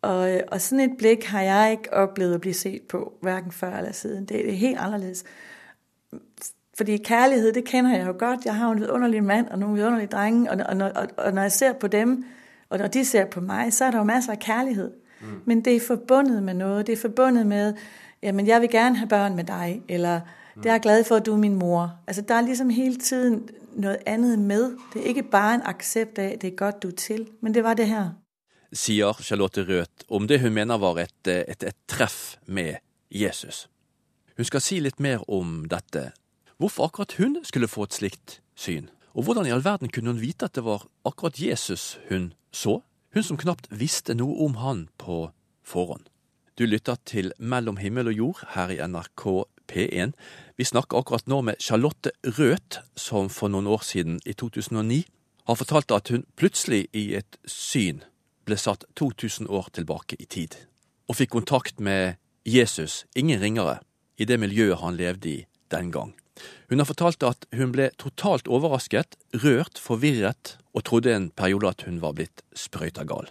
Og, 0.03 0.41
og 0.49 0.61
sådan 0.61 0.91
et 0.91 0.97
blik 0.99 1.25
har 1.25 1.43
jeg 1.43 1.71
ikke 1.71 1.93
oplevet 1.93 2.35
at 2.35 2.41
blive 2.41 2.55
set 2.55 2.83
på, 2.83 3.13
hverken 3.21 3.53
før 3.53 3.77
eller 3.77 3.93
siden. 3.93 4.25
Det, 4.25 4.49
er 4.49 4.53
helt 4.53 4.79
anderledes. 4.79 5.25
Fordi 6.77 6.97
kærlighed, 6.97 7.53
det 7.53 7.65
kender 7.65 7.97
jeg 7.97 8.07
jo 8.07 8.15
godt. 8.19 8.45
Jeg 8.45 8.57
har 8.57 8.67
jo 8.67 8.73
en 8.73 8.81
vidunderlig 8.81 9.25
mand 9.25 9.49
og 9.49 9.59
nogle 9.59 9.75
vidunderlige 9.75 10.09
drenge, 10.09 10.51
og, 10.51 10.59
og, 10.69 10.93
og, 10.95 11.09
og 11.17 11.33
når 11.33 11.43
jeg 11.43 11.53
ser 11.53 11.73
på 11.73 11.87
dem, 11.87 12.25
og 12.69 12.79
når 12.79 12.87
de 12.87 13.05
ser 13.05 13.25
på 13.25 13.41
mig, 13.41 13.73
så 13.73 13.85
er 13.85 13.91
der 13.91 13.99
jo 13.99 14.05
masser 14.05 14.33
af 14.33 14.39
kærlighed. 14.39 14.91
Mm. 15.21 15.27
Men 15.45 15.65
det 15.65 15.77
er 15.77 15.81
forbundet 15.81 16.43
med 16.43 16.55
noget. 16.55 16.87
Det 16.87 16.93
er 16.93 16.97
forbundet 16.97 17.47
med, 17.47 17.75
jamen 18.23 18.47
jeg 18.47 18.61
vil 18.61 18.71
gerne 18.71 18.97
have 18.97 19.09
børn 19.09 19.37
med 19.37 19.45
dig, 19.45 19.83
eller 19.89 20.21
det 20.57 20.67
er 20.67 20.73
jeg 20.73 20.81
glad 20.81 21.05
for, 21.05 21.15
at 21.15 21.27
du 21.27 21.33
er 21.33 21.39
min 21.39 21.55
mor. 21.55 21.93
Altså 22.07 22.23
der 22.23 22.35
er 22.35 22.41
ligesom 22.41 22.71
hele 22.71 22.97
tiden 22.97 23.49
noget 23.73 23.99
andet 24.07 24.39
med. 24.39 24.73
Det 24.93 25.03
er 25.03 25.07
ikke 25.07 25.23
bare 25.23 25.55
en 25.55 25.63
accept 25.65 26.19
af, 26.19 26.39
det 26.41 26.53
er 26.53 26.57
godt, 26.57 26.83
du 26.83 26.89
er 26.89 26.93
til, 26.93 27.29
men 27.41 27.55
det 27.55 27.65
var 27.65 27.75
det 27.75 27.87
her. 27.87 28.09
Sier 28.73 29.19
Charlotte 29.21 29.67
Røth 29.69 30.07
om 30.09 30.27
det 30.29 30.41
hun 30.41 30.55
mener 30.57 30.81
var 30.81 30.99
et, 31.03 31.29
et, 31.29 31.63
et 31.63 31.79
treff 31.87 32.39
med 32.47 32.81
Jesus. 33.13 33.67
Hun 34.37 34.49
skal 34.49 34.65
si 34.65 34.79
litt 34.81 35.01
mer 35.01 35.25
om 35.29 35.67
dette. 35.69 36.13
Hvorfor 36.57 36.89
akkurat 36.89 37.19
hun 37.21 37.37
skulle 37.45 37.69
få 37.69 37.85
et 37.85 37.99
slikt 37.99 38.39
syn? 38.57 38.89
Og 39.13 39.27
hvordan 39.27 39.47
i 39.47 39.53
all 39.53 39.65
verden 39.65 39.93
kunne 39.93 40.15
hun 40.15 40.23
vite 40.23 40.49
at 40.49 40.57
det 40.57 40.65
var 40.65 40.87
akkurat 41.05 41.41
Jesus 41.41 41.99
hun 42.09 42.33
så? 42.53 42.81
Hun 43.13 43.27
som 43.27 43.37
knapt 43.37 43.69
visste 43.69 44.17
noe 44.17 44.39
om 44.41 44.57
han 44.63 44.87
på 44.97 45.27
forhånd. 45.69 46.09
Du 46.57 46.65
lytter 46.65 46.97
til 47.05 47.33
Mellom 47.39 47.77
himmel 47.77 48.09
og 48.09 48.17
jord 48.17 48.41
her 48.55 48.73
i 48.73 48.81
NRK 48.81 49.25
P1. 49.69 50.15
Vi 50.57 50.65
snakker 50.65 51.01
akkurat 51.01 51.29
nå 51.29 51.43
med 51.45 51.61
Charlotte 51.61 52.13
Røth, 52.25 52.81
som 52.97 53.29
for 53.29 53.53
noen 53.53 53.69
år 53.69 53.85
siden, 53.85 54.21
i 54.25 54.33
2009, 54.33 55.03
har 55.49 55.59
fortalt 55.59 55.93
at 55.93 56.09
hun 56.13 56.25
plutselig 56.37 56.87
i 56.97 57.13
et 57.19 57.37
syn 57.49 58.01
ble 58.47 58.59
satt 58.59 58.85
2000 58.99 59.49
år 59.49 59.71
tilbake 59.77 60.19
i 60.19 60.27
tid, 60.27 60.57
og 61.09 61.19
fikk 61.19 61.35
kontakt 61.37 61.81
med 61.81 62.19
Jesus, 62.45 63.05
ingen 63.15 63.41
ringere, 63.41 63.79
i 64.19 64.27
det 64.27 64.39
miljøet 64.41 64.81
han 64.83 64.99
levde 64.99 65.29
i 65.31 65.39
den 65.71 65.93
gang. 65.95 66.13
Hun 66.69 66.81
har 66.81 66.89
fortalt 66.89 67.23
at 67.27 67.47
hun 67.55 67.73
ble 67.75 67.91
totalt 68.01 68.49
overrasket, 68.49 69.17
rørt, 69.45 69.79
forvirret, 69.79 70.57
og 70.73 70.85
trodde 70.89 71.13
en 71.13 71.31
periode 71.31 71.69
at 71.69 71.85
hun 71.87 72.01
var 72.03 72.17
blitt 72.17 72.43
sprøyta 72.57 73.05
gal. 73.09 73.29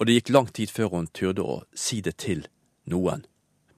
Og 0.00 0.08
det 0.08 0.16
gikk 0.16 0.32
lang 0.34 0.48
tid 0.52 0.72
før 0.72 0.96
hun 0.96 1.10
turde 1.14 1.44
å 1.44 1.60
si 1.76 2.00
det 2.02 2.16
til 2.22 2.46
noen. 2.90 3.26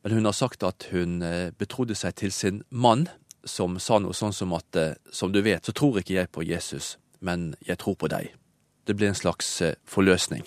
Men 0.03 0.17
hun 0.17 0.27
har 0.27 0.35
sagt 0.35 0.65
at 0.67 0.89
hun 0.91 1.21
eh, 1.23 1.51
betrodde 1.59 1.95
seg 1.99 2.17
til 2.19 2.33
sin 2.35 2.63
mann, 2.71 3.09
som 3.45 3.77
sa 3.83 3.99
noe 3.99 4.15
sånn 4.15 4.35
som 4.35 4.55
at 4.57 4.79
eh, 4.79 4.95
som 5.13 5.35
du 5.35 5.43
vet, 5.43 5.67
så 5.67 5.75
tror 5.75 6.01
ikke 6.01 6.17
jeg 6.17 6.33
på 6.33 6.47
Jesus, 6.47 6.97
men 7.21 7.53
jeg 7.67 7.79
tror 7.83 7.99
på 7.99 8.11
deg. 8.11 8.33
Det 8.87 8.97
ble 8.99 9.13
en 9.13 9.19
slags 9.19 9.51
eh, 9.63 9.77
forløsning. 9.87 10.47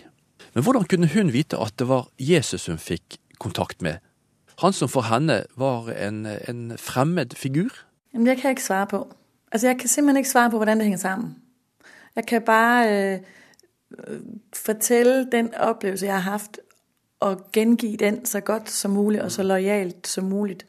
Men 0.56 0.64
hvordan 0.64 0.86
kunne 0.90 1.08
hun 1.14 1.34
vite 1.34 1.58
at 1.60 1.74
det 1.80 1.88
var 1.88 2.08
Jesus 2.20 2.66
hun 2.66 2.78
fikk 2.78 3.18
kontakt 3.40 3.82
med? 3.82 4.00
Han 4.60 4.74
som 4.74 4.90
for 4.90 5.04
henne 5.10 5.44
var 5.60 5.90
en, 5.92 6.26
en 6.26 6.78
fremmed 6.78 7.36
figur? 7.36 7.70
Jamen, 8.14 8.28
det 8.28 8.38
kan 8.38 8.44
jeg 8.44 8.52
ikke 8.52 8.64
svare 8.64 8.88
på. 8.88 9.08
Altså, 9.52 9.68
jeg 9.68 9.78
kan 9.80 9.90
simpelthen 9.90 10.18
ikke 10.18 10.30
svare 10.30 10.50
på, 10.50 10.58
hvordan 10.58 10.78
det 10.78 10.86
henger 10.86 11.00
sammen. 11.00 11.36
Jeg 12.16 12.26
kan 12.26 12.42
bare 12.42 13.14
øh, 13.14 13.20
øh, 14.08 14.20
fortælle 14.54 15.28
den 15.32 15.54
oplevelse, 15.54 16.06
jeg 16.06 16.14
har 16.14 16.32
haft, 16.32 16.60
og 17.20 17.52
gengive 17.54 17.98
den 17.98 18.26
så 18.26 18.40
godt 18.40 18.70
som 18.70 18.92
muligt, 18.92 19.24
og 19.24 19.32
så 19.32 19.44
lojalt 19.44 20.08
som 20.08 20.24
muligt. 20.24 20.66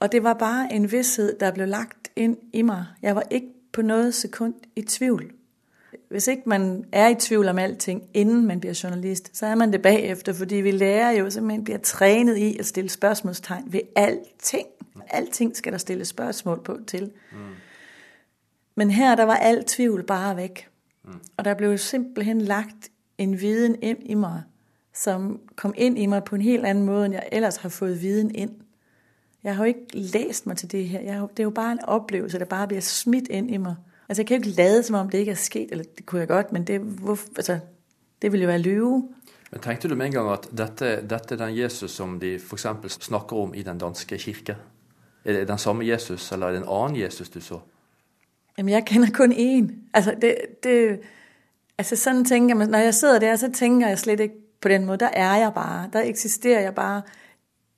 Og 0.00 0.12
det 0.12 0.22
var 0.22 0.34
bare 0.34 0.72
en 0.72 0.92
vidshed, 0.92 1.36
der 1.40 1.50
blev 1.50 1.68
lagt 1.68 2.08
ind 2.16 2.36
i 2.52 2.62
mig. 2.62 2.86
Jeg 3.02 3.16
var 3.16 3.22
ikke 3.30 3.48
på 3.72 3.82
noget 3.82 4.14
sekund 4.14 4.54
i 4.76 4.82
tvivl. 4.82 5.37
Hvis 6.08 6.26
ikke 6.26 6.42
man 6.46 6.84
er 6.92 7.08
i 7.08 7.14
tvivl 7.14 7.48
om 7.48 7.58
alting, 7.58 8.02
inden 8.14 8.46
man 8.46 8.60
bliver 8.60 8.80
journalist, 8.82 9.36
så 9.36 9.46
er 9.46 9.54
man 9.54 9.72
det 9.72 9.82
bagefter, 9.82 10.32
fordi 10.32 10.54
vi 10.54 10.70
lærer 10.70 11.10
jo 11.10 11.30
simpelthen, 11.30 11.64
bliver 11.64 11.78
trænet 11.78 12.36
i 12.36 12.58
at 12.58 12.66
stille 12.66 12.90
spørgsmålstegn 12.90 13.64
ved 13.72 13.80
alting. 13.96 14.66
Alting 15.10 15.56
skal 15.56 15.72
der 15.72 15.78
stille 15.78 16.04
spørgsmål 16.04 16.62
på 16.64 16.78
til. 16.86 17.12
Mm. 17.32 17.38
Men 18.74 18.90
her, 18.90 19.14
der 19.14 19.24
var 19.24 19.36
alt 19.36 19.66
tvivl 19.66 20.02
bare 20.02 20.36
væk. 20.36 20.68
Mm. 21.04 21.12
Og 21.36 21.44
der 21.44 21.54
blev 21.54 21.78
simpelthen 21.78 22.40
lagt 22.40 22.90
en 23.18 23.40
viden 23.40 23.76
ind 23.82 23.98
i 24.02 24.14
mig, 24.14 24.42
som 24.94 25.40
kom 25.56 25.74
ind 25.76 25.98
i 25.98 26.06
mig 26.06 26.24
på 26.24 26.34
en 26.34 26.42
helt 26.42 26.66
anden 26.66 26.84
måde, 26.84 27.06
end 27.06 27.14
jeg 27.14 27.28
ellers 27.32 27.56
har 27.56 27.68
fået 27.68 28.02
viden 28.02 28.34
ind. 28.34 28.50
Jeg 29.44 29.56
har 29.56 29.64
jo 29.64 29.68
ikke 29.68 29.86
læst 29.92 30.46
mig 30.46 30.56
til 30.56 30.72
det 30.72 30.88
her. 30.88 31.00
Jeg 31.00 31.14
har, 31.14 31.26
det 31.26 31.38
er 31.38 31.44
jo 31.44 31.50
bare 31.50 31.72
en 31.72 31.84
oplevelse, 31.84 32.38
der 32.38 32.44
bare 32.44 32.66
bliver 32.68 32.80
smidt 32.80 33.28
ind 33.28 33.50
i 33.50 33.56
mig. 33.56 33.76
Altså, 34.08 34.22
jeg 34.22 34.26
kan 34.26 34.36
jo 34.36 34.44
ikke 34.44 34.56
lade, 34.56 34.82
som 34.82 34.94
om 34.96 35.10
det 35.10 35.18
ikke 35.18 35.30
er 35.32 35.36
sket, 35.36 35.68
eller 35.70 35.84
det 35.96 36.06
kunne 36.06 36.20
jeg 36.20 36.28
godt, 36.28 36.52
men 36.52 36.64
det, 36.64 36.80
hvor, 36.80 37.18
altså, 37.36 37.58
det 38.22 38.32
ville 38.32 38.44
jo 38.44 38.48
være 38.48 38.58
lyve. 38.58 39.08
Men 39.50 39.60
tenkte 39.60 39.88
du 39.88 39.94
med 39.94 40.06
en 40.06 40.12
gang 40.12 40.32
at 40.32 40.48
dette, 40.58 41.08
dette 41.10 41.34
er 41.34 41.46
den 41.46 41.56
Jesus 41.56 41.90
som 41.90 42.20
de 42.20 42.34
eksempel 42.34 42.90
snakker 42.90 43.36
om 43.36 43.54
i 43.54 43.62
den 43.62 43.78
danske 43.78 44.18
kirke? 44.18 44.56
Er 45.24 45.32
det 45.32 45.48
den 45.48 45.58
samme 45.58 45.86
Jesus, 45.86 46.32
eller 46.32 46.46
er 46.46 46.52
det 46.52 46.58
en 46.62 46.68
annen 46.68 47.00
Jesus 47.00 47.28
du 47.28 47.40
så? 47.40 47.58
Jamen, 48.58 48.72
jeg 48.72 48.86
kender 48.86 49.08
kun 49.14 49.32
én. 49.32 49.72
Altså, 49.94 50.14
det, 50.20 50.36
det, 50.62 51.00
altså 51.78 51.96
sådan 51.96 52.24
tænker 52.24 52.54
man, 52.54 52.68
når 52.68 52.78
jeg 52.78 52.94
sidder 52.94 53.18
der, 53.18 53.36
så 53.36 53.52
tænker 53.52 53.88
jeg 53.88 53.98
slet 53.98 54.20
ikke 54.20 54.34
på 54.60 54.68
den 54.68 54.84
måde. 54.84 54.98
Der 54.98 55.10
er 55.12 55.36
jeg 55.36 55.52
bare. 55.54 55.90
Der 55.92 56.00
eksisterer 56.00 56.60
jeg 56.60 56.74
bare 56.74 57.02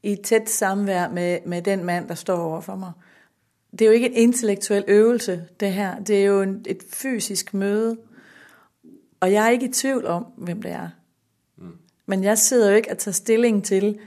i 0.03 0.16
tæt 0.16 0.51
samvær 0.51 1.09
med, 1.09 1.39
med 1.47 1.62
den 1.62 1.85
mand, 1.85 2.09
der 2.09 2.14
står 2.14 2.39
overfor 2.39 2.76
mig. 2.76 2.93
Det 3.72 3.80
er 3.80 3.86
jo 3.86 3.92
ikke 3.92 4.06
en 4.06 4.16
intellektuel 4.16 4.84
øvelse, 4.88 5.44
det 5.60 5.72
her. 5.72 5.98
Det 5.98 6.20
er 6.20 6.24
jo 6.24 6.42
en, 6.42 6.64
et 6.66 6.82
fysisk 6.92 7.54
møde. 7.54 7.96
Og 9.20 9.32
jeg 9.32 9.46
er 9.46 9.50
ikke 9.50 9.66
i 9.66 9.72
tvivl 9.72 10.06
om, 10.06 10.26
hvem 10.36 10.62
det 10.62 10.70
er. 10.70 10.88
Mm. 11.58 11.72
Men 12.06 12.24
jeg 12.24 12.38
sidder 12.38 12.70
jo 12.70 12.76
ikke 12.76 12.90
og 12.90 12.98
tager 12.98 13.12
stilling 13.12 13.64
til, 13.64 13.98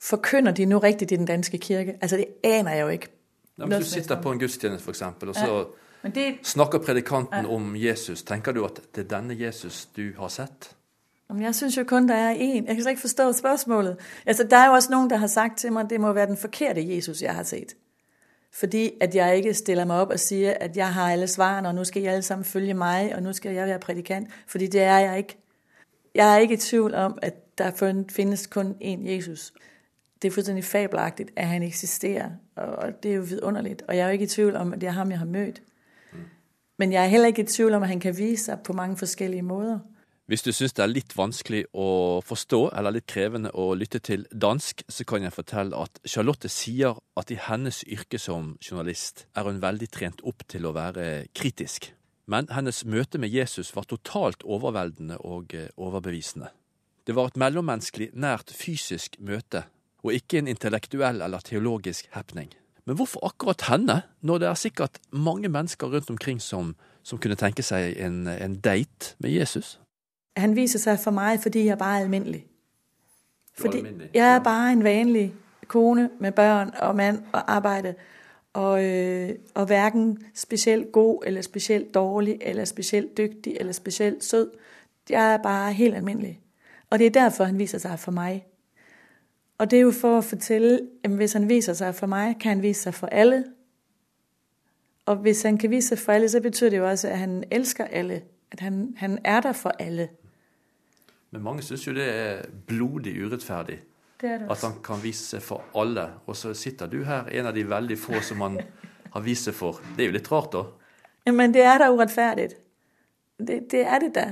forkynder 0.00 0.52
de 0.52 0.64
nu 0.64 0.78
rigtigt 0.78 1.12
i 1.12 1.16
den 1.16 1.26
danske 1.26 1.58
kirke? 1.58 1.96
Altså, 2.00 2.16
det 2.16 2.26
aner 2.44 2.70
jeg 2.70 2.82
jo 2.82 2.88
ikke. 2.88 3.08
Nå, 3.56 3.66
hvis 3.66 3.78
du 3.78 3.84
sitter 3.84 4.22
på 4.22 4.32
en 4.32 4.38
gudstjeneste, 4.38 4.84
for 4.84 4.90
eksempel, 4.90 5.28
og 5.28 5.34
så 5.34 5.66
ja. 6.04 6.08
det, 6.08 6.34
snakker 6.42 6.78
predikanten 6.78 7.44
ja. 7.44 7.54
om 7.54 7.76
Jesus, 7.76 8.22
tenker 8.22 8.52
du 8.52 8.64
at 8.64 8.80
det 8.94 9.12
er 9.12 9.18
denne 9.18 9.40
Jesus 9.40 9.88
du 9.96 10.02
har 10.18 10.28
sett? 10.28 10.76
Jeg 11.40 11.54
synes 11.54 11.76
jo 11.76 11.84
kun, 11.84 12.08
der 12.08 12.14
er 12.14 12.30
en. 12.30 12.66
Jeg 12.66 12.74
kan 12.74 12.82
slet 12.82 12.90
ikke 12.90 13.00
forstå 13.00 13.32
spørgsmålet. 13.32 13.96
Altså, 14.26 14.44
der 14.44 14.56
er 14.56 14.66
jo 14.66 14.72
også 14.72 14.90
nogen, 14.90 15.10
der 15.10 15.16
har 15.16 15.26
sagt 15.26 15.58
til 15.58 15.72
mig, 15.72 15.82
at 15.84 15.90
det 15.90 16.00
må 16.00 16.12
være 16.12 16.26
den 16.26 16.36
forkerte 16.36 16.94
Jesus, 16.94 17.22
jeg 17.22 17.34
har 17.34 17.42
set. 17.42 17.76
Fordi 18.54 18.90
at 19.00 19.14
jeg 19.14 19.36
ikke 19.36 19.54
stiller 19.54 19.84
meg 19.84 19.96
opp 19.96 20.10
og 20.10 20.20
sier 20.20 20.54
at 20.60 20.76
jeg 20.76 20.94
har 20.94 21.12
alle 21.12 21.26
svarene, 21.26 21.68
og 21.68 21.74
nå 21.74 21.84
skal 21.84 22.02
I 22.02 22.06
alle 22.06 22.22
sammen 22.22 22.44
følge 22.44 22.74
meg, 22.74 23.12
og 23.14 23.22
nå 23.22 23.32
skal 23.32 23.54
jeg 23.54 23.66
være 23.66 23.78
prædikant. 23.78 24.28
Fordi 24.46 24.66
det 24.66 24.82
er 24.82 24.98
jeg 24.98 25.18
ikke. 25.18 25.36
Jeg 26.14 26.34
er 26.34 26.38
ikke 26.38 26.54
i 26.54 26.56
tvivl 26.56 26.94
om, 26.94 27.18
at 27.22 27.58
der 27.58 28.02
finnes 28.10 28.46
kun 28.46 28.76
én 28.84 29.10
Jesus. 29.10 29.52
Det 30.22 30.28
er 30.28 30.32
fullstendig 30.32 30.64
fabelaktig 30.64 31.26
at 31.36 31.48
han 31.48 31.62
eksisterer, 31.62 32.30
og 32.56 33.02
det 33.02 33.10
er 33.10 33.14
jo 33.14 33.22
vidunderligt. 33.22 33.82
Og 33.88 33.96
jeg 33.96 34.02
er 34.02 34.06
jo 34.06 34.12
ikke 34.12 34.24
i 34.24 34.28
tvivl 34.28 34.56
om, 34.56 34.72
at 34.72 34.80
det 34.80 34.86
er 34.86 34.90
ham, 34.90 35.10
jeg 35.10 35.18
har 35.18 35.26
mødt. 35.26 35.62
Men 36.78 36.92
jeg 36.92 37.04
er 37.04 37.08
heller 37.08 37.26
ikke 37.26 37.42
i 37.42 37.46
tvivl 37.46 37.74
om, 37.74 37.82
at 37.82 37.88
han 37.88 38.00
kan 38.00 38.18
vise 38.18 38.44
sig 38.44 38.58
på 38.64 38.72
mange 38.72 38.96
forskellige 38.96 39.42
måder. 39.42 39.78
Hvis 40.32 40.46
du 40.46 40.48
syns 40.56 40.72
det 40.72 40.80
er 40.80 40.88
litt 40.88 41.12
vanskelig 41.12 41.66
å 41.76 41.86
forstå 42.24 42.60
eller 42.72 42.94
litt 42.94 43.04
krevende 43.12 43.50
å 43.52 43.74
lytte 43.76 43.98
til 44.00 44.22
dansk, 44.32 44.80
så 44.88 45.04
kan 45.04 45.26
jeg 45.26 45.34
fortelle 45.34 45.76
at 45.76 46.00
Charlotte 46.08 46.48
sier 46.48 46.96
at 47.20 47.28
i 47.28 47.36
hennes 47.36 47.82
yrke 47.84 48.16
som 48.16 48.54
journalist 48.64 49.26
er 49.36 49.44
hun 49.44 49.60
veldig 49.60 49.88
trent 49.92 50.22
opp 50.24 50.46
til 50.48 50.64
å 50.64 50.72
være 50.72 51.26
kritisk. 51.36 51.90
Men 52.32 52.48
hennes 52.48 52.80
møte 52.88 53.20
med 53.20 53.28
Jesus 53.28 53.74
var 53.76 53.84
totalt 53.90 54.40
overveldende 54.48 55.20
og 55.20 55.52
eh, 55.52 55.68
overbevisende. 55.76 56.48
Det 57.04 57.12
var 57.12 57.28
et 57.28 57.36
mellommenneskelig, 57.44 58.14
nært 58.16 58.56
fysisk 58.56 59.20
møte, 59.20 59.66
og 60.00 60.16
ikke 60.16 60.40
en 60.40 60.48
intellektuell 60.48 61.20
eller 61.20 61.44
teologisk 61.44 62.08
happening. 62.16 62.48
Men 62.88 62.96
hvorfor 62.96 63.28
akkurat 63.28 63.68
henne, 63.68 64.00
når 64.24 64.40
det 64.40 64.48
er 64.48 64.64
sikkert 64.64 64.96
mange 65.12 65.52
mennesker 65.52 65.92
rundt 65.92 66.08
omkring 66.08 66.40
som, 66.40 66.72
som 67.04 67.20
kunne 67.20 67.36
tenke 67.36 67.60
seg 67.60 68.00
en, 68.00 68.24
en 68.32 68.56
date 68.64 69.12
med 69.20 69.36
Jesus? 69.36 69.76
Han 70.36 70.56
viser 70.56 70.78
seg 70.78 70.98
for 70.98 71.10
meg 71.10 71.40
fordi 71.40 71.64
jeg 71.64 71.78
bare 71.78 71.98
er 71.98 72.02
almindelig. 72.02 72.46
Fordi 73.58 73.76
almindelig. 73.76 74.10
jeg 74.14 74.34
er 74.34 74.38
bare 74.38 74.72
en 74.72 74.84
vanlig 74.84 75.34
kone 75.68 76.10
med 76.20 76.32
børn 76.32 76.70
og 76.78 76.96
mand 76.96 77.22
og 77.32 77.52
arbejde, 77.52 77.94
og, 78.52 78.84
øh, 78.84 79.30
og 79.54 79.66
hverken 79.66 80.18
specielt 80.34 80.92
god, 80.92 81.22
eller 81.26 81.40
specielt 81.40 81.94
dårlig, 81.94 82.38
eller 82.40 82.64
specielt 82.64 83.16
dygtig, 83.16 83.56
eller 83.60 83.72
specielt 83.72 84.24
sød. 84.24 84.50
Jeg 85.10 85.34
er 85.34 85.36
bare 85.36 85.72
helt 85.72 85.94
almindelig. 85.94 86.40
Og 86.90 86.98
det 86.98 87.06
er 87.06 87.10
derfor, 87.10 87.44
han 87.44 87.58
viser 87.58 87.78
sig 87.78 87.98
for 87.98 88.12
mig. 88.12 88.46
Og 89.58 89.70
det 89.70 89.76
er 89.76 89.80
jo 89.80 89.90
for 89.90 90.18
at 90.18 90.24
fortælle, 90.24 90.80
at 91.04 91.10
hvis 91.10 91.32
han 91.32 91.48
viser 91.48 91.72
sig 91.72 91.94
for 91.94 92.06
mig, 92.06 92.36
kan 92.40 92.48
han 92.48 92.62
vise 92.62 92.82
sig 92.82 92.94
for 92.94 93.06
alle. 93.06 93.44
Og 95.06 95.16
hvis 95.16 95.42
han 95.42 95.58
kan 95.58 95.70
vise 95.70 95.88
sig 95.88 95.98
for 95.98 96.12
alle, 96.12 96.28
så 96.28 96.40
betyder 96.40 96.70
det 96.70 96.78
jo 96.78 96.88
også, 96.88 97.08
at 97.08 97.18
han 97.18 97.44
elsker 97.50 97.84
alle. 97.84 98.22
At 98.50 98.60
han, 98.60 98.94
han 98.96 99.18
er 99.24 99.40
der 99.40 99.52
for 99.52 99.72
alle. 99.78 100.08
Men 101.32 101.42
mange 101.42 101.64
syns 101.64 101.86
jo 101.86 101.94
det 101.96 102.06
er 102.06 102.44
blodig 102.68 103.14
urettferdig. 103.24 103.78
Det 104.20 104.38
det 104.42 104.50
at 104.52 104.62
han 104.62 104.76
kan 104.84 105.00
vise 105.02 105.24
seg 105.34 105.42
for 105.42 105.64
alle. 105.80 106.04
Og 106.26 106.36
så 106.36 106.52
sitter 106.54 106.86
du 106.86 107.02
her, 107.08 107.26
en 107.32 107.48
av 107.48 107.54
de 107.56 107.64
veldig 107.68 107.98
få 107.98 108.20
som 108.22 108.44
han 108.44 108.60
har 109.12 109.24
vist 109.24 109.48
seg 109.48 109.56
for. 109.56 109.80
Det 109.96 110.04
er 110.04 110.12
jo 110.12 110.16
litt 110.18 110.30
rart, 110.32 110.52
da. 110.52 111.32
Men 111.32 111.54
det 111.54 111.64
er 111.66 111.82
da 111.82 111.90
urettferdig. 111.92 112.52
Det, 113.38 113.58
det 113.72 113.82
er 113.86 114.04
det 114.04 114.14
da. 114.14 114.26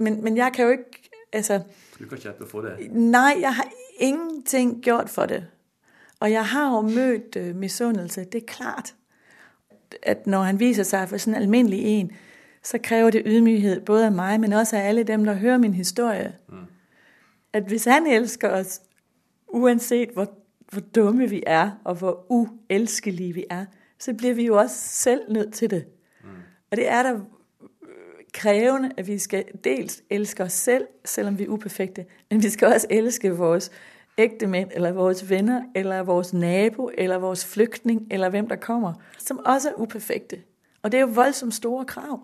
Men, 0.00 0.22
men, 0.24 0.36
jeg 0.36 0.52
kan 0.56 0.64
jo 0.64 0.70
ikke 0.78 1.10
altså, 1.32 1.60
Du 1.98 2.06
kan 2.08 2.18
kjempe 2.18 2.46
for 2.48 2.64
det? 2.64 2.90
Nei, 2.92 3.40
jeg 3.40 3.54
har 3.54 3.72
ingenting 4.00 4.78
gjort 4.84 5.10
for 5.12 5.26
det. 5.26 5.44
Og 6.20 6.32
jeg 6.32 6.46
har 6.46 6.70
jo 6.74 6.80
møtt 6.80 7.36
uh, 7.36 7.54
misunnelse. 7.56 8.24
Det 8.24 8.42
er 8.42 8.46
klart 8.48 8.94
at 10.02 10.26
når 10.26 10.42
han 10.42 10.60
viser 10.60 10.84
seg 10.84 11.08
for 11.08 11.20
sånn 11.20 11.36
alminnelig 11.36 11.82
en, 11.92 12.10
så 12.66 12.78
kræver 12.82 13.10
det 13.10 13.22
ydmyghed 13.26 13.80
både 13.80 14.06
af 14.06 14.12
mig, 14.12 14.40
men 14.40 14.52
også 14.52 14.76
af 14.76 14.88
alle 14.88 15.02
dem, 15.02 15.24
der 15.24 15.34
hører 15.34 15.58
min 15.58 15.74
historie. 15.74 16.34
Mm. 16.48 16.56
At 17.52 17.62
hvis 17.62 17.84
han 17.84 18.06
elsker 18.06 18.50
os, 18.50 18.80
uanset 19.48 20.08
hvor, 20.08 20.32
hvor 20.72 20.80
dumme 20.80 21.28
vi 21.28 21.42
er, 21.46 21.70
og 21.84 21.94
hvor 21.94 22.26
uelskelige 22.28 23.32
vi 23.32 23.44
er, 23.50 23.64
så 23.98 24.14
bliver 24.14 24.34
vi 24.34 24.46
jo 24.46 24.58
også 24.58 24.76
selv 24.76 25.20
nødt 25.32 25.54
til 25.54 25.70
det. 25.70 25.84
Mm. 26.24 26.28
Og 26.70 26.76
det 26.76 26.88
er 26.88 27.02
der 27.02 27.20
krævende, 28.32 28.90
at 28.96 29.06
vi 29.06 29.18
skal 29.18 29.44
dels 29.64 30.02
elske 30.10 30.42
os 30.42 30.52
selv, 30.52 30.86
selvom 31.04 31.38
vi 31.38 31.44
er 31.44 31.48
uperfekte, 31.48 32.06
men 32.30 32.42
vi 32.42 32.48
skal 32.48 32.68
også 32.68 32.86
elske 32.90 33.36
vores 33.36 33.70
ægtemænd, 34.18 34.70
eller 34.74 34.92
vores 34.92 35.30
venner, 35.30 35.62
eller 35.74 36.02
vores 36.02 36.32
nabo, 36.32 36.90
eller 36.98 37.16
vores 37.18 37.46
flygtning, 37.46 38.06
eller 38.10 38.28
hvem 38.28 38.48
der 38.48 38.56
kommer, 38.56 38.92
som 39.18 39.40
også 39.44 39.68
er 39.68 39.74
uperfekte. 39.74 40.42
Og 40.82 40.92
det 40.92 40.98
er 40.98 41.02
jo 41.02 41.10
voldsomt 41.14 41.54
store 41.54 41.84
krav. 41.84 42.20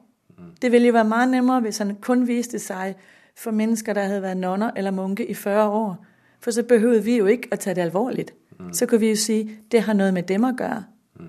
Det 0.62 0.72
ville 0.72 0.86
jo 0.86 0.93
være 0.93 1.05
meget 1.05 1.28
nemmere, 1.28 1.61
hvis 1.61 1.78
han 1.78 1.97
kun 1.97 2.26
viste 2.26 2.59
sig 2.59 2.95
for 3.36 3.51
mennesker, 3.51 3.93
der 3.93 4.05
havde 4.05 4.22
været 4.22 4.36
nonner 4.36 4.70
eller 4.76 4.90
munke 4.90 5.26
i 5.26 5.34
40 5.34 5.68
år. 5.68 6.05
For 6.40 6.51
så 6.51 6.62
behøvede 6.62 7.05
vi 7.05 7.16
jo 7.16 7.26
ikke 7.26 7.49
at 7.51 7.61
tage 7.61 7.74
det 7.74 7.80
alvorligt. 7.80 8.34
Mm. 8.59 8.72
Så 8.72 8.86
kunne 8.86 9.01
vi 9.01 9.09
jo 9.09 9.16
sige, 9.16 9.59
det 9.70 9.82
har 9.82 9.93
noget 9.93 10.14
med 10.14 10.22
dem 10.22 10.45
at 10.45 10.57
gøre. 10.57 10.84
Mm. 11.20 11.26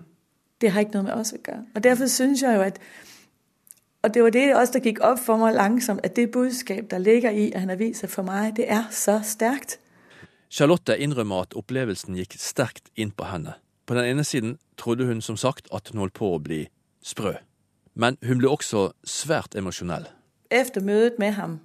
Det 0.61 0.71
har 0.71 0.79
ikke 0.79 0.91
noget 0.91 1.05
med 1.05 1.13
os 1.13 1.33
at 1.33 1.43
gøre. 1.43 1.65
Og 1.75 1.83
derfor 1.83 2.07
synes 2.07 2.41
jeg 2.41 2.55
jo, 2.55 2.61
at 2.61 2.79
og 4.03 4.13
det 4.13 4.23
var 4.23 4.29
det 4.29 4.55
også, 4.55 4.73
der 4.73 4.79
gik 4.79 4.99
op 4.99 5.19
for 5.19 5.37
mig 5.37 5.53
langsomt, 5.53 5.99
at 6.03 6.15
det 6.15 6.31
budskab, 6.31 6.91
der 6.91 6.97
ligger 6.97 7.29
i, 7.29 7.51
at 7.51 7.59
han 7.59 7.69
har 7.69 7.75
vist 7.75 7.99
sig 7.99 8.09
for 8.09 8.21
mig, 8.21 8.53
det 8.55 8.71
er 8.71 8.83
så 8.91 9.21
stærkt. 9.23 9.79
Charlotte 10.51 10.99
innrømmer 10.99 11.41
at 11.41 11.55
opplevelsen 11.55 12.15
gikk 12.19 12.35
sterkt 12.37 12.91
inn 12.95 13.11
på 13.11 13.23
henne. 13.31 13.55
På 13.85 13.95
den 13.95 14.05
ene 14.05 14.23
siden 14.23 14.57
trodde 14.77 15.05
hun 15.05 15.21
som 15.21 15.37
sagt 15.37 15.67
at 15.73 15.89
hun 15.91 16.03
holdt 16.03 16.13
på 16.13 16.33
å 16.35 16.41
bli 16.43 16.67
sprø. 17.03 17.33
Men 17.95 18.17
hun 18.27 18.37
ble 18.37 18.49
også 18.49 18.91
svært 19.03 19.55
emosjonell. 19.55 20.07
Efter 20.51 20.81
mødet 20.81 21.13
med 21.19 21.31
ham, 21.31 21.59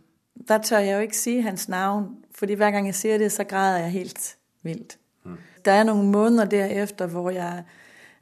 der 0.48 0.58
tør 0.58 0.78
jeg 0.78 0.94
jo 0.94 1.00
ikke 1.00 1.16
si 1.16 1.38
hans 1.40 1.68
navn, 1.68 2.16
fordi 2.34 2.54
hver 2.54 2.70
gang 2.70 2.86
jeg 2.86 2.94
sier 2.94 3.18
det, 3.18 3.32
så 3.32 3.44
græder 3.44 3.78
jeg 3.78 3.90
helt 3.90 4.36
vildt. 4.62 4.98
Mm. 5.24 5.36
Der 5.64 5.72
er 5.72 5.84
noen 5.84 6.10
måneder 6.12 6.44
derefter 6.44 7.06
hvor 7.06 7.30
jeg 7.30 7.64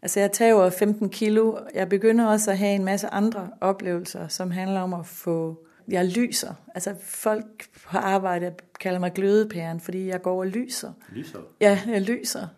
Altså 0.03 0.21
jeg 0.21 0.33
tager 0.33 0.71
15 0.71 1.11
kilo. 1.11 1.59
Jeg 1.75 1.89
begynner 1.89 2.29
også 2.29 2.53
å 2.53 2.55
ha 2.55 2.67
en 2.67 2.85
masse 2.85 3.09
andre 3.11 3.49
oplevelser, 3.61 4.29
som 4.29 4.51
handler 4.51 4.81
om 4.81 4.93
å 4.93 5.03
få... 5.03 5.57
Jeg 5.89 6.07
lyser. 6.07 6.55
Altså 6.75 6.95
folk 7.01 7.67
på 7.75 7.99
arbeidet 7.99 8.63
kaller 8.79 9.01
meg 9.01 9.15
glødepæren, 9.15 9.81
fordi 9.81 10.09
jeg 10.09 10.23
går 10.23 10.39
og 10.45 10.47
lyser. 10.47 10.93
Lyser? 11.15 11.41
Ja, 11.61 11.79
jeg 11.87 12.01
lyser. 12.01 12.49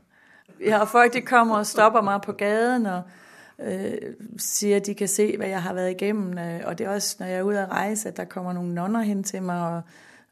Ja, 0.61 0.81
og 0.81 0.89
folk 0.89 1.13
de 1.13 1.21
kommer 1.21 1.59
og 1.63 1.67
stopper 1.67 2.01
meg 2.01 2.23
på 2.23 2.33
gaden 2.33 2.87
og 2.87 3.03
øh, 3.61 4.15
siger, 4.39 4.77
at 4.77 4.87
de 4.87 4.95
kan 4.95 5.09
se, 5.09 5.37
hvad 5.37 5.49
jeg 5.49 5.63
har 5.63 5.75
været 5.75 5.91
igennem. 5.91 6.39
Øh, 6.39 6.61
og 6.65 6.79
det 6.79 6.87
er 6.87 6.91
også, 6.91 7.17
når 7.19 7.27
jeg 7.27 7.39
er 7.39 7.43
ude 7.43 7.61
at 7.61 7.69
rejse, 7.69 8.09
at 8.09 8.17
der 8.17 8.25
kommer 8.25 8.53
nogle 8.53 8.75
nonner 8.75 9.03
hen 9.03 9.25
til 9.25 9.43
mig 9.43 9.77
og, 9.77 9.83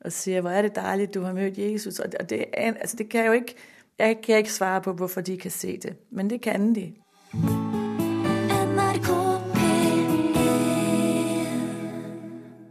og 0.01 0.13
siger, 0.13 0.41
hvor 0.41 0.51
er 0.51 0.63
det 0.63 0.77
dejligt, 0.77 1.15
du 1.15 1.23
har 1.23 1.33
mødt 1.33 1.59
Jesus. 1.59 1.99
Og 1.99 2.13
det, 2.13 2.21
og 2.21 2.31
det, 2.31 2.45
altså, 2.55 2.97
det 2.97 3.09
kan 3.09 3.21
jeg 3.21 3.27
jo 3.27 3.33
ikke, 3.33 3.55
jeg 3.99 4.21
kan 4.23 4.37
ikke 4.37 4.53
svare 4.53 4.81
på, 4.81 4.93
hvorfor 4.93 5.21
de 5.21 5.37
kan 5.37 5.51
se 5.51 5.79
det. 5.79 5.95
Men 6.11 6.31
det 6.31 6.41
kan 6.41 6.75
de. 6.75 6.93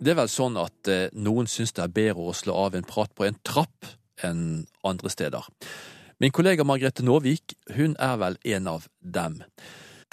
Det 0.06 0.12
er 0.14 0.20
vel 0.20 0.30
sånn 0.30 0.54
at 0.62 0.90
eh, 0.92 1.08
noen 1.18 1.48
syns 1.50 1.74
det 1.74 1.82
er 1.82 1.94
bedre 1.94 2.28
å 2.30 2.34
slå 2.38 2.54
av 2.68 2.76
en 2.78 2.86
prat 2.86 3.10
på 3.18 3.26
en 3.26 3.38
trapp 3.42 3.88
enn 4.22 4.68
andre 4.86 5.10
steder. 5.10 5.48
Min 6.22 6.30
kollega 6.30 6.64
Margrethe 6.64 7.02
Nåvik 7.02 7.56
hun 7.74 7.96
er 7.98 8.20
vel 8.22 8.38
en 8.46 8.70
av 8.70 8.86
dem. 9.02 9.40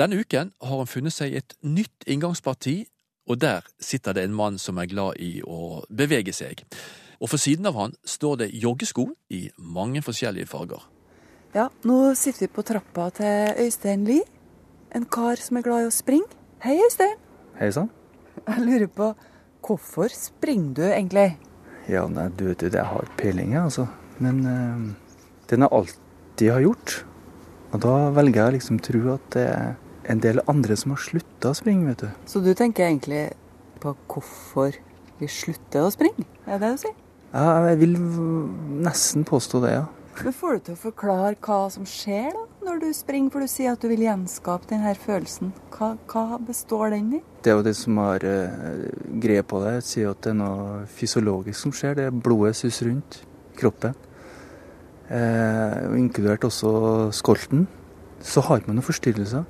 Denne 0.02 0.18
uken 0.18 0.48
har 0.58 0.80
hun 0.80 0.88
funnet 0.90 1.14
seg 1.14 1.34
et 1.38 1.52
nytt 1.62 2.02
inngangsparti, 2.10 2.88
og 3.30 3.38
der 3.38 3.62
sitter 3.78 4.16
det 4.16 4.24
en 4.26 4.32
mann 4.34 4.56
som 4.58 4.80
er 4.82 4.88
glad 4.90 5.20
i 5.22 5.36
å 5.46 5.84
bevege 5.94 6.32
seg. 6.34 6.64
Og 7.22 7.30
for 7.30 7.38
siden 7.38 7.68
av 7.70 7.76
han 7.78 7.92
står 8.02 8.40
det 8.40 8.48
joggesko 8.64 9.04
i 9.30 9.44
mange 9.62 10.02
forskjellige 10.02 10.48
farger. 10.50 10.80
Ja, 11.54 11.68
nå 11.86 11.98
sitter 12.18 12.48
vi 12.48 12.48
på 12.50 12.64
trappa 12.66 13.12
til 13.14 13.60
Øystein 13.62 14.02
Lie, 14.08 14.24
en 14.90 15.06
kar 15.06 15.38
som 15.38 15.60
er 15.60 15.66
glad 15.68 15.84
i 15.84 15.92
å 15.92 15.94
springe. 15.94 16.34
Hei, 16.64 16.80
Øystein. 16.82 17.14
Hei 17.60 17.70
sann. 17.70 17.92
Jeg 18.40 18.64
lurer 18.66 18.90
på, 18.90 19.12
hvorfor 19.62 20.10
springer 20.16 20.74
du 20.80 20.82
egentlig? 20.88 21.28
Ja, 21.86 22.08
nei, 22.10 22.26
du 22.34 22.48
vet 22.48 22.66
jo, 22.66 22.72
jeg 22.74 22.88
har 22.90 23.14
peiling, 23.22 23.54
jeg, 23.54 23.68
altså. 23.70 23.86
Men 24.18 24.42
øh, 24.50 25.22
den 25.52 25.62
jeg 25.62 25.76
alltid 25.78 26.54
har 26.56 26.66
gjort. 26.66 26.98
Og 27.70 27.86
da 27.86 27.94
velger 28.18 28.42
jeg 28.42 28.58
liksom 28.58 28.82
tro 28.82 29.04
at 29.14 29.30
det 29.36 29.46
er 29.46 29.72
en 30.08 30.22
del 30.22 30.42
andre 30.50 30.76
som 30.78 30.94
har 30.94 31.02
slutta 31.02 31.52
å 31.52 31.56
springe, 31.56 31.92
vet 31.92 32.04
du. 32.04 32.26
Så 32.26 32.42
du 32.44 32.52
tenker 32.58 32.88
egentlig 32.88 33.30
på 33.82 33.94
hvorfor 34.10 34.76
vi 35.20 35.30
slutter 35.30 35.86
å 35.86 35.92
springe? 35.94 36.26
Er 36.46 36.58
det 36.58 36.66
det 36.66 36.70
du 36.74 36.84
sier? 36.86 36.96
Ja, 37.32 37.68
jeg 37.70 37.78
vil 37.80 37.96
nesten 38.84 39.24
påstå 39.28 39.62
det, 39.64 39.76
ja. 39.78 39.84
Men 40.20 40.34
får 40.36 40.58
du 40.58 40.64
til 40.66 40.74
å 40.74 40.80
forklare 40.82 41.36
hva 41.40 41.60
som 41.72 41.86
skjer 41.88 42.34
da, 42.34 42.42
når 42.66 42.82
du 42.82 42.88
springer, 42.94 43.32
for 43.32 43.42
du 43.42 43.50
sier 43.50 43.72
at 43.72 43.82
du 43.82 43.88
vil 43.90 44.04
gjenskape 44.04 44.68
denne 44.70 44.92
følelsen. 45.00 45.54
Hva, 45.72 45.94
hva 46.12 46.38
består 46.44 46.92
den 46.92 47.08
i? 47.16 47.22
Det 47.42 47.50
er 47.50 47.56
jo 47.58 47.64
det 47.66 47.74
som 47.78 47.98
har 48.02 48.26
eh, 48.28 48.84
greie 49.24 49.42
på 49.42 49.62
det, 49.64 49.78
sier 49.88 50.12
at 50.12 50.20
det 50.22 50.34
er 50.34 50.38
noe 50.38 50.82
fysiologisk 50.98 51.58
som 51.58 51.74
skjer. 51.74 51.96
Det 51.98 52.06
er 52.10 52.20
blodet 52.28 52.54
suser 52.60 52.90
rundt 52.90 53.22
kroppen. 53.58 53.96
Eh, 55.08 55.80
inkludert 55.98 56.44
også 56.46 57.10
skolten. 57.16 57.66
Så 58.22 58.44
har 58.46 58.62
man 58.68 58.76
noen 58.76 58.86
forstyrrelser. 58.86 59.48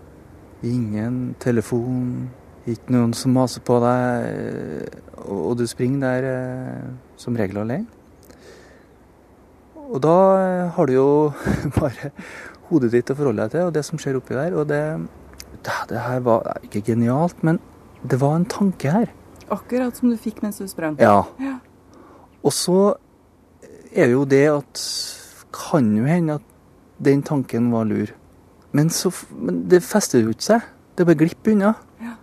Ingen 0.62 1.34
telefon, 1.42 2.30
ikke 2.70 2.94
noen 2.94 3.14
som 3.18 3.34
maser 3.34 3.64
på 3.66 3.80
deg, 3.82 4.86
og 5.26 5.56
du 5.58 5.66
springer 5.66 6.04
der 6.04 6.28
uh, 6.28 6.92
som 7.18 7.36
regel 7.38 7.64
alene. 7.64 7.88
Og 9.92 9.98
da 10.00 10.16
har 10.72 10.88
du 10.88 10.94
jo 10.94 11.08
bare 11.80 12.12
hodet 12.70 12.92
ditt 12.94 13.10
å 13.12 13.16
forholde 13.18 13.44
deg 13.44 13.56
til, 13.56 13.66
og 13.68 13.74
det 13.76 13.84
som 13.86 14.00
skjer 14.00 14.16
oppi 14.18 14.36
der. 14.38 14.54
Og 14.56 14.68
det, 14.70 14.82
det 15.90 16.04
her 16.06 16.22
var 16.24 16.62
ikke 16.64 16.84
genialt, 16.92 17.42
men 17.44 17.60
det 18.02 18.20
var 18.22 18.38
en 18.38 18.48
tanke 18.48 18.94
her. 18.94 19.12
Akkurat 19.52 19.98
som 19.98 20.08
du 20.08 20.16
fikk 20.16 20.40
mens 20.44 20.62
du 20.62 20.68
sprang? 20.70 20.96
Ja. 21.02 21.24
ja. 21.42 21.58
Og 22.42 22.54
så 22.56 22.94
er 23.92 24.14
jo 24.14 24.24
det 24.24 24.46
at 24.50 24.84
Kan 25.52 25.90
jo 25.92 26.06
hende 26.08 26.38
at 26.38 26.44
den 27.04 27.20
tanken 27.22 27.66
var 27.74 27.84
lur. 27.84 28.08
Men, 28.72 28.90
så, 28.90 29.12
men 29.36 29.64
det 29.68 29.82
fester 29.84 30.22
jo 30.22 30.32
ikke 30.32 30.48
seg. 30.48 30.68
Det 30.96 31.06
bare 31.08 31.20
glipper 31.20 31.54
unna. 31.54 31.72
Ja. 32.00 32.16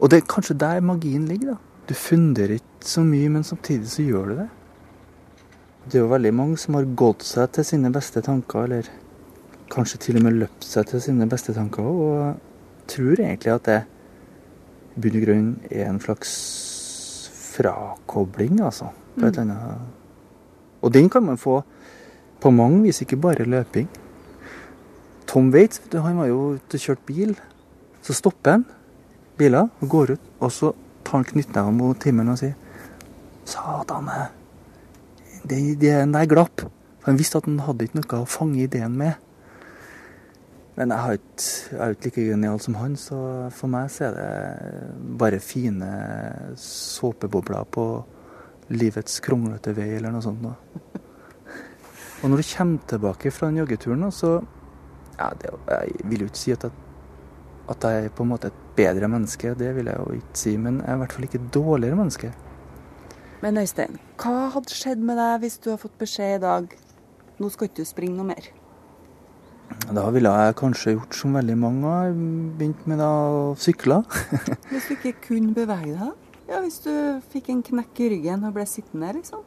Og 0.00 0.10
det 0.12 0.20
er 0.20 0.32
kanskje 0.32 0.58
der 0.60 0.80
magien 0.84 1.26
ligger. 1.28 1.54
da. 1.54 1.84
Du 1.88 1.94
funderer 1.94 2.58
ikke 2.58 2.86
så 2.86 3.04
mye, 3.04 3.28
men 3.28 3.44
samtidig 3.44 3.88
så 3.90 4.04
gjør 4.04 4.32
du 4.32 4.34
det. 4.42 4.48
Det 5.86 5.98
er 5.98 6.04
jo 6.04 6.10
veldig 6.12 6.34
mange 6.36 6.58
som 6.60 6.76
har 6.76 6.88
gått 6.96 7.24
seg 7.26 7.50
til 7.56 7.66
sine 7.66 7.90
beste 7.92 8.20
tanker, 8.22 8.68
eller 8.68 8.90
kanskje 9.72 9.98
til 10.04 10.20
og 10.20 10.26
med 10.26 10.36
løpt 10.42 10.66
seg 10.66 10.86
til 10.90 11.02
sine 11.02 11.28
beste 11.30 11.54
tanker, 11.56 11.82
og 11.82 12.86
tror 12.90 13.22
egentlig 13.22 13.54
at 13.54 13.66
det 13.68 13.80
i 14.90 15.00
bunn 15.00 15.16
og 15.16 15.24
grunn 15.24 15.48
er 15.70 15.88
en 15.88 16.00
slags 16.02 16.34
frakobling, 17.54 18.60
altså. 18.60 18.90
På 19.16 19.26
et 19.26 19.36
mm. 19.36 19.42
eller 19.42 19.64
annet. 19.64 19.96
Og 20.80 20.94
den 20.94 21.10
kan 21.10 21.24
man 21.24 21.38
få 21.38 21.60
på 22.40 22.50
mange 22.50 22.82
vis, 22.82 23.02
ikke 23.02 23.20
bare 23.20 23.44
løping. 23.44 23.88
Tom 25.30 25.52
Waits 25.54 25.78
han 25.94 26.18
var 26.18 26.26
jo 26.26 26.56
ute 26.58 26.78
og 26.78 26.82
kjørte 26.82 27.06
bil. 27.06 27.36
Så 28.02 28.16
stopper 28.16 28.56
han 28.56 28.66
biler 29.38 29.68
og 29.80 29.88
går 29.92 30.16
ut, 30.16 30.28
og 30.42 30.50
så 30.52 30.72
tar 31.06 31.20
han 31.20 31.28
knyttneven 31.28 31.76
mot 31.78 32.04
himmelen 32.04 32.34
og 32.34 32.40
sier 32.40 32.56
Satan, 33.48 34.10
det, 35.48 35.58
det, 35.80 35.94
der 36.12 36.28
glapp. 36.28 36.66
For 37.00 37.10
han 37.10 37.18
visste 37.18 37.40
at 37.40 37.48
han 37.48 37.62
hadde 37.64 37.86
ikke 37.86 38.00
noe 38.00 38.20
å 38.20 38.28
fange 38.28 38.60
ideen 38.62 38.98
med. 38.98 39.16
Men 40.76 40.92
jeg, 40.94 41.20
ikke, 41.20 41.46
jeg 41.70 41.80
er 41.80 41.94
ikke 41.94 42.08
like 42.10 42.26
genial 42.28 42.60
som 42.62 42.76
han, 42.78 42.94
så 43.00 43.18
for 43.54 43.72
meg 43.72 43.88
så 43.92 44.10
er 44.10 44.18
det 44.18 44.28
bare 45.20 45.40
fine 45.42 45.90
såpebobler 46.60 47.66
på 47.74 47.86
livets 48.70 49.18
kronglete 49.24 49.74
vei, 49.76 49.90
eller 49.96 50.14
noe 50.14 50.24
sånt. 50.24 50.44
Da. 50.44 50.54
Og 52.20 52.30
når 52.30 52.42
du 52.42 52.48
kommer 52.52 52.88
tilbake 52.92 53.32
fra 53.34 53.50
den 53.50 53.62
joggeturen, 53.62 54.06
så 54.14 54.38
ja, 55.20 55.30
det, 55.36 55.54
Jeg 55.68 56.10
vil 56.10 56.24
jo 56.24 56.30
ikke 56.30 56.42
si 56.42 56.54
at 56.56 56.64
jeg, 56.66 56.72
at 57.70 57.84
jeg 57.86 58.04
er 58.04 58.14
på 58.16 58.24
en 58.24 58.32
måte 58.32 58.50
et 58.50 58.62
bedre 58.76 59.08
menneske, 59.08 59.54
det 59.54 59.74
vil 59.76 59.90
jeg 59.92 60.00
jo 60.00 60.18
ikke 60.18 60.38
si. 60.42 60.56
Men 60.56 60.80
jeg 60.80 60.88
er 60.90 60.98
i 60.98 61.02
hvert 61.04 61.12
fall 61.16 61.28
ikke 61.28 61.40
et 61.42 61.50
dårligere 61.54 61.98
menneske. 62.00 62.32
Men 63.40 63.56
Øystein, 63.56 64.00
hva 64.20 64.48
hadde 64.52 64.74
skjedd 64.74 65.04
med 65.04 65.16
deg 65.20 65.44
hvis 65.44 65.60
du 65.60 65.70
hadde 65.70 65.84
fått 65.84 66.00
beskjed 66.00 66.40
i 66.40 66.42
dag 66.42 66.72
nå 67.40 67.48
skal 67.48 67.70
ikke 67.70 67.80
du 67.80 67.88
springe 67.88 68.18
noe 68.18 68.28
mer? 68.34 68.50
Da 69.88 70.02
ville 70.12 70.28
jeg 70.28 70.56
kanskje 70.58 70.92
gjort 70.96 71.16
som 71.16 71.36
veldig 71.38 71.56
mange 71.56 71.88
har, 71.88 72.10
begynt 72.58 72.82
med 72.90 73.00
å 73.00 73.54
sykle. 73.56 74.02
hvis 74.72 74.90
du 74.90 74.96
ikke 74.98 75.14
kunne 75.30 75.54
bevege 75.56 75.94
deg? 75.94 76.26
Ja, 76.50 76.58
Hvis 76.64 76.80
du 76.82 76.90
fikk 77.30 77.48
en 77.52 77.62
knekk 77.62 78.00
i 78.02 78.08
ryggen 78.10 78.44
og 78.44 78.56
ble 78.56 78.66
sittende, 78.66 79.12
liksom? 79.14 79.44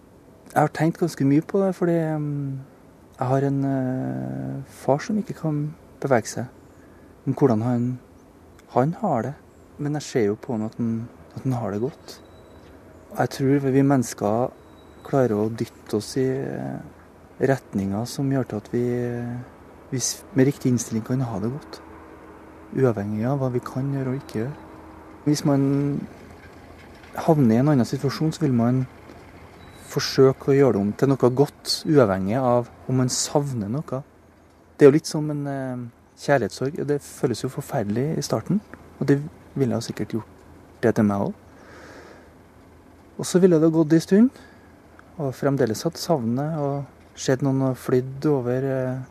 Jeg 0.53 0.55
har 0.55 0.71
tenkt 0.71 1.01
ganske 1.01 1.26
mye 1.28 1.43
på 1.45 1.59
det, 1.59 1.74
fordi 1.76 1.97
mm, 1.99 2.45
jeg 3.24 3.30
har 3.30 3.45
en 3.47 3.59
uh, 3.63 4.63
far 4.67 4.99
som 4.99 5.15
ikke 5.15 5.38
kan 5.38 5.59
bevege 6.03 6.28
seg. 6.28 6.47
Om 7.24 7.36
hvordan 7.39 7.61
han, 7.63 7.86
han 8.74 8.95
har 8.99 9.24
det. 9.30 9.32
Men 9.80 9.95
jeg 9.95 10.07
ser 10.09 10.26
jo 10.28 10.36
på 10.36 10.57
han 10.57 10.65
at 10.67 10.76
han, 10.76 10.89
at 11.32 11.45
han 11.45 11.55
har 11.55 11.71
det 11.71 11.80
godt. 11.86 12.17
Jeg 13.13 13.32
tror 13.38 13.69
vi 13.71 13.86
mennesker 13.86 14.51
klarer 15.07 15.38
å 15.38 15.47
dytte 15.55 15.99
oss 15.99 16.09
i 16.19 16.26
eh, 16.26 16.82
retninger 17.39 18.03
som 18.09 18.32
gjør 18.32 18.49
til 18.49 18.59
at 18.59 18.69
vi, 18.74 18.84
hvis 19.91 20.09
med 20.36 20.49
riktig 20.49 20.74
innstilling 20.74 21.05
kan 21.07 21.24
ha 21.24 21.39
det 21.39 21.51
godt. 21.53 21.80
Uavhengig 22.76 23.24
av 23.30 23.39
hva 23.39 23.53
vi 23.53 23.63
kan 23.63 23.91
gjøre 23.93 24.11
og 24.11 24.19
ikke 24.19 24.39
gjøre. 24.41 24.53
Hvis 25.30 25.45
man 25.47 25.63
havner 27.24 27.55
i 27.55 27.61
en 27.61 27.71
annen 27.71 27.88
situasjon, 27.88 28.36
så 28.36 28.43
vil 28.43 28.55
man 28.57 28.84
forsøke 29.94 30.52
å 30.52 30.58
gjøre 30.58 30.76
det 30.78 30.82
om 30.82 30.91
til 30.98 31.12
noe 31.12 31.30
godt, 31.41 31.76
uavhengig 31.89 32.39
av 32.39 32.70
om 32.89 33.00
man 33.02 33.12
savner 33.14 33.72
noe. 33.72 34.02
Det 34.78 34.86
er 34.86 34.89
jo 34.89 34.96
litt 34.98 35.10
som 35.10 35.30
en 35.32 35.46
eh, 35.50 35.84
kjærlighetssorg. 36.24 36.82
Det 36.89 37.00
føles 37.06 37.44
jo 37.44 37.52
forferdelig 37.54 38.08
i 38.18 38.26
starten, 38.26 38.62
og 39.00 39.08
det 39.10 39.20
ville 39.54 39.78
jeg 39.78 39.89
sikkert 39.89 40.18
gjort 40.18 40.34
det 40.84 40.96
til 40.98 41.08
meg 41.08 41.30
òg. 41.30 41.39
Og 43.22 43.30
så 43.30 43.39
ville 43.39 43.60
det 43.62 43.72
gått 43.74 43.94
en 43.94 44.04
stund, 44.04 44.44
og 45.22 45.36
fremdeles 45.38 45.86
hatt 45.86 46.02
savnet. 46.02 46.58
Og 46.58 47.20
sett 47.20 47.44
noen 47.46 47.62
har 47.68 47.78
flydd 47.78 48.26
over 48.32 48.66
eh, 48.66 49.04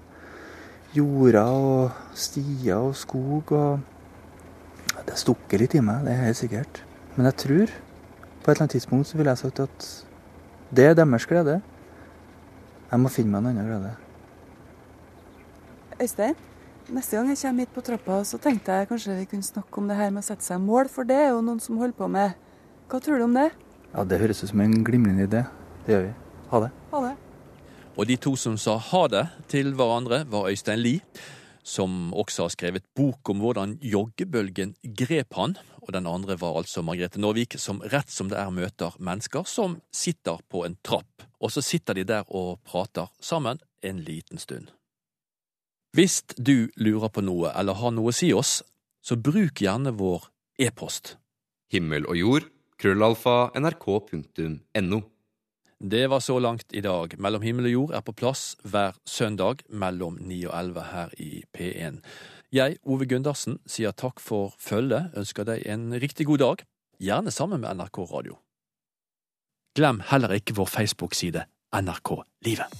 jorder 0.96 1.52
og 1.54 2.16
stier 2.18 2.82
og 2.82 2.96
skog. 2.98 3.54
Og 3.54 5.06
det 5.06 5.18
stukker 5.20 5.62
litt 5.62 5.76
i 5.78 5.84
meg, 5.84 6.04
det 6.06 6.16
er 6.16 6.26
helt 6.26 6.40
sikkert. 6.40 6.82
Men 7.14 7.30
jeg 7.30 7.40
tror 7.46 7.76
på 8.42 8.50
et 8.50 8.56
eller 8.56 8.64
annet 8.64 8.74
tidspunkt 8.74 9.06
så 9.06 9.18
ville 9.18 9.30
jeg 9.30 9.38
sagt 9.44 9.60
at 9.62 9.86
det 10.72 10.86
er 10.90 10.94
deres 10.96 11.26
glede. 11.28 11.60
Jeg 12.92 13.00
må 13.00 13.08
finne 13.12 13.32
meg 13.32 13.42
en 13.44 13.50
annen 13.52 13.68
glede. 13.68 13.92
Øystein, 16.02 16.36
neste 16.92 17.16
gang 17.16 17.28
jeg 17.30 17.38
kommer 17.42 17.66
hit 17.66 17.74
på 17.74 17.84
trappa, 17.84 18.22
så 18.24 18.40
tenkte 18.42 18.72
jeg 18.72 18.88
kanskje 18.90 19.18
vi 19.20 19.28
kunne 19.30 19.46
snakke 19.46 19.78
om 19.78 19.88
det 19.88 19.96
her 19.96 20.10
med 20.10 20.24
å 20.24 20.26
sette 20.26 20.44
seg 20.44 20.60
mål, 20.60 20.88
for 20.92 21.08
det 21.08 21.18
er 21.20 21.30
jo 21.30 21.42
noen 21.44 21.60
som 21.62 21.78
holder 21.80 21.96
på 21.98 22.08
med. 22.10 22.32
Hva 22.90 23.00
tror 23.00 23.20
du 23.20 23.26
om 23.28 23.36
det? 23.36 23.50
Ja, 23.92 24.04
Det 24.04 24.18
høres 24.20 24.42
ut 24.42 24.50
som 24.50 24.60
en 24.64 24.82
glimrende 24.84 25.28
idé. 25.28 25.44
Det 25.86 25.94
gjør 25.94 26.08
vi. 26.08 26.14
Ha 26.50 26.60
det. 26.64 26.70
Ha 26.92 27.04
det. 27.06 27.14
Og 27.96 28.08
de 28.08 28.16
to 28.16 28.32
som 28.40 28.56
sa 28.56 28.78
ha 28.80 29.02
det 29.12 29.26
til 29.52 29.74
hverandre, 29.76 30.24
var 30.28 30.48
Øystein 30.48 30.80
Lie, 30.80 31.00
som 31.62 32.12
også 32.14 32.46
har 32.46 32.52
skrevet 32.54 32.86
bok 32.96 33.30
om 33.32 33.42
hvordan 33.42 33.76
joggebølgen 33.82 34.74
grep 34.82 35.34
han. 35.38 35.56
Og 35.82 35.92
den 35.94 36.06
andre 36.06 36.36
var 36.38 36.58
altså 36.60 36.82
Margrethe 36.82 37.20
Norvik, 37.22 37.56
som 37.58 37.82
rett 37.82 38.10
som 38.10 38.30
det 38.30 38.38
er 38.38 38.54
møter 38.54 38.94
mennesker 39.02 39.46
som 39.48 39.78
sitter 39.94 40.42
på 40.50 40.64
en 40.66 40.76
trapp. 40.86 41.26
Og 41.42 41.54
så 41.54 41.62
sitter 41.64 41.98
de 41.98 42.06
der 42.06 42.28
og 42.28 42.60
prater 42.66 43.10
sammen 43.20 43.62
en 43.82 44.02
liten 44.02 44.38
stund. 44.38 44.70
Hvis 45.92 46.22
du 46.38 46.70
lurer 46.80 47.10
på 47.12 47.20
noe 47.20 47.50
eller 47.52 47.76
har 47.76 47.92
noe 47.92 48.12
å 48.12 48.16
si 48.16 48.30
oss, 48.32 48.62
så 49.02 49.18
bruk 49.18 49.60
gjerne 49.60 49.92
vår 49.98 50.30
e-post. 50.62 51.16
Himmel 51.72 52.06
og 52.08 52.16
jord 52.16 52.48
krøllalfa 52.80 53.52
nrk.no. 53.58 55.00
Det 55.84 56.06
var 56.06 56.20
så 56.20 56.38
langt 56.38 56.72
i 56.72 56.80
dag. 56.80 57.14
Mellom 57.18 57.42
himmel 57.42 57.66
og 57.66 57.72
jord 57.72 57.94
er 57.98 58.04
på 58.06 58.14
plass 58.14 58.52
hver 58.62 58.94
søndag 59.08 59.64
mellom 59.66 60.14
9 60.22 60.36
og 60.46 60.54
11 60.54 60.84
her 60.92 61.16
i 61.18 61.30
P1. 61.56 61.98
Jeg, 62.54 62.76
Ove 62.86 63.08
Gundersen, 63.10 63.58
sier 63.66 63.90
takk 63.90 64.22
for 64.22 64.54
følget, 64.62 65.10
ønsker 65.18 65.48
deg 65.48 65.66
en 65.66 65.90
riktig 65.98 66.28
god 66.28 66.42
dag, 66.44 66.62
gjerne 67.02 67.34
sammen 67.34 67.64
med 67.64 67.80
NRK 67.80 67.98
Radio. 68.12 68.38
Glem 69.74 70.02
heller 70.12 70.36
ikke 70.38 70.54
vår 70.54 70.70
Facebook-side 70.70 71.48
NRK 71.74 72.14
Livet. 72.46 72.78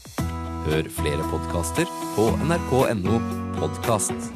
Hør 0.68 0.92
flere 1.00 1.26
podkaster 1.32 1.90
på 2.14 2.28
nrk.no 2.46 3.18
podkast. 3.59 4.30